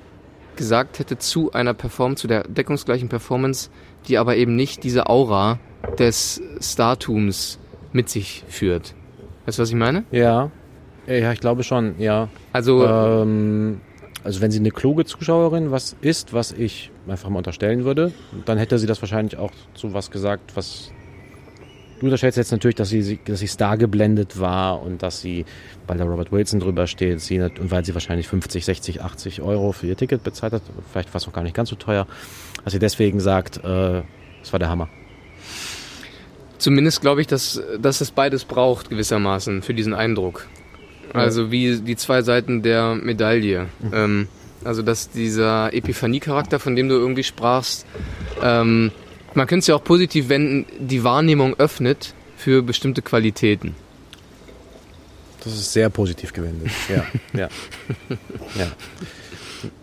gesagt 0.55 0.99
hätte 0.99 1.17
zu 1.17 1.51
einer 1.51 1.73
Performance, 1.73 2.21
zu 2.21 2.27
der 2.27 2.43
deckungsgleichen 2.43 3.09
Performance, 3.09 3.69
die 4.07 4.17
aber 4.17 4.35
eben 4.35 4.55
nicht 4.55 4.83
diese 4.83 5.07
Aura 5.07 5.59
des 5.97 6.41
Startums 6.59 7.59
mit 7.93 8.09
sich 8.09 8.43
führt. 8.47 8.95
Weißt 9.51 9.59
du, 9.59 9.63
was 9.63 9.69
ich 9.69 9.75
meine? 9.75 10.05
Ja. 10.11 10.49
Ja, 11.07 11.33
ich 11.33 11.41
glaube 11.41 11.63
schon, 11.63 11.95
ja. 11.99 12.29
Also, 12.53 12.87
Ähm, 12.87 13.81
also 14.23 14.39
wenn 14.39 14.49
sie 14.49 14.59
eine 14.59 14.71
kluge 14.71 15.03
Zuschauerin 15.03 15.71
was 15.71 15.97
ist, 15.99 16.31
was 16.31 16.53
ich 16.53 16.89
einfach 17.05 17.27
mal 17.27 17.39
unterstellen 17.39 17.83
würde, 17.83 18.13
dann 18.45 18.57
hätte 18.57 18.79
sie 18.79 18.87
das 18.87 19.01
wahrscheinlich 19.01 19.37
auch 19.37 19.51
zu 19.73 19.93
was 19.93 20.09
gesagt, 20.09 20.55
was 20.55 20.93
du 21.99 22.05
unterstellst 22.05 22.37
jetzt 22.37 22.53
natürlich, 22.53 22.75
dass 22.75 22.87
sie, 22.87 23.19
dass 23.25 23.39
sie 23.39 23.47
star 23.47 23.77
geblendet 23.77 24.39
war 24.39 24.81
und 24.81 25.03
dass 25.03 25.19
sie, 25.19 25.43
weil 25.85 25.97
da 25.97 26.05
Robert 26.05 26.31
Wilson 26.31 26.61
drüber 26.61 26.87
steht, 26.87 27.19
sie 27.19 27.41
und 27.41 27.71
weil 27.71 27.83
sie 27.83 27.93
wahrscheinlich 27.93 28.29
50, 28.29 28.63
60, 28.63 29.01
80 29.01 29.41
Euro 29.41 29.73
für 29.73 29.87
ihr 29.87 29.97
Ticket 29.97 30.23
bezahlt 30.23 30.53
hat, 30.53 30.61
vielleicht 30.93 31.13
war 31.13 31.17
es 31.17 31.27
auch 31.27 31.33
gar 31.33 31.43
nicht 31.43 31.55
ganz 31.57 31.67
so 31.67 31.75
teuer, 31.75 32.07
dass 32.63 32.71
sie 32.71 32.79
deswegen 32.79 33.19
sagt, 33.19 33.57
äh, 33.65 34.03
das 34.39 34.53
war 34.53 34.59
der 34.59 34.69
Hammer. 34.69 34.87
Zumindest 36.61 37.01
glaube 37.01 37.21
ich, 37.21 37.27
dass, 37.27 37.59
dass 37.79 38.01
es 38.01 38.11
beides 38.11 38.45
braucht, 38.45 38.91
gewissermaßen, 38.91 39.63
für 39.63 39.73
diesen 39.73 39.95
Eindruck. 39.95 40.45
Also 41.11 41.51
wie 41.51 41.79
die 41.79 41.95
zwei 41.95 42.21
Seiten 42.21 42.61
der 42.61 42.93
Medaille. 42.93 43.65
Ähm, 43.91 44.27
also 44.63 44.83
dass 44.83 45.09
dieser 45.09 45.73
Epiphanie-Charakter, 45.73 46.59
von 46.59 46.75
dem 46.75 46.87
du 46.87 46.93
irgendwie 46.93 47.23
sprachst, 47.23 47.87
ähm, 48.43 48.91
man 49.33 49.47
könnte 49.47 49.61
es 49.61 49.67
ja 49.67 49.75
auch 49.75 49.83
positiv 49.83 50.29
wenden, 50.29 50.67
die 50.79 51.03
Wahrnehmung 51.03 51.55
öffnet 51.57 52.13
für 52.37 52.61
bestimmte 52.61 53.01
Qualitäten. 53.01 53.73
Das 55.43 55.53
ist 55.53 55.73
sehr 55.73 55.89
positiv 55.89 56.31
gewendet. 56.31 56.69
Ja, 56.87 57.05
ja, 57.33 57.49
ja. 58.53 58.67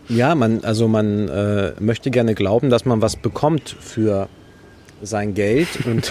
Ja, 0.07 0.33
man, 0.33 0.63
also 0.63 0.87
man 0.87 1.27
äh, 1.27 1.73
möchte 1.81 2.09
gerne 2.09 2.35
glauben, 2.35 2.69
dass 2.69 2.85
man 2.85 3.01
was 3.01 3.17
bekommt 3.17 3.75
für 3.81 4.29
sein 5.01 5.33
Geld 5.33 5.67
und 5.85 6.05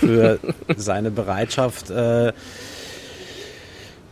für 0.00 0.38
seine 0.76 1.10
Bereitschaft, 1.10 1.90
äh, 1.90 2.32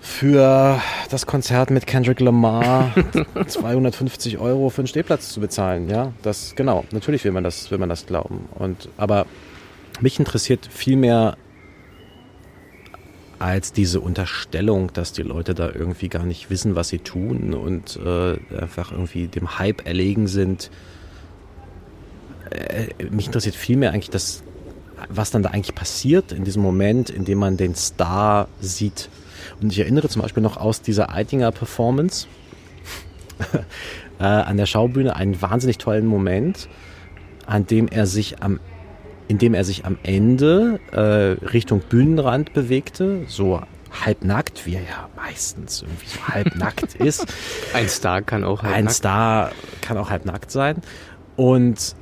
für 0.00 0.80
das 1.10 1.26
Konzert 1.26 1.70
mit 1.70 1.86
Kendrick 1.86 2.20
Lamar 2.20 2.92
250 3.46 4.38
Euro 4.38 4.70
für 4.70 4.80
einen 4.80 4.88
Stehplatz 4.88 5.30
zu 5.30 5.40
bezahlen. 5.40 5.88
Ja, 5.88 6.12
das 6.22 6.54
genau. 6.56 6.84
Natürlich 6.92 7.24
will 7.24 7.32
man 7.32 7.44
das, 7.44 7.70
will 7.70 7.78
man 7.78 7.88
das 7.88 8.06
glauben. 8.06 8.48
Und 8.54 8.88
aber 8.96 9.26
mich 10.00 10.18
interessiert 10.18 10.68
vielmehr 10.70 11.36
als 13.38 13.72
diese 13.72 14.00
Unterstellung, 14.00 14.92
dass 14.92 15.12
die 15.12 15.22
Leute 15.22 15.54
da 15.54 15.70
irgendwie 15.72 16.08
gar 16.08 16.24
nicht 16.24 16.50
wissen, 16.50 16.74
was 16.74 16.88
sie 16.88 16.98
tun 16.98 17.54
und 17.54 17.98
äh, 18.04 18.38
einfach 18.58 18.92
irgendwie 18.92 19.28
dem 19.28 19.58
Hype 19.58 19.86
erlegen 19.86 20.26
sind. 20.26 20.70
Äh, 22.50 23.04
mich 23.10 23.26
interessiert 23.26 23.54
vielmehr 23.54 23.92
eigentlich 23.92 24.10
das, 24.10 24.42
was 25.08 25.30
dann 25.30 25.42
da 25.42 25.50
eigentlich 25.50 25.74
passiert 25.74 26.32
in 26.32 26.44
diesem 26.44 26.62
Moment, 26.62 27.10
in 27.10 27.24
dem 27.24 27.38
man 27.38 27.56
den 27.56 27.74
Star 27.74 28.48
sieht. 28.60 29.08
Und 29.60 29.72
ich 29.72 29.78
erinnere 29.78 30.08
zum 30.08 30.22
Beispiel 30.22 30.42
noch 30.42 30.56
aus 30.56 30.82
dieser 30.82 31.12
Eidinger 31.12 31.52
Performance 31.52 32.26
äh, 34.18 34.24
an 34.24 34.56
der 34.56 34.66
Schaubühne 34.66 35.16
einen 35.16 35.40
wahnsinnig 35.40 35.78
tollen 35.78 36.06
Moment, 36.06 36.68
an 37.46 37.66
dem 37.66 37.88
er 37.88 38.06
sich 38.06 38.42
am 38.42 38.60
indem 39.28 39.52
er 39.52 39.62
sich 39.62 39.84
am 39.84 39.98
Ende 40.02 40.80
äh, 40.90 41.44
Richtung 41.46 41.80
Bühnenrand 41.80 42.54
bewegte, 42.54 43.24
so 43.28 43.60
halbnackt, 44.04 44.66
wie 44.66 44.74
er 44.74 44.82
ja 44.82 45.08
meistens 45.16 45.82
irgendwie 45.82 46.06
so 46.06 46.28
halbnackt 46.28 46.94
ist. 46.98 47.26
Ein 47.74 47.88
Star 47.88 48.22
kann 48.22 48.42
auch 48.42 48.62
halt 48.62 48.74
Ein 48.74 48.88
Star 48.88 49.52
kann 49.80 49.98
auch 49.98 50.10
halbnackt 50.10 50.50
sein. 50.50 50.76
Und 51.36 51.94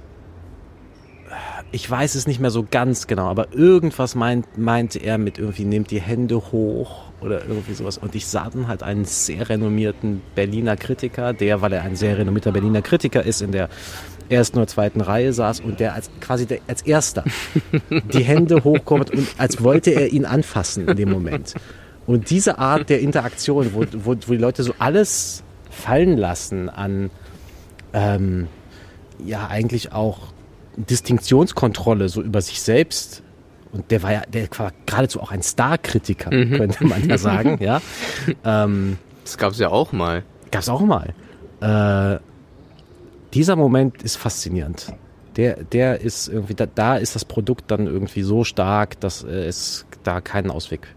ich 1.76 1.90
weiß 1.90 2.14
es 2.14 2.26
nicht 2.26 2.40
mehr 2.40 2.50
so 2.50 2.66
ganz 2.68 3.06
genau, 3.06 3.26
aber 3.26 3.52
irgendwas 3.52 4.14
meint, 4.14 4.56
meinte 4.56 4.98
er 4.98 5.18
mit 5.18 5.38
irgendwie, 5.38 5.66
nehmt 5.66 5.90
die 5.90 6.00
Hände 6.00 6.36
hoch 6.36 7.02
oder 7.20 7.44
irgendwie 7.44 7.74
sowas. 7.74 7.98
Und 7.98 8.14
ich 8.14 8.26
sah 8.26 8.48
dann 8.48 8.66
halt 8.66 8.82
einen 8.82 9.04
sehr 9.04 9.50
renommierten 9.50 10.22
Berliner 10.34 10.78
Kritiker, 10.78 11.34
der, 11.34 11.60
weil 11.60 11.74
er 11.74 11.82
ein 11.82 11.94
sehr 11.94 12.16
renommierter 12.16 12.50
Berliner 12.50 12.80
Kritiker 12.80 13.22
ist, 13.22 13.42
in 13.42 13.52
der 13.52 13.68
ersten 14.30 14.56
oder 14.56 14.68
zweiten 14.68 15.02
Reihe 15.02 15.34
saß 15.34 15.60
und 15.60 15.78
der 15.78 15.92
als 15.92 16.10
quasi 16.18 16.46
der, 16.46 16.60
als 16.66 16.80
erster 16.80 17.24
die 17.90 18.24
Hände 18.24 18.64
hochkommt 18.64 19.10
und 19.10 19.28
als 19.36 19.62
wollte 19.62 19.90
er 19.90 20.14
ihn 20.14 20.24
anfassen 20.24 20.88
in 20.88 20.96
dem 20.96 21.10
Moment. 21.10 21.52
Und 22.06 22.30
diese 22.30 22.58
Art 22.58 22.88
der 22.88 23.00
Interaktion, 23.00 23.74
wo, 23.74 23.84
wo, 23.92 24.16
wo 24.26 24.32
die 24.32 24.38
Leute 24.38 24.62
so 24.62 24.72
alles 24.78 25.42
fallen 25.68 26.16
lassen 26.16 26.70
an 26.70 27.10
ähm, 27.92 28.48
ja 29.22 29.48
eigentlich 29.48 29.92
auch 29.92 30.32
Distinktionskontrolle 30.76 32.08
so 32.08 32.22
über 32.22 32.40
sich 32.40 32.60
selbst 32.60 33.22
und 33.72 33.90
der 33.90 34.02
war 34.02 34.12
ja, 34.12 34.22
der 34.26 34.48
war 34.58 34.72
geradezu 34.86 35.20
auch 35.20 35.30
ein 35.30 35.42
Star-Kritiker, 35.42 36.34
mhm. 36.34 36.56
könnte 36.56 36.84
man 36.86 37.08
ja 37.08 37.18
sagen, 37.18 37.58
ja. 37.60 37.80
Ähm, 38.44 38.98
das 39.24 39.38
gab 39.38 39.52
es 39.52 39.58
ja 39.58 39.68
auch 39.68 39.92
mal. 39.92 40.22
Gab 40.50 40.62
es 40.62 40.68
auch 40.68 40.80
mal. 40.80 41.14
Äh, 41.60 42.20
dieser 43.34 43.56
Moment 43.56 44.02
ist 44.02 44.16
faszinierend. 44.16 44.92
Der, 45.36 45.64
der 45.64 46.00
ist 46.00 46.28
irgendwie, 46.28 46.54
da, 46.54 46.66
da 46.66 46.96
ist 46.96 47.14
das 47.14 47.24
Produkt 47.24 47.70
dann 47.70 47.86
irgendwie 47.86 48.22
so 48.22 48.44
stark, 48.44 48.98
dass 49.00 49.24
äh, 49.24 49.46
es 49.46 49.84
da 50.04 50.20
keinen 50.20 50.50
Ausweg 50.50 50.88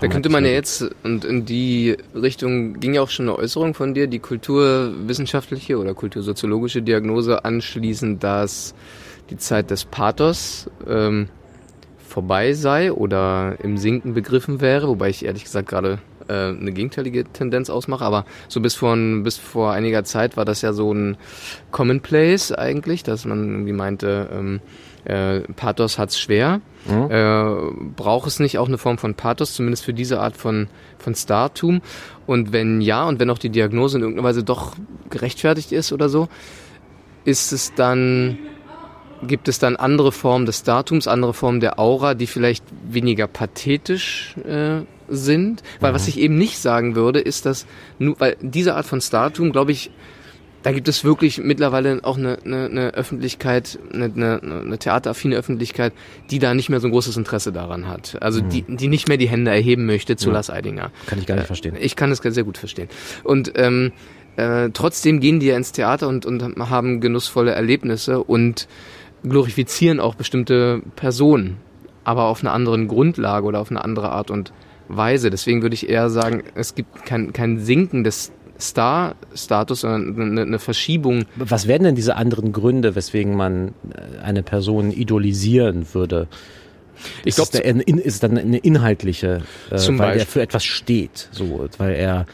da 0.00 0.08
könnte 0.08 0.28
man 0.28 0.44
ja 0.44 0.50
jetzt, 0.50 0.84
und 1.02 1.24
in 1.24 1.44
die 1.44 1.96
Richtung 2.14 2.80
ging 2.80 2.94
ja 2.94 3.02
auch 3.02 3.10
schon 3.10 3.28
eine 3.28 3.38
Äußerung 3.38 3.74
von 3.74 3.94
dir, 3.94 4.06
die 4.06 4.18
kulturwissenschaftliche 4.18 5.78
oder 5.78 5.94
kultursoziologische 5.94 6.82
Diagnose 6.82 7.44
anschließen, 7.44 8.18
dass 8.18 8.74
die 9.32 9.38
Zeit 9.38 9.70
des 9.70 9.86
Pathos 9.86 10.70
ähm, 10.86 11.28
vorbei 12.06 12.52
sei 12.52 12.92
oder 12.92 13.56
im 13.62 13.78
Sinken 13.78 14.12
begriffen 14.12 14.60
wäre, 14.60 14.88
wobei 14.88 15.08
ich 15.08 15.24
ehrlich 15.24 15.44
gesagt 15.44 15.68
gerade 15.68 15.98
äh, 16.28 16.50
eine 16.50 16.72
gegenteilige 16.72 17.24
Tendenz 17.24 17.70
ausmache, 17.70 18.04
aber 18.04 18.26
so 18.48 18.60
bis 18.60 18.74
vor, 18.74 18.94
bis 19.22 19.38
vor 19.38 19.72
einiger 19.72 20.04
Zeit 20.04 20.36
war 20.36 20.44
das 20.44 20.60
ja 20.60 20.74
so 20.74 20.92
ein 20.92 21.16
Commonplace 21.70 22.52
eigentlich, 22.52 23.02
dass 23.02 23.24
man 23.24 23.50
irgendwie 23.50 23.72
meinte, 23.72 24.28
ähm, 24.30 24.60
äh, 25.04 25.40
Pathos 25.56 25.98
hat's 25.98 26.20
schwer. 26.20 26.60
Mhm. 26.84 27.10
Äh, 27.10 27.92
braucht 27.96 28.28
es 28.28 28.38
nicht 28.38 28.58
auch 28.58 28.68
eine 28.68 28.78
Form 28.78 28.98
von 28.98 29.14
Pathos, 29.14 29.54
zumindest 29.54 29.84
für 29.84 29.94
diese 29.94 30.20
Art 30.20 30.36
von, 30.36 30.68
von 30.98 31.14
Startum? 31.14 31.80
Und 32.26 32.52
wenn 32.52 32.82
ja, 32.82 33.04
und 33.04 33.18
wenn 33.18 33.30
auch 33.30 33.38
die 33.38 33.50
Diagnose 33.50 33.96
in 33.96 34.02
irgendeiner 34.02 34.28
Weise 34.28 34.44
doch 34.44 34.76
gerechtfertigt 35.08 35.72
ist 35.72 35.92
oder 35.92 36.08
so, 36.08 36.28
ist 37.24 37.52
es 37.52 37.74
dann, 37.74 38.38
gibt 39.26 39.48
es 39.48 39.58
dann 39.58 39.76
andere 39.76 40.12
Formen 40.12 40.46
des 40.46 40.62
Datums, 40.62 41.06
andere 41.06 41.34
Formen 41.34 41.60
der 41.60 41.78
Aura, 41.78 42.14
die 42.14 42.26
vielleicht 42.26 42.64
weniger 42.88 43.26
pathetisch 43.26 44.34
äh, 44.44 44.82
sind? 45.08 45.62
Weil 45.80 45.92
mhm. 45.92 45.94
was 45.94 46.08
ich 46.08 46.18
eben 46.18 46.36
nicht 46.36 46.58
sagen 46.58 46.94
würde, 46.94 47.20
ist, 47.20 47.46
dass 47.46 47.66
nur, 47.98 48.18
weil 48.20 48.36
diese 48.40 48.74
Art 48.74 48.86
von 48.86 49.00
Startum, 49.00 49.52
glaube 49.52 49.72
ich, 49.72 49.90
da 50.62 50.70
gibt 50.70 50.88
es 50.88 51.04
wirklich 51.04 51.38
mittlerweile 51.38 52.00
auch 52.04 52.16
eine, 52.16 52.38
eine, 52.44 52.66
eine 52.66 52.94
Öffentlichkeit, 52.94 53.78
eine, 53.92 54.04
eine, 54.04 54.40
eine 54.42 54.78
theateraffine 54.78 55.36
Öffentlichkeit, 55.36 55.92
die 56.30 56.38
da 56.38 56.54
nicht 56.54 56.68
mehr 56.68 56.80
so 56.80 56.86
ein 56.86 56.92
großes 56.92 57.16
Interesse 57.16 57.52
daran 57.52 57.88
hat. 57.88 58.16
Also 58.22 58.42
mhm. 58.42 58.48
die, 58.48 58.62
die 58.62 58.88
nicht 58.88 59.08
mehr 59.08 59.16
die 59.16 59.28
Hände 59.28 59.50
erheben 59.50 59.86
möchte 59.86 60.16
zu 60.16 60.28
ja. 60.28 60.34
Lars 60.34 60.50
Eidinger. 60.50 60.92
Kann 61.06 61.18
ich 61.18 61.26
gar 61.26 61.34
nicht 61.34 61.44
äh, 61.44 61.46
verstehen. 61.46 61.76
Ich 61.80 61.96
kann 61.96 62.12
es 62.12 62.18
sehr 62.18 62.44
gut 62.44 62.58
verstehen. 62.58 62.88
Und 63.24 63.52
ähm, 63.56 63.92
äh, 64.36 64.70
trotzdem 64.72 65.20
gehen 65.20 65.40
die 65.40 65.46
ja 65.46 65.56
ins 65.56 65.72
Theater 65.72 66.08
und, 66.08 66.24
und 66.24 66.42
haben 66.70 67.00
genussvolle 67.00 67.52
Erlebnisse 67.52 68.22
und 68.22 68.68
glorifizieren 69.22 70.00
auch 70.00 70.14
bestimmte 70.14 70.82
Personen, 70.96 71.58
aber 72.04 72.24
auf 72.24 72.42
einer 72.42 72.52
anderen 72.52 72.88
Grundlage 72.88 73.46
oder 73.46 73.60
auf 73.60 73.70
eine 73.70 73.84
andere 73.84 74.10
Art 74.10 74.30
und 74.30 74.52
Weise. 74.88 75.30
Deswegen 75.30 75.62
würde 75.62 75.74
ich 75.74 75.88
eher 75.88 76.10
sagen, 76.10 76.42
es 76.54 76.74
gibt 76.74 77.04
kein, 77.04 77.32
kein 77.32 77.58
Sinken 77.58 78.04
des 78.04 78.32
Star-Status, 78.60 79.80
sondern 79.80 80.20
eine, 80.20 80.42
eine 80.42 80.58
Verschiebung. 80.58 81.24
Was 81.36 81.66
wären 81.66 81.82
denn 81.82 81.94
diese 81.94 82.16
anderen 82.16 82.52
Gründe, 82.52 82.94
weswegen 82.94 83.36
man 83.36 83.68
äh, 83.68 84.22
eine 84.22 84.42
Person 84.42 84.92
idolisieren 84.92 85.86
würde? 85.92 86.28
Ich 87.24 87.34
glaube, 87.34 87.58
ist, 87.58 87.88
ist 87.88 88.14
es 88.14 88.20
dann 88.20 88.38
eine 88.38 88.58
inhaltliche, 88.58 89.42
äh, 89.70 89.72
weil 89.72 89.96
Beispiel. 89.96 90.20
er 90.20 90.26
für 90.26 90.42
etwas 90.42 90.64
steht, 90.64 91.28
so, 91.32 91.68
weil 91.78 91.94
er 91.94 92.26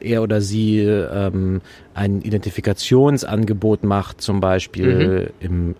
er 0.00 0.22
oder 0.22 0.40
sie 0.40 0.80
ähm, 0.80 1.60
ein 1.94 2.22
Identifikationsangebot 2.22 3.84
macht, 3.84 4.20
zum 4.20 4.40
Beispiel 4.40 5.30
mhm. 5.40 5.46
im, 5.46 5.74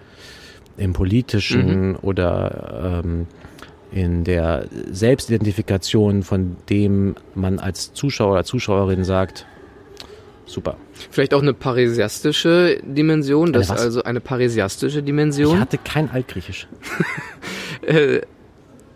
im 0.76 0.93
politischen 0.93 1.91
mhm. 1.91 1.99
oder 2.03 3.03
ähm, 3.05 3.26
in 3.91 4.24
der 4.24 4.66
Selbstidentifikation, 4.91 6.22
von 6.22 6.57
dem 6.68 7.14
man 7.34 7.59
als 7.59 7.93
Zuschauer 7.95 8.32
oder 8.32 8.45
Zuschauerin 8.45 9.05
sagt, 9.05 9.47
super. 10.45 10.76
Vielleicht 11.11 11.32
auch 11.32 11.43
eine 11.43 11.55
parisiastische 11.55 12.80
Dimension, 12.82 13.53
das 13.53 13.70
ist 13.70 13.78
also 13.78 14.03
eine 14.03 14.20
parisiastische 14.20 15.03
Dimension. 15.03 15.55
Ich 15.55 15.61
hatte 15.61 15.78
kein 15.78 16.11
Altgriechisch. 16.11 16.68
äh, 17.82 18.20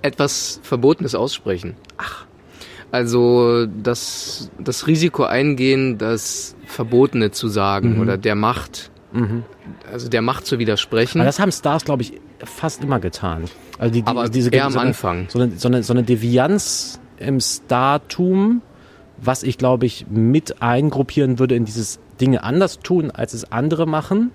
etwas 0.03 0.61
Verbotenes 0.63 1.15
aussprechen. 1.15 1.77
Ach. 1.97 2.27
Also 2.93 3.67
das, 3.67 4.51
das 4.59 4.87
Risiko 4.87 5.25
eingehen, 5.25 5.97
das 5.97 6.55
Verbotene 6.67 7.31
zu 7.31 7.49
sagen 7.49 7.95
mhm. 7.95 8.03
oder 8.03 8.19
der 8.19 8.35
Macht, 8.35 8.91
mhm. 9.13 9.45
also 9.91 10.11
der 10.11 10.21
Macht 10.21 10.45
zu 10.45 10.59
widersprechen. 10.59 11.19
Aber 11.19 11.27
das 11.27 11.39
haben 11.39 11.51
Stars, 11.53 11.87
glaube 11.87 12.03
ich, 12.03 12.21
fast 12.45 12.85
immer 12.85 13.01
getan. 13.01 13.45
Also 13.79 13.95
die, 13.95 14.03
die, 14.03 14.07
Aber 14.07 14.29
diese, 14.29 14.51
eher 14.51 14.67
am 14.67 14.73
so 14.73 14.79
eine, 14.79 14.89
Anfang. 14.89 15.27
So 15.31 15.41
eine, 15.41 15.53
so, 15.57 15.69
eine, 15.69 15.83
so 15.83 15.95
eine 15.95 16.03
Devianz 16.03 17.01
im 17.17 17.41
Startum, 17.41 18.61
was 19.17 19.43
ich 19.43 19.57
glaube 19.57 19.87
ich 19.87 20.07
mit 20.11 20.61
eingruppieren 20.61 21.39
würde 21.39 21.55
in 21.55 21.65
dieses 21.65 21.99
Dinge 22.21 22.45
anders 22.45 22.79
tun, 22.81 23.11
als 23.11 23.33
es 23.33 23.51
andere 23.51 23.87
machen, 23.87 24.33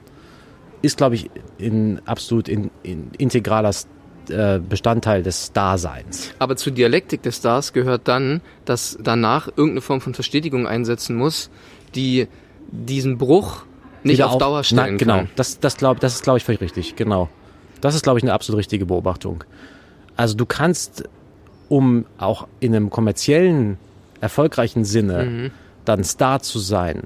ist 0.81 0.97
glaube 0.97 1.13
ich 1.13 1.29
in 1.59 2.01
absolut 2.05 2.49
in, 2.49 2.71
in 2.81 3.11
integraler 3.19 3.71
äh, 4.29 4.59
Bestandteil 4.59 5.23
des 5.23 5.53
Daseins. 5.53 6.31
Aber 6.39 6.55
zur 6.55 6.73
Dialektik 6.73 7.23
des 7.23 7.37
Stars 7.37 7.73
gehört 7.73 8.07
dann, 8.07 8.41
dass 8.65 8.97
danach 9.01 9.47
irgendeine 9.47 9.81
Form 9.81 10.01
von 10.01 10.13
Verstetigung 10.13 10.67
einsetzen 10.67 11.15
muss, 11.15 11.49
die 11.95 12.27
diesen 12.69 13.17
Bruch 13.17 13.63
nicht 14.03 14.23
auf, 14.23 14.33
auf 14.33 14.37
Dauer 14.37 14.63
stellen 14.63 14.93
na, 14.93 14.97
genau. 14.97 15.17
kann. 15.17 15.29
Das, 15.35 15.59
das, 15.59 15.77
glaub, 15.77 15.99
das 15.99 16.15
ist 16.15 16.23
glaube 16.23 16.37
ich 16.37 16.43
völlig 16.43 16.61
richtig, 16.61 16.95
genau. 16.95 17.29
Das 17.81 17.95
ist, 17.95 18.03
glaube 18.03 18.19
ich, 18.19 18.23
eine 18.23 18.33
absolut 18.33 18.59
richtige 18.59 18.85
Beobachtung. 18.85 19.43
Also 20.15 20.35
du 20.35 20.45
kannst, 20.45 21.03
um 21.69 22.05
auch 22.17 22.47
in 22.59 22.75
einem 22.75 22.89
kommerziellen, 22.89 23.77
erfolgreichen 24.19 24.83
Sinne 24.83 25.23
mhm. 25.25 25.51
dann 25.85 26.03
Star 26.03 26.41
zu 26.41 26.59
sein, 26.59 27.03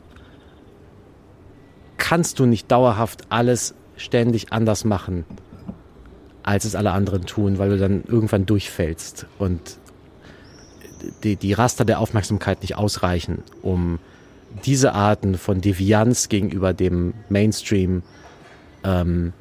kannst 1.98 2.40
du 2.40 2.46
nicht 2.46 2.72
dauerhaft 2.72 3.24
alles 3.30 3.76
ständig 3.98 4.52
anders 4.54 4.86
machen, 4.86 5.26
als 6.44 6.66
es 6.66 6.76
alle 6.76 6.92
anderen 6.92 7.26
tun, 7.26 7.58
weil 7.58 7.70
du 7.70 7.78
dann 7.78 8.04
irgendwann 8.08 8.46
durchfällst 8.46 9.26
und 9.38 9.78
die, 11.24 11.36
die 11.36 11.54
Raster 11.54 11.86
der 11.86 12.00
Aufmerksamkeit 12.00 12.62
nicht 12.62 12.76
ausreichen, 12.76 13.40
um 13.62 14.00
diese 14.66 14.94
Arten 14.94 15.36
von 15.36 15.62
Devianz 15.62 16.30
gegenüber 16.30 16.74
dem 16.74 17.14
Mainstream 17.30 18.04
ähm, 18.84 19.34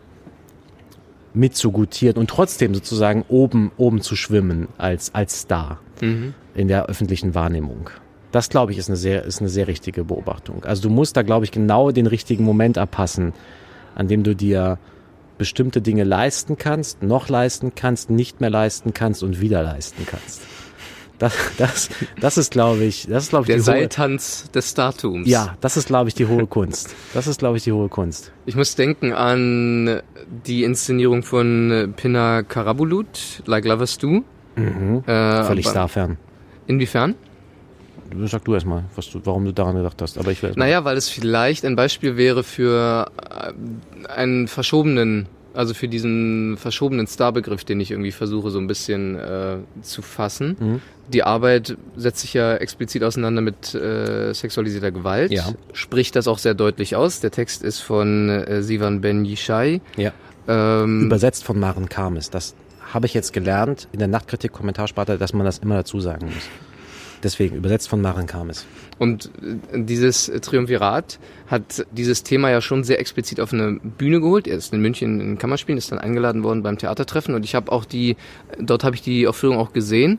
mitzugutieren 1.34 2.16
und 2.16 2.30
trotzdem 2.30 2.74
sozusagen 2.74 3.24
oben, 3.28 3.70
oben 3.76 4.00
zu 4.00 4.16
schwimmen 4.16 4.68
als, 4.78 5.14
als 5.14 5.40
Star 5.40 5.78
mhm. 6.00 6.34
in 6.54 6.68
der 6.68 6.86
öffentlichen 6.86 7.34
Wahrnehmung. 7.34 7.90
Das, 8.32 8.48
glaube 8.48 8.72
ich, 8.72 8.78
ist 8.78 8.88
eine 8.88 8.96
sehr, 8.96 9.24
ist 9.24 9.40
eine 9.40 9.48
sehr 9.48 9.66
richtige 9.66 10.04
Beobachtung. 10.04 10.64
Also 10.64 10.82
du 10.82 10.90
musst 10.90 11.16
da, 11.16 11.22
glaube 11.22 11.44
ich, 11.44 11.50
genau 11.50 11.90
den 11.90 12.06
richtigen 12.06 12.44
Moment 12.44 12.78
abpassen, 12.78 13.32
an 13.94 14.06
dem 14.06 14.22
du 14.22 14.36
dir 14.36 14.78
bestimmte 15.40 15.80
Dinge 15.80 16.04
leisten 16.04 16.58
kannst, 16.58 17.02
noch 17.02 17.30
leisten 17.30 17.72
kannst, 17.74 18.10
nicht 18.10 18.42
mehr 18.42 18.50
leisten 18.50 18.92
kannst 18.92 19.22
und 19.22 19.40
wieder 19.40 19.62
leisten 19.62 20.06
kannst. 20.06 20.42
Das, 21.18 21.34
das, 21.56 21.88
das 22.20 22.36
ist, 22.36 22.50
glaube 22.50 22.84
ich, 22.84 23.06
das 23.08 23.24
ist, 23.24 23.30
glaube 23.30 23.44
ich, 23.44 23.46
der 23.46 23.56
die 23.56 23.62
Seiltanz 23.62 24.44
hohe, 24.44 24.52
des 24.52 24.70
Statums. 24.70 25.26
Ja, 25.26 25.56
das 25.62 25.78
ist, 25.78 25.86
glaube 25.86 26.08
ich, 26.10 26.14
die 26.14 26.26
hohe 26.26 26.46
Kunst. 26.46 26.94
Das 27.14 27.26
ist, 27.26 27.38
glaube 27.38 27.56
ich, 27.56 27.64
die 27.64 27.72
hohe 27.72 27.88
Kunst. 27.88 28.32
Ich 28.44 28.54
muss 28.54 28.74
denken 28.74 29.14
an 29.14 30.02
die 30.46 30.62
Inszenierung 30.64 31.22
von 31.22 31.94
Pinna 31.96 32.42
Karabulut, 32.42 33.42
Like 33.46 33.64
Lovers 33.64 33.96
Do. 33.96 34.22
Mhm. 34.56 35.04
Äh, 35.06 35.44
Völlig 35.44 35.66
starfern. 35.66 36.18
Inwiefern? 36.66 37.14
Sag 38.26 38.44
du 38.44 38.54
erstmal, 38.54 38.84
was 38.96 39.10
du, 39.10 39.20
warum 39.24 39.44
du 39.44 39.52
daran 39.52 39.76
gedacht 39.76 40.00
hast. 40.02 40.18
Aber 40.18 40.30
ich 40.30 40.42
Naja, 40.42 40.84
weil 40.84 40.96
es 40.96 41.08
vielleicht 41.08 41.64
ein 41.64 41.76
Beispiel 41.76 42.16
wäre 42.16 42.42
für 42.42 43.10
einen 44.08 44.48
verschobenen 44.48 45.28
also 45.54 45.74
für 45.74 45.88
diesen 45.88 46.56
verschobenen 46.56 47.06
Starbegriff, 47.06 47.64
den 47.64 47.80
ich 47.80 47.90
irgendwie 47.90 48.12
versuche 48.12 48.50
so 48.50 48.58
ein 48.58 48.66
bisschen 48.66 49.16
äh, 49.16 49.56
zu 49.82 50.02
fassen. 50.02 50.56
Mhm. 50.58 50.80
Die 51.08 51.24
Arbeit 51.24 51.76
setzt 51.96 52.20
sich 52.20 52.34
ja 52.34 52.54
explizit 52.56 53.02
auseinander 53.02 53.42
mit 53.42 53.74
äh, 53.74 54.32
sexualisierter 54.32 54.92
Gewalt, 54.92 55.32
ja. 55.32 55.44
spricht 55.72 56.14
das 56.14 56.28
auch 56.28 56.38
sehr 56.38 56.54
deutlich 56.54 56.94
aus. 56.94 57.20
Der 57.20 57.30
Text 57.30 57.62
ist 57.62 57.80
von 57.80 58.28
äh, 58.28 58.62
Sivan 58.62 59.00
Ben 59.00 59.24
Yishai. 59.24 59.80
Ja. 59.96 60.12
Ähm, 60.46 61.06
Übersetzt 61.06 61.44
von 61.44 61.58
Maren 61.58 61.88
Kames. 61.88 62.30
Das 62.30 62.54
habe 62.92 63.06
ich 63.06 63.14
jetzt 63.14 63.32
gelernt 63.32 63.88
in 63.92 63.98
der 63.98 64.08
Nachtkritik-Kommentarsparte, 64.08 65.18
dass 65.18 65.32
man 65.32 65.44
das 65.44 65.58
immer 65.58 65.74
dazu 65.74 66.00
sagen 66.00 66.26
muss. 66.26 66.48
Deswegen 67.22 67.56
übersetzt 67.56 67.88
von 67.88 68.00
Maren 68.00 68.26
Kames. 68.26 68.66
Und 68.98 69.30
äh, 69.72 69.82
dieses 69.82 70.30
Triumvirat 70.40 71.18
hat 71.46 71.84
dieses 71.92 72.22
Thema 72.22 72.50
ja 72.50 72.60
schon 72.60 72.84
sehr 72.84 72.98
explizit 73.00 73.40
auf 73.40 73.52
eine 73.52 73.78
Bühne 73.82 74.20
geholt. 74.20 74.46
Er 74.46 74.56
ist 74.56 74.72
in 74.72 74.80
München 74.80 75.20
in 75.20 75.38
Kammerspielen, 75.38 75.78
ist 75.78 75.92
dann 75.92 75.98
eingeladen 75.98 76.42
worden 76.42 76.62
beim 76.62 76.78
Theatertreffen 76.78 77.34
und 77.34 77.44
ich 77.44 77.54
habe 77.54 77.72
auch 77.72 77.84
die, 77.84 78.16
dort 78.58 78.84
habe 78.84 78.94
ich 78.94 79.02
die 79.02 79.26
Aufführung 79.26 79.58
auch 79.58 79.72
gesehen 79.72 80.18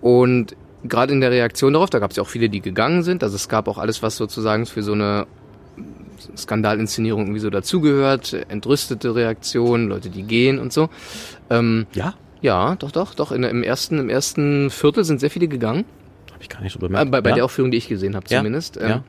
und 0.00 0.56
gerade 0.84 1.12
in 1.12 1.20
der 1.20 1.30
Reaktion 1.30 1.72
darauf, 1.72 1.90
da 1.90 1.98
gab 1.98 2.10
es 2.10 2.16
ja 2.16 2.22
auch 2.22 2.28
viele, 2.28 2.48
die 2.48 2.60
gegangen 2.60 3.02
sind. 3.02 3.22
Also 3.22 3.36
es 3.36 3.48
gab 3.48 3.68
auch 3.68 3.78
alles, 3.78 4.02
was 4.02 4.16
sozusagen 4.16 4.66
für 4.66 4.82
so 4.82 4.92
eine 4.92 5.26
Skandalinszenierung 6.36 7.22
irgendwie 7.22 7.40
so 7.40 7.50
dazugehört, 7.50 8.32
entrüstete 8.48 9.14
Reaktionen, 9.14 9.88
Leute, 9.88 10.10
die 10.10 10.22
gehen 10.22 10.58
und 10.58 10.72
so. 10.72 10.88
Ähm, 11.48 11.86
Ja? 11.94 12.14
ja, 12.40 12.76
doch, 12.76 12.90
doch, 12.90 13.14
doch. 13.14 13.32
In, 13.32 13.42
Im 13.42 13.62
ersten, 13.62 13.98
im 13.98 14.08
ersten 14.08 14.70
Viertel 14.70 15.04
sind 15.04 15.20
sehr 15.20 15.30
viele 15.30 15.48
gegangen. 15.48 15.84
Habe 16.40 16.44
ich 16.44 16.48
gar 16.48 16.62
nicht 16.62 16.72
so 16.72 16.78
bemerkt. 16.78 17.10
bei 17.10 17.20
bei 17.20 17.28
ja? 17.28 17.34
der 17.36 17.44
Aufführung, 17.44 17.70
die 17.70 17.76
ich 17.76 17.86
gesehen 17.88 18.16
habe, 18.16 18.24
Ja, 18.30 18.38
zumindest. 18.38 18.78
Ähm, 18.78 18.88
ja. 18.88 19.04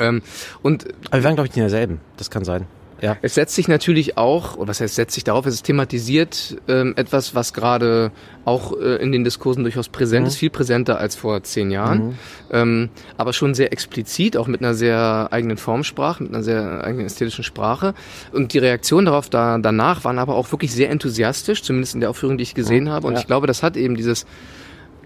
ähm, 0.00 0.22
und 0.60 0.86
Aber 1.06 1.18
wir 1.20 1.24
waren, 1.24 1.36
glaube 1.36 1.48
ich, 1.48 1.56
in 1.56 1.60
derselben. 1.62 2.00
Das 2.16 2.30
kann 2.30 2.44
sein. 2.44 2.66
Ja. 3.00 3.16
es 3.22 3.36
setzt 3.36 3.54
sich 3.54 3.68
natürlich 3.68 4.18
auch, 4.18 4.56
oder 4.56 4.66
was 4.66 4.80
heißt 4.80 4.96
setzt 4.96 5.14
sich 5.14 5.22
darauf, 5.22 5.46
es 5.46 5.62
thematisiert 5.62 6.56
ähm, 6.66 6.94
etwas, 6.96 7.32
was 7.36 7.52
gerade 7.52 8.10
auch 8.44 8.72
äh, 8.76 8.96
in 8.96 9.12
den 9.12 9.22
Diskursen 9.22 9.62
durchaus 9.62 9.88
präsent 9.88 10.26
ist, 10.26 10.34
viel 10.34 10.50
präsenter 10.50 10.98
als 10.98 11.14
vor 11.14 11.40
zehn 11.44 11.70
Jahren, 11.70 12.18
ähm, 12.50 12.88
aber 13.16 13.32
schon 13.34 13.54
sehr 13.54 13.72
explizit, 13.72 14.36
auch 14.36 14.48
mit 14.48 14.62
einer 14.62 14.74
sehr 14.74 15.28
eigenen 15.30 15.58
Formsprache, 15.58 16.24
mit 16.24 16.34
einer 16.34 16.42
sehr 16.42 16.82
eigenen 16.82 17.06
ästhetischen 17.06 17.44
Sprache. 17.44 17.94
Und 18.32 18.52
die 18.52 18.58
Reaktionen 18.58 19.06
darauf 19.06 19.30
da, 19.30 19.58
danach 19.58 20.02
waren 20.02 20.18
aber 20.18 20.34
auch 20.34 20.50
wirklich 20.50 20.72
sehr 20.72 20.90
enthusiastisch, 20.90 21.62
zumindest 21.62 21.94
in 21.94 22.00
der 22.00 22.10
Aufführung, 22.10 22.36
die 22.36 22.42
ich 22.42 22.54
gesehen 22.56 22.90
habe. 22.90 23.06
Und 23.06 23.12
Ja. 23.14 23.20
ich 23.20 23.28
glaube, 23.28 23.46
das 23.46 23.62
hat 23.62 23.76
eben 23.76 23.94
dieses 23.96 24.26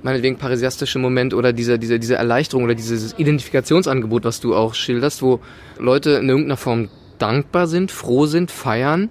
meinetwegen 0.03 0.37
parisiastische 0.37 0.99
Moment 0.99 1.35
oder 1.35 1.53
diese, 1.53 1.79
diese, 1.79 1.99
diese 1.99 2.17
Erleichterung 2.17 2.65
oder 2.65 2.75
dieses 2.75 3.19
Identifikationsangebot, 3.19 4.25
was 4.25 4.41
du 4.41 4.55
auch 4.55 4.75
schilderst, 4.75 5.23
wo 5.23 5.41
Leute 5.79 6.13
in 6.13 6.29
irgendeiner 6.29 6.57
Form 6.57 6.89
dankbar 7.19 7.67
sind, 7.67 7.91
froh 7.91 8.27
sind, 8.27 8.51
feiern, 8.51 9.09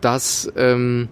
dass 0.00 0.52
ähm, 0.56 1.08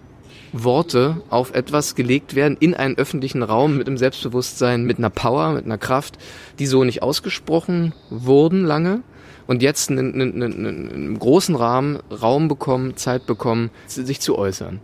Worte 0.51 1.21
auf 1.29 1.55
etwas 1.55 1.95
gelegt 1.95 2.35
werden 2.35 2.57
in 2.59 2.75
einen 2.75 2.97
öffentlichen 2.97 3.41
Raum 3.41 3.77
mit 3.77 3.87
einem 3.87 3.97
Selbstbewusstsein, 3.97 4.83
mit 4.83 4.99
einer 4.99 5.09
Power, 5.09 5.53
mit 5.53 5.65
einer 5.65 5.79
Kraft, 5.79 6.17
die 6.59 6.67
so 6.67 6.83
nicht 6.83 7.01
ausgesprochen 7.01 7.93
wurden 8.09 8.63
lange 8.63 9.01
und 9.47 9.61
jetzt 9.61 9.89
in, 9.89 9.97
in, 9.97 10.19
in, 10.19 10.41
in, 10.41 10.65
in 10.65 10.89
einem 10.91 11.19
großen 11.19 11.55
Rahmen 11.55 11.99
Raum 12.11 12.47
bekommen, 12.47 12.95
Zeit 12.97 13.25
bekommen, 13.25 13.69
sich 13.87 14.19
zu 14.19 14.37
äußern. 14.37 14.79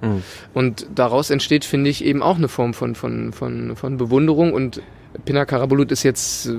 Und 0.53 0.88
daraus 0.93 1.30
entsteht, 1.30 1.66
finde 1.66 1.89
ich, 1.89 2.03
eben 2.03 2.22
auch 2.22 2.38
eine 2.38 2.47
Form 2.47 2.74
von, 2.74 2.95
von, 2.95 3.34
von, 3.34 3.76
von 3.76 3.97
Bewunderung 3.97 4.53
und 4.53 4.82
Pina 5.26 5.45
Karabulut 5.45 5.91
ist 5.91 6.03
jetzt, 6.03 6.47
äh, 6.47 6.53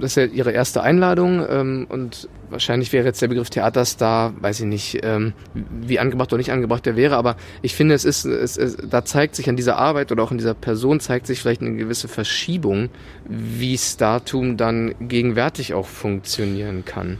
das 0.00 0.12
ist 0.12 0.16
ja 0.16 0.24
ihre 0.24 0.52
erste 0.52 0.82
Einladung 0.82 1.44
ähm, 1.48 1.86
und 1.88 2.28
wahrscheinlich 2.48 2.92
wäre 2.92 3.06
jetzt 3.06 3.20
der 3.20 3.28
Begriff 3.28 3.50
Theaterstar, 3.50 4.34
weiß 4.40 4.60
ich 4.60 4.66
nicht, 4.66 5.00
ähm, 5.02 5.32
wie 5.54 5.98
angebracht 5.98 6.32
oder 6.32 6.38
nicht 6.38 6.52
angebracht 6.52 6.86
der 6.86 6.96
wäre, 6.96 7.16
aber 7.16 7.36
ich 7.60 7.74
finde, 7.74 7.94
es 7.94 8.04
ist, 8.04 8.24
es, 8.24 8.56
es, 8.56 8.76
da 8.76 9.04
zeigt 9.04 9.34
sich 9.34 9.48
an 9.48 9.56
dieser 9.56 9.76
Arbeit 9.76 10.12
oder 10.12 10.22
auch 10.22 10.30
in 10.30 10.38
dieser 10.38 10.54
Person 10.54 11.00
zeigt 11.00 11.26
sich 11.26 11.40
vielleicht 11.40 11.60
eine 11.60 11.74
gewisse 11.74 12.08
Verschiebung, 12.08 12.88
wie 13.28 13.76
Startum 13.76 14.56
dann 14.56 14.94
gegenwärtig 15.00 15.74
auch 15.74 15.86
funktionieren 15.86 16.84
kann. 16.84 17.18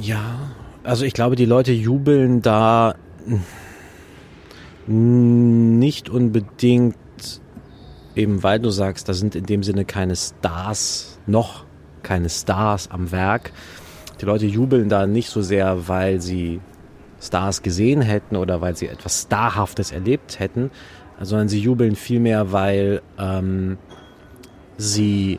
Ja, 0.00 0.50
also 0.84 1.04
ich 1.04 1.12
glaube, 1.12 1.36
die 1.36 1.44
Leute 1.44 1.72
jubeln 1.72 2.40
da 2.42 2.94
nicht 4.86 6.08
unbedingt, 6.08 6.96
eben 8.16 8.42
weil 8.42 8.58
du 8.58 8.70
sagst, 8.70 9.08
da 9.08 9.12
sind 9.12 9.36
in 9.36 9.46
dem 9.46 9.62
Sinne 9.62 9.84
keine 9.84 10.16
Stars, 10.16 11.20
noch 11.26 11.64
keine 12.02 12.30
Stars 12.30 12.90
am 12.90 13.12
Werk. 13.12 13.52
Die 14.20 14.24
Leute 14.24 14.46
jubeln 14.46 14.88
da 14.88 15.06
nicht 15.06 15.28
so 15.28 15.42
sehr, 15.42 15.88
weil 15.88 16.20
sie 16.20 16.60
Stars 17.20 17.62
gesehen 17.62 18.02
hätten 18.02 18.36
oder 18.36 18.60
weil 18.60 18.76
sie 18.76 18.88
etwas 18.88 19.22
Starhaftes 19.22 19.92
erlebt 19.92 20.40
hätten, 20.40 20.70
sondern 21.20 21.48
sie 21.48 21.60
jubeln 21.60 21.94
vielmehr, 21.94 22.50
weil 22.50 23.02
ähm, 23.18 23.78
sie 24.78 25.38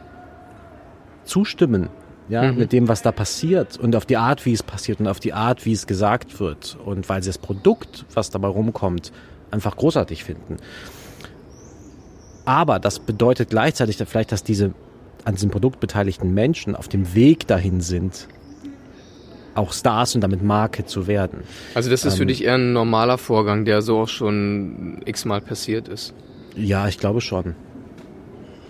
zustimmen, 1.25 1.89
ja, 2.33 2.51
Mhm. 2.51 2.57
mit 2.57 2.71
dem, 2.73 2.87
was 2.87 3.01
da 3.01 3.11
passiert 3.11 3.77
und 3.77 3.95
auf 3.95 4.05
die 4.05 4.17
Art, 4.17 4.45
wie 4.45 4.53
es 4.53 4.63
passiert 4.63 4.99
und 4.99 5.07
auf 5.07 5.19
die 5.19 5.33
Art, 5.33 5.65
wie 5.65 5.71
es 5.73 5.87
gesagt 5.87 6.39
wird 6.39 6.77
und 6.83 7.07
weil 7.09 7.21
sie 7.23 7.29
das 7.29 7.37
Produkt, 7.37 8.05
was 8.13 8.29
dabei 8.31 8.47
rumkommt, 8.49 9.11
einfach 9.51 9.75
großartig 9.77 10.23
finden. 10.23 10.57
Aber 12.45 12.79
das 12.79 12.99
bedeutet 12.99 13.49
gleichzeitig 13.51 13.97
vielleicht, 13.97 14.31
dass 14.31 14.43
diese 14.43 14.73
an 15.25 15.35
diesem 15.35 15.49
Produkt 15.51 15.79
beteiligten 15.79 16.33
Menschen 16.33 16.75
auf 16.75 16.89
dem 16.89 17.13
Weg 17.15 17.47
dahin 17.47 17.79
sind, 17.79 18.27
auch 19.55 19.71
Stars 19.71 20.15
und 20.15 20.21
damit 20.21 20.43
Marke 20.43 20.85
zu 20.85 21.07
werden. 21.07 21.39
Also 21.75 21.89
das 21.89 22.03
ist 22.03 22.15
für 22.15 22.23
Ähm. 22.23 22.27
dich 22.27 22.43
eher 22.43 22.55
ein 22.55 22.73
normaler 22.73 23.17
Vorgang, 23.17 23.63
der 23.63 23.81
so 23.81 23.99
auch 24.01 24.09
schon 24.09 25.01
x-mal 25.05 25.39
passiert 25.39 25.87
ist. 25.87 26.13
Ja, 26.57 26.87
ich 26.89 26.97
glaube 26.99 27.21
schon. 27.21 27.55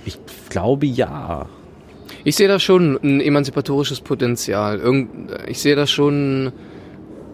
Ich 0.05 0.19
glaube 0.49 0.85
ja. 0.85 1.47
Ich 2.23 2.35
sehe 2.35 2.47
da 2.47 2.59
schon 2.59 2.99
ein 3.03 3.21
emanzipatorisches 3.21 4.01
Potenzial. 4.01 4.81
Ich 5.47 5.59
sehe 5.59 5.75
da 5.75 5.87
schon. 5.87 6.51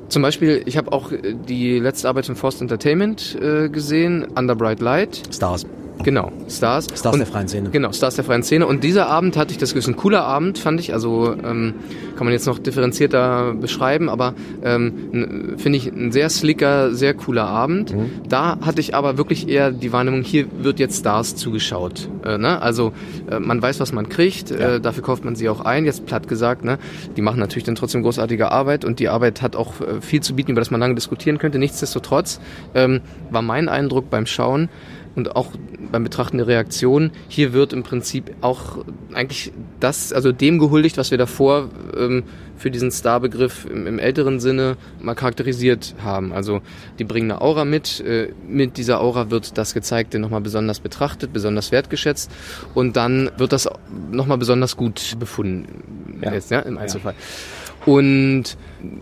Zum 0.10 0.24
Beispiel, 0.24 0.64
ich 0.66 0.76
habe 0.76 0.92
auch 0.92 1.12
die 1.48 1.78
letzte 1.78 2.10
Arbeit 2.10 2.26
von 2.26 2.36
Forst 2.36 2.62
Entertainment 2.62 3.38
äh, 3.40 3.70
gesehen, 3.70 4.26
Under 4.36 4.56
Bright 4.56 4.80
Light. 4.80 5.22
Stars. 5.32 5.68
Genau, 6.04 6.32
Stars. 6.48 6.86
Stars 6.96 7.14
Und- 7.14 7.20
der 7.20 7.28
freien 7.28 7.48
Szene. 7.50 7.70
Genau, 7.72 7.92
Stars 7.92 8.16
der 8.16 8.24
freien 8.24 8.42
Szene. 8.44 8.66
Und 8.66 8.84
dieser 8.86 9.08
Abend 9.08 9.36
hatte 9.36 9.52
ich 9.52 9.58
das 9.58 9.74
Gefühl, 9.74 9.94
ein 9.94 9.98
cooler 9.98 10.24
Abend, 10.24 10.58
fand 10.58 10.80
ich. 10.80 10.94
Also 10.94 11.34
ähm, 11.34 11.74
kann 12.16 12.26
man 12.26 12.32
jetzt 12.32 12.48
noch 12.48 12.58
differenzierter 12.58 13.54
beschreiben, 13.54 14.08
aber 14.10 14.34
ähm, 14.64 15.56
finde 15.58 15.78
ich 15.78 15.88
ein 15.88 16.12
sehr 16.12 16.30
slicker, 16.30 16.94
sehr 16.94 17.14
cooler 17.14 17.48
Abend. 17.48 17.94
Da 18.28 18.60
hatte 18.62 18.80
ich 18.80 18.96
aber 18.96 19.18
wirklich 19.18 19.50
eher 19.50 19.72
die 19.72 19.92
Wahrnehmung, 19.92 20.22
hier 20.22 20.46
wird 20.62 20.80
jetzt 20.80 21.00
Stars 21.00 21.36
zugeschaut. 21.36 22.08
Äh, 22.24 22.38
ne? 22.38 22.62
Also 22.62 22.94
äh, 23.30 23.40
man 23.40 23.62
weiß, 23.62 23.80
was 23.82 23.92
man 23.92 24.08
kriegt, 24.08 24.52
Ja. 24.52 24.76
äh, 24.76 24.80
dafür 24.82 25.04
kauft 25.04 25.26
man 25.26 25.36
sie 25.36 25.50
auch 25.50 25.62
ein. 25.62 25.84
Jetzt 25.86 26.06
platt 26.06 26.28
gesagt, 26.30 26.64
ne? 26.64 26.78
die 27.18 27.22
machen 27.22 27.40
natürlich 27.40 27.66
dann 27.66 27.76
trotzdem 27.76 28.04
großartige 28.04 28.52
Arbeit 28.52 28.86
und 28.86 29.00
die 29.00 29.10
Arbeit 29.10 29.42
hat 29.42 29.56
auch 29.58 29.82
äh, 29.82 30.00
viel 30.02 30.22
zu 30.22 30.34
bieten, 30.34 30.52
über 30.52 30.62
das 30.62 30.72
man 30.72 30.80
lange 30.80 30.96
diskutieren 30.96 31.38
könnte. 31.40 31.60
Nichtsdestotrotz 31.60 32.40
ähm, 32.74 33.02
war 33.32 33.42
mein 33.42 33.68
Eindruck 33.68 34.10
beim 34.10 34.26
Schauen, 34.26 34.70
und 35.20 35.36
auch 35.36 35.48
beim 35.92 36.04
Betrachten 36.04 36.38
der 36.38 36.48
Reaktion, 36.48 37.12
hier 37.28 37.52
wird 37.52 37.74
im 37.74 37.84
Prinzip 37.84 38.32
auch 38.42 38.86
eigentlich 39.14 39.52
das, 39.80 40.14
also 40.14 40.32
dem 40.32 40.60
gehuldigt, 40.60 40.98
was 40.98 41.12
wir 41.12 41.18
davor 41.18 41.70
ähm, 41.98 42.24
für 42.56 42.72
diesen 42.72 42.92
Star-Begriff 42.92 43.66
im, 43.66 43.86
im 43.86 44.00
älteren 44.00 44.40
Sinne 44.40 44.78
mal 45.02 45.16
charakterisiert 45.16 45.96
haben. 46.04 46.32
Also 46.32 46.62
die 47.00 47.04
bringen 47.04 47.32
eine 47.32 47.42
Aura 47.42 47.66
mit, 47.66 48.00
äh, 48.00 48.30
mit 48.48 48.78
dieser 48.78 49.02
Aura 49.02 49.30
wird 49.30 49.58
das 49.58 49.74
Gezeigte 49.74 50.20
nochmal 50.20 50.42
besonders 50.42 50.80
betrachtet, 50.80 51.34
besonders 51.34 51.72
wertgeschätzt 51.72 52.32
und 52.74 52.96
dann 52.96 53.30
wird 53.38 53.52
das 53.52 53.68
nochmal 54.12 54.38
besonders 54.38 54.78
gut 54.78 55.18
befunden, 55.20 56.20
Ja. 56.22 56.34
jetzt, 56.34 56.50
ja, 56.50 56.60
im 56.60 56.78
Einzelfall. 56.78 57.14
Und 57.86 58.58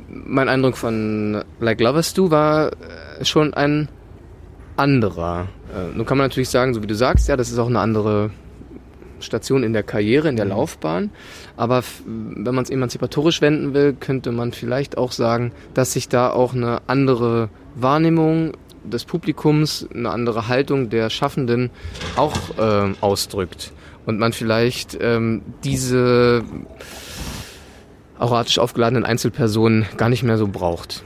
mein 0.09 0.49
Eindruck 0.49 0.77
von 0.77 1.43
Like 1.59 1.81
Lovers 1.81 2.13
Do 2.13 2.31
war 2.31 2.71
äh, 2.71 3.25
schon 3.25 3.53
ein 3.53 3.89
anderer. 4.77 5.47
Äh, 5.77 5.95
nun 5.95 6.05
kann 6.05 6.17
man 6.17 6.25
natürlich 6.25 6.49
sagen, 6.49 6.73
so 6.73 6.81
wie 6.81 6.87
du 6.87 6.95
sagst, 6.95 7.27
ja, 7.27 7.37
das 7.37 7.49
ist 7.49 7.59
auch 7.59 7.67
eine 7.67 7.79
andere 7.79 8.31
Station 9.19 9.63
in 9.63 9.73
der 9.73 9.83
Karriere, 9.83 10.29
in 10.29 10.35
der 10.35 10.45
Laufbahn. 10.45 11.11
Aber 11.55 11.83
wenn 12.05 12.53
man 12.53 12.63
es 12.63 12.69
emanzipatorisch 12.69 13.41
wenden 13.41 13.73
will, 13.73 13.93
könnte 13.93 14.31
man 14.31 14.51
vielleicht 14.51 14.97
auch 14.97 15.11
sagen, 15.11 15.51
dass 15.73 15.93
sich 15.93 16.07
da 16.09 16.29
auch 16.29 16.53
eine 16.53 16.81
andere 16.87 17.49
Wahrnehmung 17.75 18.53
des 18.83 19.05
Publikums, 19.05 19.87
eine 19.93 20.09
andere 20.11 20.47
Haltung 20.47 20.89
der 20.89 21.09
Schaffenden 21.09 21.71
auch 22.15 22.37
ähm, 22.59 22.95
ausdrückt. 23.01 23.73
Und 24.05 24.19
man 24.19 24.31
vielleicht 24.33 24.97
ähm, 25.01 25.41
diese 25.63 26.43
auratisch 28.17 28.57
aufgeladenen 28.59 29.03
Einzelpersonen 29.03 29.85
gar 29.97 30.09
nicht 30.09 30.23
mehr 30.23 30.37
so 30.37 30.47
braucht. 30.47 31.03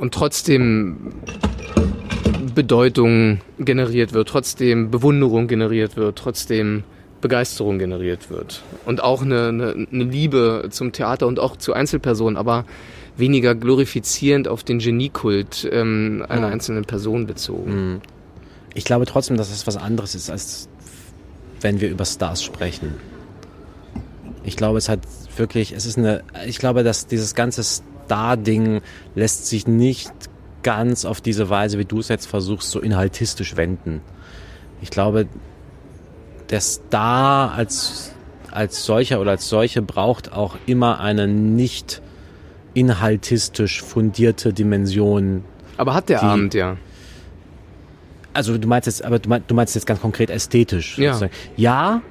Und 0.00 0.12
trotzdem 0.12 1.12
Bedeutung 2.56 3.40
generiert 3.60 4.12
wird, 4.12 4.28
trotzdem 4.28 4.90
Bewunderung 4.90 5.46
generiert 5.46 5.96
wird, 5.96 6.18
trotzdem 6.18 6.82
Begeisterung 7.20 7.78
generiert 7.78 8.30
wird. 8.30 8.62
Und 8.84 9.02
auch 9.02 9.22
eine, 9.22 9.48
eine, 9.48 9.86
eine 9.92 10.04
Liebe 10.04 10.66
zum 10.70 10.90
Theater 10.92 11.28
und 11.28 11.38
auch 11.38 11.56
zu 11.56 11.72
Einzelpersonen, 11.74 12.36
aber 12.36 12.64
weniger 13.16 13.54
glorifizierend 13.54 14.48
auf 14.48 14.64
den 14.64 14.78
Geniekult 14.78 15.68
ähm, 15.70 16.24
einer 16.28 16.48
Mhm. 16.48 16.52
einzelnen 16.54 16.84
Person 16.84 17.26
bezogen. 17.26 18.00
Ich 18.74 18.84
glaube 18.84 19.06
trotzdem, 19.06 19.36
dass 19.36 19.50
es 19.50 19.66
was 19.66 19.76
anderes 19.76 20.14
ist, 20.14 20.30
als 20.30 20.68
wenn 21.60 21.80
wir 21.80 21.88
über 21.88 22.04
Stars 22.04 22.42
sprechen. 22.42 22.94
Ich 24.44 24.56
glaube, 24.56 24.78
es 24.78 24.88
hat 24.88 25.00
wirklich, 25.36 25.72
es 25.72 25.86
ist 25.86 25.98
eine, 25.98 26.22
ich 26.46 26.58
glaube, 26.58 26.84
dass 26.84 27.06
dieses 27.06 27.34
ganze 27.34 27.62
Star-Ding 27.64 28.80
lässt 29.14 29.46
sich 29.46 29.66
nicht 29.66 30.12
ganz 30.66 31.04
auf 31.04 31.20
diese 31.20 31.48
Weise, 31.48 31.78
wie 31.78 31.84
du 31.84 32.00
es 32.00 32.08
jetzt 32.08 32.26
versuchst, 32.26 32.70
so 32.72 32.80
inhaltistisch 32.80 33.56
wenden. 33.56 34.00
Ich 34.82 34.90
glaube, 34.90 35.26
der 36.50 36.60
Star 36.60 37.52
als, 37.52 38.12
als 38.50 38.84
solcher 38.84 39.20
oder 39.20 39.30
als 39.30 39.48
solche 39.48 39.80
braucht 39.80 40.32
auch 40.32 40.56
immer 40.66 40.98
eine 40.98 41.28
nicht 41.28 42.02
inhaltistisch 42.74 43.80
fundierte 43.80 44.52
Dimension 44.52 45.44
Aber 45.76 45.94
hat 45.94 46.08
der 46.08 46.18
Die- 46.20 46.26
Abend 46.26 46.54
ja. 46.54 46.76
also 48.32 48.58
du 48.58 48.66
meinst 48.68 48.86
jetzt, 48.86 49.04
aber 49.04 49.18
du 49.20 49.28
meinst, 49.28 49.50
du 49.50 49.54
meinst 49.54 49.74
jetzt 49.76 49.86
ganz 49.86 50.00
konkret 50.00 50.30
ästhetisch. 50.30 50.98
Ja. 50.98 51.12
sozusagen. 51.14 51.32
Ja, 51.56 52.02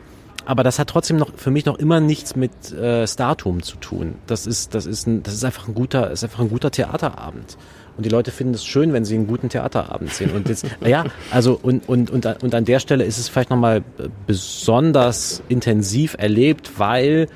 aber 0.46 0.64
das 0.64 0.80
hat 0.80 0.88
trotzdem 0.90 1.18
noch 1.18 1.32
für 1.36 1.52
mich 1.52 1.66
noch 1.66 1.78
immer 1.78 2.00
nichts 2.00 2.36
mit 2.36 2.72
äh, 2.72 3.06
Startum 3.06 3.62
zu 3.64 3.76
tun. 3.78 4.16
Das 4.28 4.48
ist, 4.48 4.74
das 4.76 4.86
ist 4.86 5.08
ein, 5.08 5.24
das 5.24 5.34
ist 5.34 5.44
einfach 5.44 5.68
ein 5.68 5.74
guter, 5.76 6.10
ist 6.12 6.24
einfach 6.24 6.40
ein 6.40 6.50
guter 6.50 6.72
Theaterabend. 6.72 7.58
Und 7.98 8.06
die 8.06 8.10
Leute 8.10 8.32
finden 8.32 8.54
es 8.54 8.66
schön, 8.66 8.92
wenn 8.94 9.06
sie 9.06 9.16
einen 9.16 9.28
guten 9.28 9.50
Theaterabend 9.50 10.14
sehen. 10.14 10.32
Und 10.32 10.50
jetzt, 10.50 10.66
ja, 10.86 11.06
also 11.32 11.58
und, 11.62 11.88
und, 11.88 12.12
und, 12.12 12.26
und 12.44 12.56
an 12.56 12.66
der 12.66 12.80
Stelle 12.80 13.06
ist 13.06 13.18
es 13.18 13.30
vielleicht 13.30 13.50
nochmal 13.50 13.84
besonders 14.28 15.42
intensiv 15.48 16.16
erlebt, 16.20 16.74
weil 16.78 17.28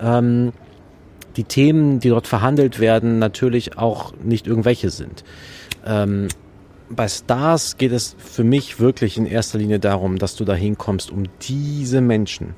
ähm, 0.00 0.52
die 1.36 1.44
Themen, 1.44 2.00
die 2.00 2.08
dort 2.08 2.26
verhandelt 2.26 2.80
werden, 2.80 3.18
natürlich 3.18 3.78
auch 3.78 4.12
nicht 4.22 4.46
irgendwelche 4.46 4.90
sind. 4.90 5.24
Ähm, 5.84 6.28
bei 6.90 7.08
Stars 7.08 7.76
geht 7.76 7.92
es 7.92 8.14
für 8.18 8.44
mich 8.44 8.78
wirklich 8.78 9.16
in 9.16 9.26
erster 9.26 9.58
Linie 9.58 9.78
darum, 9.78 10.18
dass 10.18 10.36
du 10.36 10.44
da 10.44 10.54
hinkommst, 10.54 11.10
um 11.10 11.24
diese 11.42 12.00
Menschen 12.00 12.54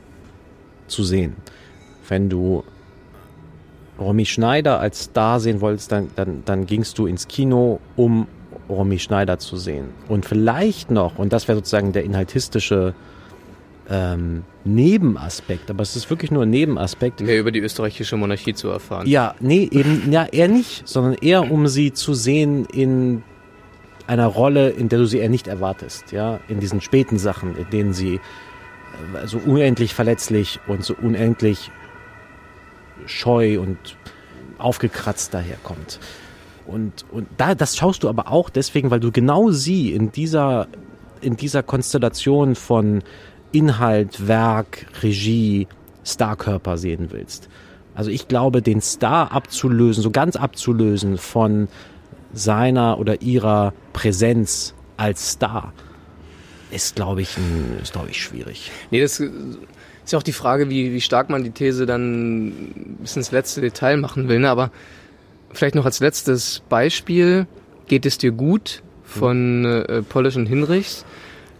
zu 0.89 1.05
sehen. 1.05 1.37
Wenn 2.09 2.29
du 2.29 2.65
Romy 3.99 4.27
Schneider 4.27 4.81
als 4.81 5.05
Star 5.05 5.41
sehen 5.41 5.61
wolltest, 5.61 5.93
dann, 5.93 6.09
dann, 6.17 6.43
dann 6.45 6.67
gingst 6.67 6.99
du 6.99 7.07
ins 7.07 7.29
Kino, 7.29 7.81
um 7.97 8.27
Romy 8.69 8.99
Schneider 8.99 9.39
zu 9.39 9.57
sehen. 9.57 9.89
Und 10.09 10.27
vielleicht 10.27 10.91
noch, 10.91 11.19
und 11.19 11.33
das 11.33 11.49
wäre 11.49 11.59
sozusagen 11.59 11.93
der 11.93 12.05
inhaltistische 12.05 12.95
ähm, 13.89 14.43
Nebenaspekt, 14.65 15.71
aber 15.71 15.83
es 15.83 15.95
ist 15.95 16.11
wirklich 16.11 16.31
nur 16.31 16.43
ein 16.43 16.51
Nebenaspekt. 16.51 17.21
Mehr 17.21 17.39
über 17.39 17.53
die 17.53 17.61
österreichische 17.61 18.17
Monarchie 18.17 18.55
zu 18.55 18.69
erfahren. 18.69 19.07
Ja, 19.07 19.35
nee, 19.41 19.69
eben, 19.71 20.11
ja, 20.11 20.25
eher 20.25 20.49
nicht, 20.49 20.87
sondern 20.89 21.15
eher 21.15 21.51
um 21.51 21.69
sie 21.69 21.93
zu 21.93 22.15
sehen 22.15 22.67
in 22.67 23.23
einer 24.07 24.27
Rolle, 24.27 24.71
in 24.71 24.89
der 24.89 24.99
du 24.99 25.07
sie 25.07 25.19
eher 25.19 25.29
nicht 25.29 25.47
erwartest, 25.47 26.13
ja, 26.13 26.41
in 26.49 26.61
diesen 26.61 26.81
späten 26.81 27.19
Sachen, 27.19 27.57
in 27.57 27.71
denen 27.71 27.93
sie 27.93 28.15
äh, 28.15 29.27
so 29.27 29.39
unendlich 29.39 29.95
verletzlich 29.95 30.61
und 30.67 30.85
so 30.85 30.95
unendlich 31.01 31.71
scheu 33.07 33.61
und 33.61 33.79
aufgekratzt 34.59 35.35
daherkommt. 35.35 35.99
Und, 36.67 37.05
und 37.11 37.29
da, 37.37 37.55
das 37.55 37.77
schaust 37.77 38.03
du 38.03 38.09
aber 38.09 38.31
auch 38.31 38.51
deswegen, 38.51 38.91
weil 38.91 39.01
du 39.01 39.13
genau 39.13 39.51
sie 39.51 39.93
in 39.93 40.11
dieser, 40.11 40.67
in 41.21 41.37
dieser 41.37 41.63
Konstellation 41.63 42.55
von 42.55 43.03
Inhalt, 43.53 44.27
Werk, 44.27 44.87
Regie, 45.03 45.69
Starkörper 46.05 46.77
sehen 46.77 47.09
willst. 47.11 47.49
Also 47.95 48.11
ich 48.11 48.29
glaube, 48.29 48.63
den 48.63 48.81
Star 48.81 49.33
abzulösen, 49.33 50.03
so 50.03 50.11
ganz 50.11 50.37
abzulösen 50.37 51.19
von 51.19 51.69
seiner 52.33 52.99
oder 52.99 53.23
ihrer 53.23 53.73
Präsenz 53.93 54.75
als 54.97 55.33
Star, 55.33 55.73
ist, 56.71 56.97
glaube 56.97 57.23
ich, 57.23 57.37
ist, 57.83 57.97
ich, 58.11 58.21
schwierig. 58.21 58.71
Nee, 58.91 59.01
das 59.01 59.23
ist 60.07 60.13
ja 60.13 60.19
auch 60.19 60.23
die 60.23 60.33
Frage, 60.33 60.71
wie, 60.71 60.93
wie 60.93 61.01
stark 61.01 61.29
man 61.31 61.45
die 61.45 61.51
These 61.51 61.85
dann 61.85 62.97
bis 63.01 63.17
ins 63.17 63.33
letzte 63.33 63.61
Detail 63.61 63.99
machen 63.99 64.29
will. 64.29 64.39
Ne? 64.39 64.49
Aber 64.49 64.71
vielleicht 65.53 65.75
noch 65.75 65.85
als 65.85 66.01
letztes 66.01 66.63
Beispiel, 66.69 67.47
geht 67.89 68.07
es 68.07 68.19
dir 68.19 68.33
gut 68.33 68.83
von 69.05 69.65
äh, 69.65 70.03
Polish 70.03 70.37
und 70.37 70.47
Hinrichs. 70.47 71.05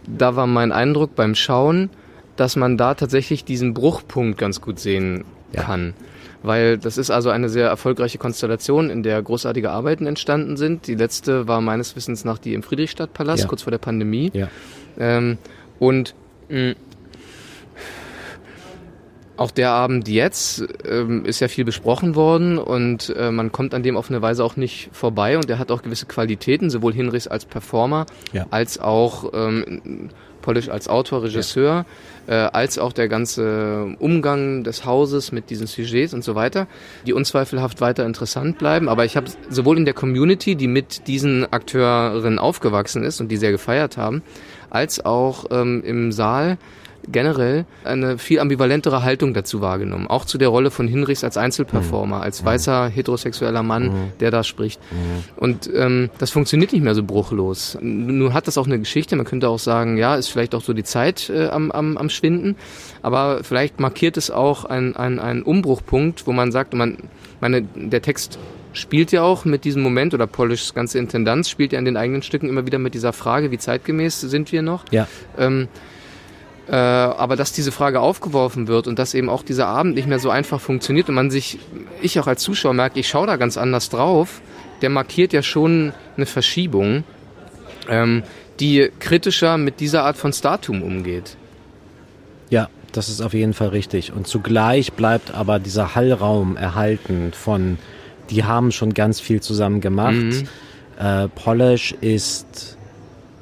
Da 0.07 0.35
war 0.35 0.47
mein 0.47 0.71
Eindruck 0.71 1.15
beim 1.15 1.35
Schauen, 1.35 1.89
dass 2.35 2.55
man 2.55 2.77
da 2.77 2.93
tatsächlich 2.95 3.45
diesen 3.45 3.73
Bruchpunkt 3.73 4.37
ganz 4.37 4.61
gut 4.61 4.79
sehen 4.79 5.25
ja. 5.53 5.63
kann 5.63 5.93
weil 6.43 6.77
das 6.77 6.97
ist 6.97 7.09
also 7.11 7.29
eine 7.29 7.49
sehr 7.49 7.67
erfolgreiche 7.67 8.17
Konstellation, 8.17 8.89
in 8.89 9.03
der 9.03 9.21
großartige 9.21 9.71
Arbeiten 9.71 10.05
entstanden 10.05 10.57
sind. 10.57 10.87
Die 10.87 10.95
letzte 10.95 11.47
war 11.47 11.61
meines 11.61 11.95
Wissens 11.95 12.25
nach 12.25 12.37
die 12.37 12.53
im 12.53 12.63
Friedrichstadtpalast, 12.63 13.43
ja. 13.43 13.49
kurz 13.49 13.63
vor 13.63 13.71
der 13.71 13.79
Pandemie. 13.79 14.31
Ja. 14.33 14.47
Ähm, 14.97 15.37
und 15.79 16.15
mh, 16.49 16.75
auch 19.37 19.51
der 19.51 19.71
Abend 19.71 20.07
jetzt 20.07 20.65
ähm, 20.85 21.25
ist 21.25 21.39
ja 21.39 21.47
viel 21.47 21.63
besprochen 21.63 22.15
worden 22.15 22.57
und 22.57 23.13
äh, 23.15 23.31
man 23.31 23.51
kommt 23.51 23.73
an 23.73 23.83
dem 23.83 23.95
auf 23.95 24.09
eine 24.09 24.21
Weise 24.21 24.43
auch 24.43 24.55
nicht 24.55 24.89
vorbei 24.91 25.37
und 25.37 25.49
er 25.49 25.59
hat 25.59 25.71
auch 25.71 25.83
gewisse 25.83 26.07
Qualitäten, 26.07 26.69
sowohl 26.69 26.93
Hinrichs 26.93 27.27
als 27.27 27.45
Performer 27.45 28.05
ja. 28.33 28.47
als 28.49 28.79
auch 28.79 29.31
ähm, 29.33 30.09
Polish 30.47 30.69
als 30.69 30.87
Autor, 30.87 31.23
Regisseur, 31.23 31.85
ja. 32.27 32.45
äh, 32.45 32.49
als 32.51 32.79
auch 32.79 32.93
der 32.93 33.09
ganze 33.09 33.95
Umgang 33.99 34.63
des 34.63 34.85
Hauses 34.85 35.33
mit 35.33 35.49
diesen 35.49 35.67
Sujets 35.67 36.13
und 36.13 36.23
so 36.23 36.35
weiter, 36.35 36.67
die 37.05 37.11
unzweifelhaft 37.11 37.81
weiter 37.81 38.05
interessant 38.05 38.57
bleiben. 38.57 38.87
Aber 38.87 39.03
ich 39.03 39.17
habe 39.17 39.27
sowohl 39.49 39.77
in 39.77 39.83
der 39.83 39.93
Community, 39.93 40.55
die 40.55 40.67
mit 40.67 41.07
diesen 41.07 41.51
Akteuren 41.51 42.39
aufgewachsen 42.39 43.03
ist 43.03 43.19
und 43.19 43.27
die 43.27 43.35
sehr 43.35 43.51
gefeiert 43.51 43.97
haben, 43.97 44.23
als 44.69 45.03
auch 45.03 45.47
ähm, 45.51 45.83
im 45.85 46.13
Saal 46.13 46.57
generell 47.11 47.65
eine 47.83 48.17
viel 48.17 48.39
ambivalentere 48.39 49.03
Haltung 49.03 49.33
dazu 49.33 49.61
wahrgenommen. 49.61 50.07
Auch 50.07 50.25
zu 50.25 50.37
der 50.37 50.49
Rolle 50.49 50.71
von 50.71 50.87
Hinrichs 50.87 51.23
als 51.23 51.37
Einzelperformer, 51.37 52.17
mhm. 52.17 52.21
als 52.21 52.43
weißer 52.43 52.89
heterosexueller 52.89 53.63
Mann, 53.63 53.83
mhm. 53.83 54.11
der 54.19 54.31
da 54.31 54.43
spricht. 54.43 54.79
Mhm. 54.91 55.23
Und 55.35 55.69
ähm, 55.73 56.09
das 56.17 56.31
funktioniert 56.31 56.73
nicht 56.73 56.83
mehr 56.83 56.95
so 56.95 57.03
bruchlos. 57.03 57.77
Nun 57.81 58.33
hat 58.33 58.47
das 58.47 58.57
auch 58.57 58.65
eine 58.65 58.79
Geschichte. 58.79 59.15
Man 59.15 59.25
könnte 59.25 59.49
auch 59.49 59.59
sagen, 59.59 59.97
ja, 59.97 60.15
ist 60.15 60.27
vielleicht 60.29 60.55
auch 60.55 60.63
so 60.63 60.73
die 60.73 60.83
Zeit 60.83 61.29
äh, 61.29 61.47
am, 61.47 61.71
am, 61.71 61.97
am 61.97 62.09
Schwinden. 62.09 62.55
Aber 63.01 63.43
vielleicht 63.43 63.79
markiert 63.79 64.17
es 64.17 64.31
auch 64.31 64.65
einen 64.65 64.95
ein 64.97 65.43
Umbruchpunkt, 65.43 66.27
wo 66.27 66.33
man 66.33 66.51
sagt, 66.51 66.73
man, 66.73 66.97
meine, 67.39 67.61
der 67.61 68.01
Text 68.01 68.37
spielt 68.73 69.11
ja 69.11 69.23
auch 69.23 69.45
mit 69.45 69.65
diesem 69.65 69.81
Moment 69.81 70.13
oder 70.13 70.27
Polish 70.27 70.73
ganze 70.73 70.99
Intendanz 70.99 71.49
spielt 71.49 71.73
ja 71.73 71.79
in 71.79 71.85
den 71.85 71.97
eigenen 71.97 72.21
Stücken 72.21 72.47
immer 72.47 72.65
wieder 72.65 72.79
mit 72.79 72.93
dieser 72.93 73.13
Frage, 73.13 73.51
wie 73.51 73.57
zeitgemäß 73.57 74.21
sind 74.21 74.51
wir 74.51 74.61
noch? 74.61 74.85
Ja. 74.91 75.07
Ähm, 75.37 75.67
äh, 76.69 76.75
aber 76.75 77.35
dass 77.35 77.53
diese 77.53 77.71
Frage 77.71 78.01
aufgeworfen 78.01 78.67
wird 78.67 78.87
und 78.87 78.99
dass 78.99 79.13
eben 79.13 79.29
auch 79.29 79.43
dieser 79.43 79.67
Abend 79.67 79.95
nicht 79.95 80.07
mehr 80.07 80.19
so 80.19 80.29
einfach 80.29 80.59
funktioniert 80.59 81.07
und 81.09 81.15
man 81.15 81.31
sich, 81.31 81.59
ich 82.01 82.19
auch 82.19 82.27
als 82.27 82.41
Zuschauer 82.41 82.73
merke, 82.73 82.99
ich 82.99 83.07
schaue 83.07 83.27
da 83.27 83.37
ganz 83.37 83.57
anders 83.57 83.89
drauf, 83.89 84.41
der 84.81 84.89
markiert 84.89 85.33
ja 85.33 85.41
schon 85.41 85.93
eine 86.15 86.25
Verschiebung, 86.25 87.03
ähm, 87.89 88.23
die 88.59 88.89
kritischer 88.99 89.57
mit 89.57 89.79
dieser 89.79 90.03
Art 90.03 90.17
von 90.17 90.33
Statum 90.33 90.81
umgeht. 90.81 91.37
Ja, 92.49 92.69
das 92.91 93.09
ist 93.09 93.21
auf 93.21 93.33
jeden 93.33 93.53
Fall 93.53 93.69
richtig. 93.69 94.11
Und 94.11 94.27
zugleich 94.27 94.93
bleibt 94.93 95.33
aber 95.33 95.59
dieser 95.59 95.95
Hallraum 95.95 96.57
erhalten 96.57 97.31
von, 97.33 97.77
die 98.29 98.43
haben 98.43 98.71
schon 98.71 98.93
ganz 98.93 99.19
viel 99.19 99.41
zusammen 99.41 99.81
gemacht. 99.81 100.15
Mhm. 100.15 100.47
Äh, 100.99 101.27
Polish 101.29 101.93
ist 102.01 102.77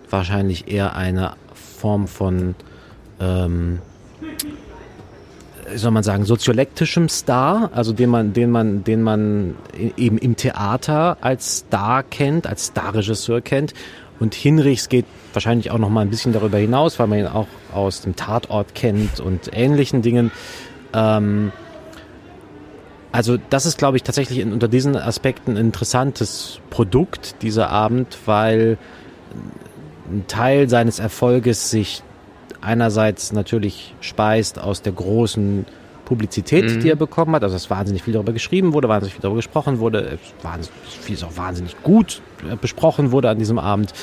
wahrscheinlich 0.09 0.67
eher 0.67 0.95
eine 0.95 1.33
Form 1.53 2.07
von 2.07 2.55
ähm, 3.19 3.79
soll 5.73 5.91
man 5.91 6.03
sagen, 6.03 6.25
soziolektischem 6.25 7.09
Star, 7.09 7.71
also 7.73 7.93
den 7.93 8.09
man, 8.09 8.33
den 8.33 8.51
man, 8.51 8.83
den 8.83 9.01
man 9.01 9.55
eben 9.97 10.17
im 10.17 10.35
Theater 10.35 11.17
als 11.21 11.57
Star 11.59 12.03
kennt, 12.03 12.47
als 12.47 12.67
Starregisseur 12.67 13.41
kennt. 13.41 13.73
Und 14.19 14.33
Hinrichs 14.33 14.87
geht 14.87 15.05
wahrscheinlich 15.33 15.71
auch 15.71 15.77
noch 15.77 15.89
mal 15.89 16.01
ein 16.01 16.09
bisschen 16.09 16.31
darüber 16.31 16.57
hinaus, 16.57 16.99
weil 16.99 17.07
man 17.07 17.19
ihn 17.19 17.27
auch 17.27 17.47
aus 17.73 18.01
dem 18.01 18.15
Tatort 18.15 18.73
kennt 18.73 19.19
und 19.19 19.49
ähnlichen 19.51 20.01
Dingen. 20.01 20.31
Ähm, 20.93 21.51
also 23.11 23.37
das 23.49 23.65
ist, 23.65 23.77
glaube 23.77 23.97
ich, 23.97 24.03
tatsächlich 24.03 24.39
in, 24.39 24.53
unter 24.53 24.67
diesen 24.67 24.95
Aspekten 24.95 25.51
ein 25.51 25.57
interessantes 25.57 26.59
Produkt, 26.69 27.41
dieser 27.41 27.69
Abend, 27.69 28.17
weil 28.25 28.77
ein 30.09 30.25
Teil 30.27 30.69
seines 30.69 30.99
Erfolges 30.99 31.69
sich 31.69 32.03
einerseits 32.65 33.31
natürlich 33.31 33.93
speist 34.01 34.59
aus 34.59 34.81
der 34.81 34.93
großen 34.93 35.65
Publizität, 36.05 36.65
mhm. 36.65 36.79
die 36.79 36.89
er 36.89 36.95
bekommen 36.95 37.35
hat, 37.35 37.43
also 37.43 37.55
dass 37.55 37.69
wahnsinnig 37.69 38.03
viel 38.03 38.13
darüber 38.13 38.33
geschrieben 38.33 38.73
wurde, 38.73 38.87
wahnsinnig 38.87 39.13
viel 39.13 39.21
darüber 39.21 39.37
gesprochen 39.37 39.79
wurde, 39.79 40.17
viel 41.01 41.15
ist 41.15 41.23
auch 41.23 41.37
wahnsinnig 41.37 41.81
gut 41.83 42.21
äh, 42.49 42.55
besprochen 42.55 43.11
wurde 43.11 43.29
an 43.29 43.39
diesem 43.39 43.59
Abend. 43.59 43.93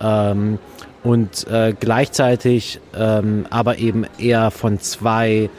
Ähm, 0.00 0.58
und 1.02 1.46
äh, 1.48 1.74
gleichzeitig 1.78 2.80
ähm, 2.96 3.46
aber 3.50 3.78
eben 3.78 4.06
eher 4.18 4.50
von 4.50 4.80
zwei 4.80 5.50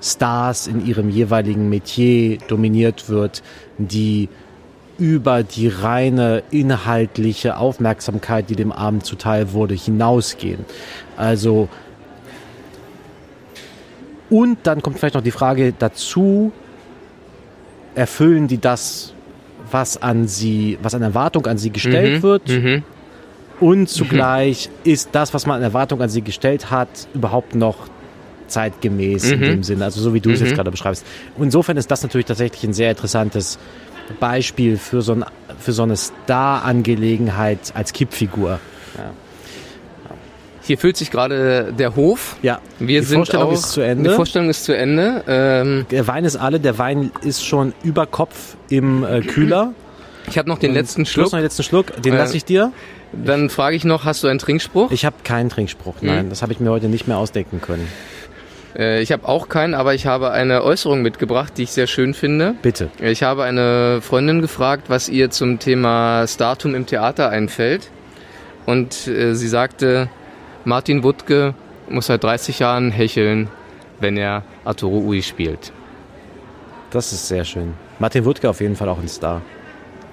Stars 0.00 0.68
in 0.68 0.84
ihrem 0.86 1.10
jeweiligen 1.10 1.68
Metier 1.68 2.38
dominiert 2.48 3.08
wird, 3.08 3.42
die 3.78 4.28
über 5.02 5.42
die 5.42 5.66
reine 5.66 6.44
inhaltliche 6.52 7.56
Aufmerksamkeit, 7.56 8.48
die 8.50 8.54
dem 8.54 8.70
Abend 8.70 9.04
zuteil 9.04 9.52
wurde, 9.52 9.74
hinausgehen. 9.74 10.64
Also 11.16 11.68
und 14.30 14.58
dann 14.62 14.80
kommt 14.80 15.00
vielleicht 15.00 15.16
noch 15.16 15.22
die 15.22 15.32
Frage 15.32 15.74
dazu, 15.76 16.52
erfüllen 17.96 18.46
die 18.46 18.58
das, 18.58 19.12
was 19.72 20.00
an 20.00 20.28
sie, 20.28 20.78
was 20.80 20.94
an 20.94 21.02
Erwartung 21.02 21.46
an 21.46 21.58
sie 21.58 21.70
gestellt 21.70 22.18
mhm, 22.18 22.22
wird? 22.22 22.48
Mhm. 22.48 22.84
Und 23.58 23.88
zugleich 23.88 24.68
mhm. 24.68 24.92
ist 24.92 25.08
das, 25.12 25.34
was 25.34 25.46
man 25.46 25.56
an 25.56 25.62
Erwartung 25.64 26.00
an 26.00 26.08
sie 26.08 26.22
gestellt 26.22 26.70
hat, 26.70 27.08
überhaupt 27.12 27.56
noch 27.56 27.88
zeitgemäß 28.46 29.32
in 29.32 29.40
mhm. 29.40 29.44
dem 29.44 29.62
Sinne, 29.64 29.84
also 29.84 30.00
so 30.00 30.14
wie 30.14 30.20
du 30.20 30.30
es 30.30 30.38
jetzt 30.38 30.52
mhm. 30.52 30.56
gerade 30.56 30.70
beschreibst. 30.70 31.04
Insofern 31.38 31.76
ist 31.76 31.90
das 31.90 32.04
natürlich 32.04 32.26
tatsächlich 32.26 32.62
ein 32.62 32.72
sehr 32.72 32.90
interessantes 32.90 33.58
Beispiel 34.20 34.76
für 34.76 35.02
so, 35.02 35.12
ein, 35.12 35.24
für 35.58 35.72
so 35.72 35.82
eine 35.82 35.96
Star-Angelegenheit 35.96 37.72
als 37.74 37.92
Kippfigur. 37.92 38.58
Ja. 38.96 39.10
Hier 40.64 40.78
füllt 40.78 40.96
sich 40.96 41.10
gerade 41.10 41.72
der 41.76 41.96
Hof. 41.96 42.36
Ja, 42.42 42.60
Wir 42.78 43.00
die 43.00 43.06
sind 43.06 43.16
Vorstellung 43.18 43.48
auch, 43.48 43.52
ist 43.52 43.70
zu 43.72 43.80
Ende. 43.80 44.10
Die 44.10 44.14
Vorstellung 44.16 44.48
ist 44.48 44.64
zu 44.64 44.76
Ende. 44.76 45.24
Ähm, 45.26 45.86
der 45.90 46.06
Wein 46.06 46.24
ist 46.24 46.36
alle, 46.36 46.60
der 46.60 46.78
Wein 46.78 47.10
ist 47.22 47.44
schon 47.44 47.72
über 47.82 48.06
Kopf 48.06 48.54
im 48.68 49.02
äh, 49.04 49.22
Kühler. 49.22 49.72
ich 50.28 50.38
habe 50.38 50.48
noch 50.48 50.58
den 50.58 50.72
letzten 50.72 51.02
Du 51.02 51.10
Schluck. 51.10 51.26
noch 51.32 51.38
den 51.38 51.42
letzten 51.42 51.64
Schluck, 51.64 52.00
den 52.02 52.14
Äh, 52.14 52.16
lasse 52.18 52.36
ich 52.36 52.44
dir. 52.44 52.72
Dann 53.12 53.50
frage 53.50 53.74
ich 53.76 53.84
noch, 53.84 54.04
hast 54.04 54.22
du 54.22 54.28
einen 54.28 54.38
Trinkspruch? 54.38 54.90
Ich 54.92 55.04
habe 55.04 55.16
keinen 55.24 55.50
Trinkspruch, 55.50 55.96
nein, 56.00 56.30
das 56.30 56.40
habe 56.42 56.52
ich 56.52 56.60
mir 56.60 56.70
heute 56.70 56.88
nicht 56.88 57.08
mehr 57.08 57.18
ausdenken 57.18 57.60
können. 57.60 57.86
Äh, 58.76 59.02
ich 59.02 59.12
habe 59.12 59.28
auch 59.28 59.48
keinen, 59.48 59.74
aber 59.74 59.94
ich 59.94 60.06
habe 60.06 60.30
eine 60.30 60.62
Äußerung 60.62 61.02
mitgebracht, 61.02 61.54
die 61.56 61.64
ich 61.64 61.72
sehr 61.72 61.86
schön 61.86 62.14
finde. 62.14 62.54
Bitte. 62.62 62.90
Ich 63.00 63.22
habe 63.22 63.44
eine 63.44 64.00
Freundin 64.00 64.40
gefragt, 64.40 64.84
was 64.88 65.08
ihr 65.08 65.30
zum 65.30 65.58
Thema 65.58 66.26
Startum 66.26 66.74
im 66.74 66.86
Theater 66.86 67.30
einfällt. 67.30 67.90
Und 68.66 69.06
äh, 69.08 69.34
sie 69.34 69.48
sagte, 69.48 70.08
Martin 70.64 71.02
Wuttke 71.02 71.54
muss 71.88 72.06
seit 72.06 72.22
30 72.22 72.60
Jahren 72.60 72.90
hecheln, 72.90 73.48
wenn 74.00 74.16
er 74.16 74.44
Arturo 74.64 74.98
Ui 74.98 75.22
spielt. 75.22 75.72
Das 76.90 77.12
ist 77.12 77.28
sehr 77.28 77.44
schön. 77.44 77.74
Martin 77.98 78.24
Wuttke 78.24 78.48
auf 78.48 78.60
jeden 78.60 78.76
Fall 78.76 78.88
auch 78.88 78.98
ein 78.98 79.08
Star. 79.08 79.42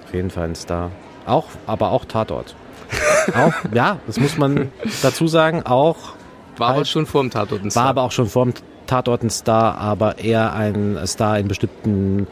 Auf 0.06 0.14
jeden 0.14 0.30
Fall 0.30 0.46
ein 0.46 0.56
Star. 0.56 0.92
Auch, 1.26 1.46
aber 1.68 1.92
auch 1.92 2.06
Tatort. 2.06 2.56
auch, 3.36 3.54
ja, 3.74 4.00
das 4.08 4.20
muss 4.20 4.38
man 4.38 4.72
dazu 5.04 5.28
sagen, 5.28 5.64
auch 5.64 6.14
War 6.60 6.70
aber 6.76 6.86
schon 6.86 7.06
vor 7.06 7.22
dem 7.22 7.32
Tatort 7.32 7.62
ein 7.62 7.66
War 7.66 7.72
Star. 7.72 7.86
aber 7.86 8.02
auch 8.04 8.12
schon 8.12 8.28
vor 8.28 8.46
dem 8.46 8.54
Tatort 8.88 9.24
ein 9.24 9.30
Star, 9.30 9.78
aber 9.78 10.20
eher 10.20 10.54
ein 10.54 10.98
Star 11.06 11.40
in 11.40 11.48
bestimmten 11.48 12.28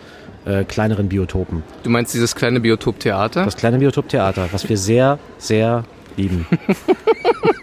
äh, 0.45 0.63
kleineren 0.63 1.09
Biotopen. 1.09 1.63
Du 1.84 1.89
meinst 1.89 2.13
dieses 2.13 2.36
kleine 2.36 2.59
Biotop 2.59 2.99
Theater? 2.99 3.45
Das 3.45 3.57
kleine 3.57 3.78
Biotop 3.80 4.09
Theater, 4.09 4.47
was 4.51 4.67
wir 4.67 4.78
sehr, 4.78 5.19
sehr 5.38 5.84
lieben. 6.15 6.45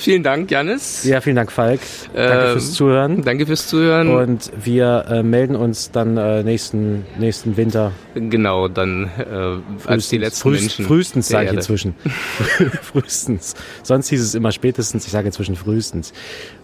Vielen 0.00 0.22
Dank, 0.22 0.50
Janis. 0.50 1.04
Ja, 1.04 1.20
vielen 1.20 1.36
Dank, 1.36 1.52
Falk. 1.52 1.78
Danke 2.14 2.32
Ähm, 2.46 2.52
fürs 2.52 2.72
Zuhören. 2.72 3.22
Danke 3.22 3.44
fürs 3.44 3.66
Zuhören. 3.68 4.08
Und 4.08 4.50
wir 4.64 5.04
äh, 5.10 5.22
melden 5.22 5.54
uns 5.56 5.90
dann 5.90 6.16
äh, 6.16 6.42
nächsten, 6.42 7.04
nächsten 7.18 7.58
Winter. 7.58 7.92
genau, 8.14 8.68
dann 8.68 9.10
äh, 9.18 9.58
als 9.86 10.08
die 10.08 10.16
letzten 10.16 10.40
frühst, 10.42 10.62
Menschen. 10.62 10.84
Frühestens 10.86 11.28
sage 11.28 11.48
ich 11.48 11.52
inzwischen. 11.52 11.94
frühestens. 12.82 13.54
Sonst 13.82 14.08
hieß 14.08 14.22
es 14.22 14.34
immer 14.34 14.52
spätestens, 14.52 15.04
ich 15.04 15.12
sage 15.12 15.26
inzwischen 15.26 15.54
frühestens. 15.54 16.14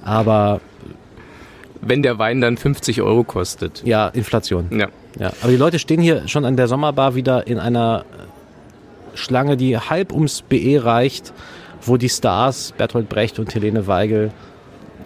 Aber 0.02 0.62
Wenn 1.82 2.02
der 2.02 2.18
Wein 2.18 2.40
dann 2.40 2.56
50 2.56 3.02
Euro 3.02 3.22
kostet. 3.22 3.82
ja, 3.84 4.08
Inflation. 4.08 4.68
Ja. 4.70 4.88
Ja, 5.18 5.32
aber 5.42 5.50
die 5.50 5.58
Leute 5.58 5.78
stehen 5.78 6.00
hier 6.00 6.26
schon 6.26 6.46
an 6.46 6.56
der 6.56 6.68
Sommerbar 6.68 7.14
wieder 7.14 7.46
in 7.46 7.58
einer 7.58 8.06
Schlange, 9.14 9.56
die 9.58 9.76
halb 9.78 10.12
ums 10.12 10.42
BE 10.42 10.82
reicht, 10.84 11.32
wo 11.82 11.96
die 11.96 12.08
Stars 12.08 12.72
Bertolt 12.76 13.08
Brecht 13.08 13.38
und 13.38 13.54
Helene 13.54 13.86
Weigel 13.86 14.30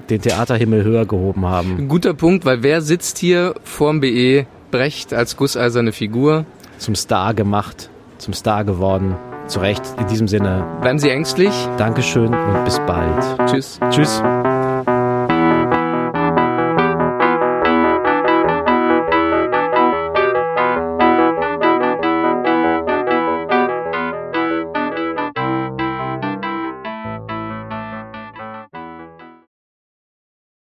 den 0.08 0.20
Theaterhimmel 0.20 0.84
höher 0.84 1.06
gehoben 1.06 1.46
haben. 1.46 1.76
Ein 1.78 1.88
guter 1.88 2.14
Punkt, 2.14 2.44
weil 2.44 2.62
wer 2.62 2.82
sitzt 2.82 3.18
hier 3.18 3.54
vorm 3.62 4.00
BE 4.00 4.46
Brecht 4.70 5.14
als 5.14 5.36
gusseiserne 5.36 5.92
Figur? 5.92 6.44
Zum 6.78 6.94
Star 6.94 7.34
gemacht, 7.34 7.90
zum 8.18 8.34
Star 8.34 8.64
geworden. 8.64 9.16
Zu 9.46 9.58
Recht. 9.60 9.82
In 9.98 10.06
diesem 10.06 10.28
Sinne, 10.28 10.64
Bleiben 10.80 11.00
Sie 11.00 11.10
ängstlich. 11.10 11.52
Dankeschön 11.76 12.32
und 12.32 12.64
bis 12.64 12.78
bald. 12.86 13.50
Tschüss. 13.50 13.80
Tschüss. 13.90 14.22